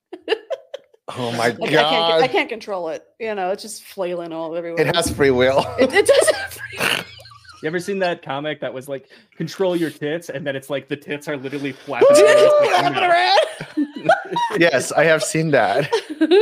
Oh 1.09 1.31
my 1.33 1.49
Like, 1.49 1.61
I 1.65 1.69
can't. 1.69 2.23
I 2.23 2.29
can't 2.29 2.49
control 2.49 2.89
it. 2.89 3.05
You 3.21 3.35
know, 3.35 3.51
it's 3.51 3.61
just 3.61 3.83
flailing 3.85 4.33
all 4.33 4.57
everywhere. 4.57 4.81
It 4.81 4.95
has 4.97 5.11
free 5.11 5.31
will. 5.31 5.59
It, 5.79 5.93
it 5.93 6.07
does. 6.07 6.29
have 6.31 6.53
free- 6.55 6.79
You 7.63 7.67
ever 7.67 7.79
seen 7.79 7.99
that 7.99 8.23
comic 8.23 8.63
that 8.63 8.73
was 8.73 8.89
like 8.89 9.11
control 9.37 9.77
your 9.77 9.91
tits, 9.91 10.31
and 10.31 10.47
then 10.47 10.57
it's 10.57 10.71
like 10.71 10.89
the 10.89 10.97
tits 10.97 11.29
are 11.29 11.37
literally 11.37 11.73
flapping. 11.73 12.09
around. 12.11 12.21
It's 12.25 12.61
like, 12.61 12.71
Flapping 12.71 14.07
no, 14.07 14.09
around. 14.09 14.61
yes, 14.61 14.93
I 14.93 15.05
have 15.05 15.23
seen 15.23 15.51
that. 15.51 15.93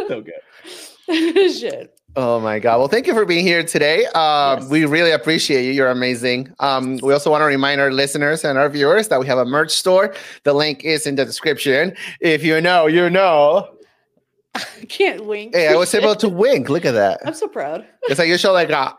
so 0.07 0.23
good. 0.23 1.53
Shit. 1.57 1.94
Oh 2.17 2.39
my 2.39 2.61
god! 2.61 2.79
Well, 2.79 2.87
thank 2.89 3.07
you 3.09 3.13
for 3.15 3.25
being 3.25 3.45
here 3.45 3.65
today. 3.65 4.07
Uh, 4.15 4.57
Yes. 4.61 4.69
We 4.71 4.85
really 4.85 5.11
appreciate 5.11 5.65
you. 5.65 5.73
You're 5.73 5.89
amazing. 5.91 6.53
Um, 6.61 6.99
we 7.03 7.13
also 7.13 7.29
want 7.31 7.43
to 7.43 7.47
remind 7.47 7.81
our 7.81 7.91
listeners 7.91 8.45
and 8.45 8.57
our 8.57 8.69
viewers 8.69 9.09
that 9.09 9.19
we 9.19 9.27
have 9.27 9.39
a 9.39 9.45
merch 9.45 9.73
store. 9.73 10.15
The 10.45 10.53
link 10.55 10.85
is 10.85 11.07
in 11.07 11.17
the 11.17 11.25
description. 11.25 11.97
If 12.21 12.45
you 12.45 12.61
know, 12.61 12.87
you 12.87 13.11
know. 13.11 13.69
I 14.55 14.85
can't 14.89 15.25
wink. 15.27 15.57
Hey, 15.57 15.67
I 15.67 15.75
was 15.75 15.93
able 16.01 16.15
to 16.17 16.29
wink. 16.29 16.69
Look 16.69 16.85
at 16.85 16.93
that. 16.93 17.19
I'm 17.27 17.35
so 17.35 17.49
proud. 17.49 17.85
It's 18.05 18.21
like 18.21 18.29
you 18.29 18.39
show 18.39 18.53
like 18.53 18.71
ah, 18.71 18.97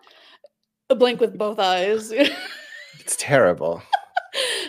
A 0.89 0.95
blink 0.95 1.21
with 1.21 1.37
both 1.37 1.57
eyes. 1.59 2.11
it's 2.99 3.15
terrible. 3.17 3.81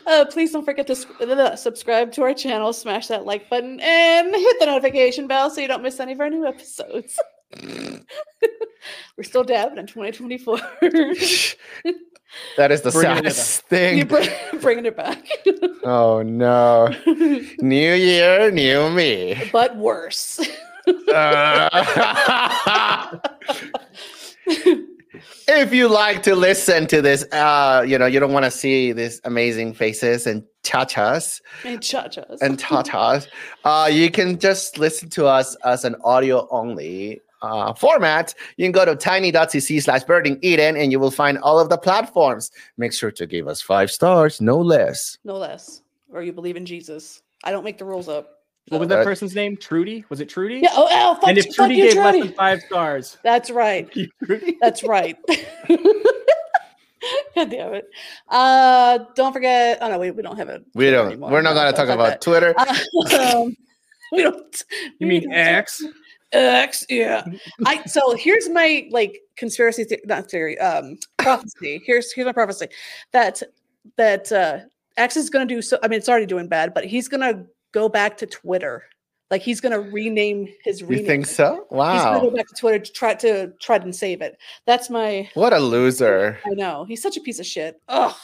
Uh, 0.07 0.25
please 0.31 0.53
don't 0.53 0.65
forget 0.65 0.87
to 0.87 0.93
s- 0.93 1.07
uh, 1.21 1.57
subscribe 1.57 2.13
to 2.13 2.23
our 2.23 2.33
channel, 2.33 2.73
smash 2.73 3.09
that 3.09 3.25
like 3.27 3.51
button, 3.51 3.81
and 3.81 4.33
hit 4.33 4.57
the 4.61 4.67
notification 4.67 5.27
bell 5.27 5.51
so 5.51 5.61
you 5.61 5.67
don't 5.67 5.83
miss 5.83 5.99
any 5.99 6.13
of 6.13 6.21
our 6.21 6.31
new 6.31 6.47
episodes. 6.47 7.19
We're 9.17 9.25
still 9.25 9.45
dabbing 9.45 9.79
in 9.79 9.87
2024. 9.87 10.59
That 12.57 12.73
is 12.73 12.83
the 12.83 12.91
Bringing 12.91 13.25
it 13.25 13.33
saddest 13.33 13.63
you 13.63 13.69
thing. 13.69 14.07
bring, 14.07 14.29
bringing 14.61 14.87
it 14.87 14.97
back, 14.97 15.25
Oh 15.85 16.23
no! 16.23 16.93
New 17.61 17.93
year, 17.95 18.51
new 18.51 18.91
me. 18.91 19.49
but 19.53 19.77
worse. 19.77 20.41
Uh, 21.13 23.19
if 25.49 25.73
you 25.73 25.89
like 25.89 26.23
to 26.25 26.35
listen 26.37 26.87
to 26.89 27.01
this, 27.01 27.25
uh, 27.33 27.85
you 27.87 27.99
know, 27.99 28.07
you 28.07 28.21
don't 28.21 28.33
want 28.33 28.45
to 28.45 28.51
see 28.51 28.93
these 28.93 29.21
amazing 29.25 29.73
faces 29.75 30.27
and 30.27 30.45
chachas 30.63 31.41
and 31.65 31.83
cha-chas. 31.83 32.41
and 32.43 32.59
tatas, 32.59 33.27
uh, 33.65 33.89
you 33.91 34.11
can 34.11 34.39
just 34.39 34.79
listen 34.79 35.09
to 35.11 35.27
us 35.27 35.57
as 35.65 35.85
an 35.85 35.97
audio 36.05 36.47
only 36.51 37.21
uh, 37.43 37.73
format. 37.75 38.35
You 38.57 38.65
can 38.65 38.73
go 38.73 38.85
to 38.85 38.97
tiny.cc 38.97 39.83
slash 39.83 40.05
burning 40.05 40.39
eden 40.43 40.77
and 40.77 40.91
you 40.93 40.99
will 41.01 41.11
find 41.11 41.39
all 41.39 41.59
of 41.59 41.69
the 41.69 41.79
platforms. 41.79 42.51
Make 42.77 42.93
sure 42.93 43.11
to 43.13 43.27
give 43.27 43.49
us 43.49 43.61
five 43.61 43.91
stars, 43.91 44.41
no 44.41 44.59
less. 44.59 45.19
no 45.25 45.37
less. 45.37 45.83
Or 46.13 46.23
you 46.23 46.33
believe 46.33 46.57
in 46.57 46.65
Jesus. 46.67 47.23
I 47.45 47.51
don't 47.51 47.65
make 47.65 47.79
the 47.79 47.85
rules 47.85 48.09
up. 48.09 48.33
What 48.69 48.81
was 48.81 48.91
Uh, 48.91 48.97
that 48.97 49.05
person's 49.05 49.35
name? 49.35 49.57
Trudy? 49.57 50.05
Was 50.09 50.21
it 50.21 50.29
Trudy? 50.29 50.57
Yeah. 50.63 50.71
Oh, 50.73 50.89
oh 50.91 51.15
fuck, 51.17 51.29
and 51.29 51.39
if 51.39 51.47
fuck 51.47 51.55
Trudy 51.55 51.75
you, 51.77 51.85
gave 51.89 51.97
less 51.97 52.19
than 52.25 52.33
five 52.33 52.61
stars, 52.63 53.17
That's 53.23 53.51
right. 53.51 53.89
you 53.95 54.09
That's 54.61 54.83
right. 54.83 55.17
God 57.37 57.51
damn 57.51 57.75
it. 57.75 57.89
Uh, 58.29 58.99
don't 59.15 59.33
forget. 59.33 59.79
Oh 59.81 59.89
no, 59.91 59.99
we, 59.99 60.11
we 60.11 60.23
don't 60.23 60.37
have 60.37 60.49
it. 60.49 60.65
We 60.75 60.91
don't, 60.91 61.07
anymore. 61.09 61.31
we're 61.31 61.43
not 61.43 61.55
No, 61.55 61.61
going 61.61 61.73
to 61.73 61.77
talk 61.77 61.89
about 61.89 62.09
that. 62.09 62.21
Twitter. 62.21 62.55
um, 63.37 63.55
we 64.11 64.23
don't. 64.23 64.65
You 64.73 64.91
we 65.01 65.07
mean 65.07 65.23
don't- 65.25 65.33
X? 65.33 65.85
X, 66.33 66.85
yeah. 66.89 67.25
I 67.65 67.83
so 67.87 68.15
here's 68.17 68.49
my 68.49 68.89
like 68.91 69.21
conspiracy 69.37 69.85
the- 69.85 70.01
not 70.05 70.31
theory, 70.31 70.59
um 70.59 70.99
prophecy. 71.19 71.81
Here's 71.85 72.13
here's 72.13 72.27
my 72.27 72.33
prophecy 72.33 72.69
that 73.13 73.43
that 73.97 74.31
uh 74.33 74.59
X 74.97 75.17
is 75.17 75.31
gonna 75.31 75.47
do 75.47 75.63
so 75.63 75.79
I 75.83 75.89
mean 75.89 75.99
it's 75.99 76.09
already 76.09 76.27
doing 76.27 76.49
bad, 76.49 76.75
but 76.75 76.85
he's 76.85 77.09
gonna 77.09 77.45
go 77.73 77.89
back 77.89 78.17
to 78.19 78.27
Twitter. 78.27 78.85
Like 79.31 79.43
he's 79.43 79.61
gonna 79.61 79.81
rename 79.81 80.49
his 80.65 80.81
You 80.81 80.87
rename. 80.87 81.07
think 81.07 81.27
so? 81.27 81.67
Wow. 81.71 81.95
He's 81.95 82.03
gonna 82.05 82.21
go 82.31 82.37
back 82.37 82.47
to 82.49 82.55
Twitter 82.55 82.79
to 82.79 82.93
try 82.93 83.15
to 83.15 83.53
try 83.61 83.77
and 83.77 83.95
save 83.95 84.21
it. 84.23 84.39
That's 84.67 84.89
my 84.91 85.29
What 85.35 85.53
a 85.53 85.59
loser. 85.59 86.39
I 86.47 86.51
know. 86.51 86.85
He's 86.85 87.03
such 87.03 87.17
a 87.17 87.21
piece 87.21 87.39
of 87.41 87.47
shit. 87.47 87.81
Ugh. 87.89 88.15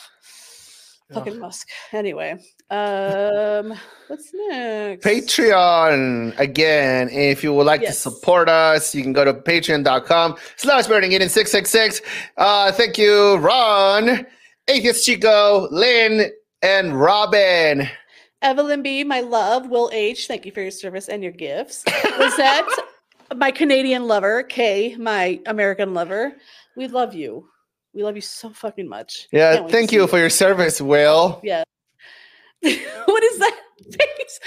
Fucking 1.13 1.39
Musk. 1.39 1.69
Anyway. 1.93 2.33
Um 2.71 3.75
what's 4.09 4.31
next? 4.33 5.05
Patreon 5.05 6.39
again. 6.39 7.09
If 7.11 7.43
you 7.45 7.53
would 7.55 7.67
like 7.67 7.83
Yes. 7.83 7.97
to 8.03 8.11
support 8.11 8.49
us, 8.49 8.95
you 8.95 9.03
can 9.03 9.13
go 9.13 9.25
to 9.25 9.35
patreon.com 9.35 10.37
slash 10.57 10.87
burning 10.87 11.13
eden 11.13 11.29
666. 11.29 12.01
Uh, 12.37 12.73
thank 12.73 12.97
you, 12.99 13.37
Ron, 13.37 14.27
Atheist 14.69 15.05
Chico, 15.05 15.69
Lynn, 15.71 16.31
and 16.63 16.99
Robin. 16.99 17.89
Evelyn 18.41 18.83
B, 18.83 19.05
my 19.05 19.21
love. 19.21 19.69
Will 19.69 19.91
H, 19.93 20.27
thank 20.27 20.45
you 20.47 20.53
for 20.53 20.63
your 20.63 20.71
service 20.71 21.09
and 21.09 21.23
your 21.23 21.33
gifts. 21.33 21.85
Lizette, 22.19 22.65
my 23.37 23.51
Canadian 23.51 24.07
lover. 24.09 24.43
Kay, 24.43 24.97
my 24.97 25.41
American 25.47 25.95
lover. 25.95 26.33
We 26.77 26.89
love 26.89 27.15
you. 27.15 27.49
We 27.95 28.03
love 28.03 28.17
you 28.17 28.23
so 28.23 28.51
fucking 28.51 28.89
much. 28.89 29.29
Yeah, 29.33 29.53
Can't 29.53 29.65
wait 29.65 29.71
to 29.71 29.77
thank 29.77 29.93
you 29.93 30.07
for 30.07 30.19
your 30.19 30.31
service, 30.31 30.81
Will. 30.81 31.41
Yeah. 31.43 31.63
what 32.61 33.23
is 33.23 33.39
that 33.39 33.59
face? 33.85 34.41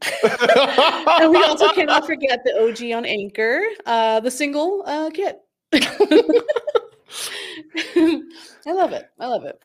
and 1.20 1.30
we 1.30 1.42
also 1.42 1.68
cannot 1.72 2.06
forget 2.06 2.44
the 2.44 2.56
OG 2.60 2.92
on 2.96 3.04
Anchor, 3.04 3.60
uh, 3.86 4.20
the 4.20 4.30
single 4.30 4.84
uh, 4.86 5.10
kit. 5.10 5.40
I 5.72 5.80
love 8.66 8.92
it. 8.92 9.10
I 9.18 9.26
love 9.26 9.44
it. 9.44 9.60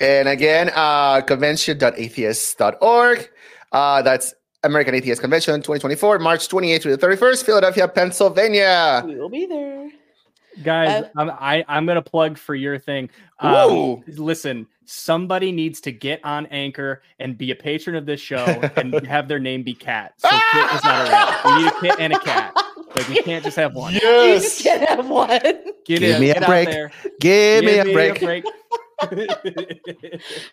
and 0.00 0.28
again, 0.28 0.70
uh, 0.74 1.20
convention.atheist.org. 1.22 3.30
Uh, 3.72 4.02
that's 4.02 4.34
American 4.62 4.94
Atheist 4.94 5.20
Convention 5.20 5.56
2024, 5.56 6.18
March 6.18 6.48
28th 6.48 6.82
to 6.82 6.96
the 6.96 7.06
31st, 7.06 7.44
Philadelphia, 7.44 7.86
Pennsylvania. 7.88 9.02
We 9.04 9.16
will 9.16 9.28
be 9.28 9.44
there. 9.46 9.75
Guys, 10.62 11.04
Uh, 11.04 11.08
I'm, 11.16 11.30
I, 11.30 11.64
I'm 11.68 11.86
gonna 11.86 12.02
plug 12.02 12.38
for 12.38 12.54
your 12.54 12.78
thing. 12.78 13.10
Um, 13.40 14.02
listen, 14.06 14.66
somebody 14.84 15.52
needs 15.52 15.80
to 15.82 15.92
get 15.92 16.24
on 16.24 16.46
Anchor 16.46 17.02
and 17.18 17.36
be 17.36 17.50
a 17.50 17.54
patron 17.56 17.96
of 17.96 18.06
this 18.06 18.20
show 18.20 18.44
and 18.76 18.94
have 19.06 19.28
their 19.28 19.38
name 19.38 19.62
be 19.62 19.74
Cat. 19.74 20.14
So 20.18 20.28
Kit 20.30 20.72
is 20.72 20.84
not 20.84 21.08
around. 21.10 21.56
We 21.56 21.62
need 21.64 21.72
a 21.72 21.80
Kit 21.80 21.94
and 22.00 22.12
a 22.14 22.18
cat. 22.20 22.54
Like 22.94 23.08
we 23.08 23.22
can't 23.22 23.44
just 23.44 23.56
have 23.56 23.74
one. 23.74 23.92
You 23.92 24.00
just 24.00 24.64
Yes. 24.64 24.78
can't 24.78 24.88
have 24.88 25.08
one. 25.10 25.28
Get 25.40 25.84
Give 25.84 26.02
in, 26.02 26.20
me 26.20 26.30
a 26.30 26.34
get 26.34 26.46
break. 26.46 26.68
there. 26.70 26.90
Give 27.20 27.64
me 27.64 27.78
a 27.78 27.84
Give 27.84 28.20
break. 28.22 28.44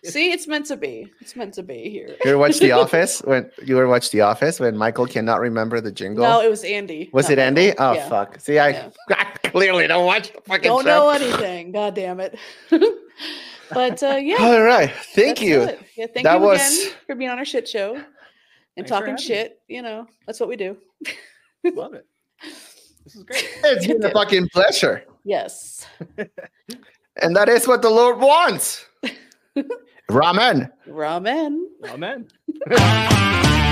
See, 0.04 0.32
it's 0.32 0.46
meant 0.46 0.66
to 0.66 0.76
be. 0.76 1.10
It's 1.20 1.34
meant 1.36 1.54
to 1.54 1.62
be 1.62 1.88
here. 1.90 2.08
You 2.24 2.30
ever 2.32 2.38
watch 2.38 2.58
The 2.58 2.72
Office? 2.82 3.20
When 3.22 3.50
you 3.64 3.76
ever 3.78 3.88
watch 3.88 4.10
The 4.10 4.20
Office 4.20 4.60
when 4.60 4.76
Michael 4.76 5.06
cannot 5.06 5.40
remember 5.40 5.80
the 5.80 5.90
jingle? 5.92 6.24
No, 6.24 6.40
it 6.42 6.50
was 6.50 6.62
Andy. 6.64 7.10
Was 7.12 7.30
it 7.30 7.38
Andy? 7.38 7.68
Michael. 7.68 7.84
Oh 7.86 7.92
Yeah. 7.94 8.08
fuck! 8.08 8.40
See, 8.40 8.58
I, 8.58 8.68
Yeah. 8.70 8.90
I 9.10 9.24
clearly 9.48 9.86
don't 9.86 10.04
watch 10.06 10.32
the 10.32 10.40
fucking 10.42 10.62
Don't 10.64 10.82
show. 10.84 10.88
know 10.88 11.08
anything. 11.10 11.72
God 11.72 11.94
damn 11.94 12.20
it. 12.20 12.38
but 13.70 14.02
uh, 14.02 14.16
yeah. 14.16 14.36
All 14.40 14.62
right, 14.62 14.90
thank 15.14 15.38
that's 15.38 15.42
you. 15.42 15.62
it. 15.62 15.80
Yeah, 15.96 16.06
thank 16.12 16.24
That 16.24 16.40
you 16.40 16.46
was- 16.46 16.82
again 16.86 16.94
for 17.06 17.14
being 17.14 17.30
on 17.30 17.38
our 17.38 17.44
shit 17.44 17.68
show 17.68 17.94
and 17.94 18.04
Thanks 18.76 18.90
talking 18.90 19.06
having 19.12 19.14
me. 19.14 19.22
shit. 19.22 19.60
You 19.68 19.82
know, 19.82 20.06
that's 20.26 20.38
what 20.40 20.48
we 20.48 20.56
do. 20.56 20.76
Love 21.64 21.94
it. 21.94 22.06
This 23.04 23.16
is 23.16 23.22
great. 23.24 23.48
It's 23.64 23.86
been 23.86 24.04
a 24.04 24.10
fucking 24.10 24.48
pleasure, 24.50 25.04
Yes. 25.24 25.86
And 27.22 27.36
that 27.36 27.48
is 27.48 27.66
what 27.66 27.82
the 27.82 27.90
Lord 27.90 28.18
wants. 28.18 28.86
Ramen. 30.10 30.70
Ramen. 30.88 31.64
Amen. 31.86 32.28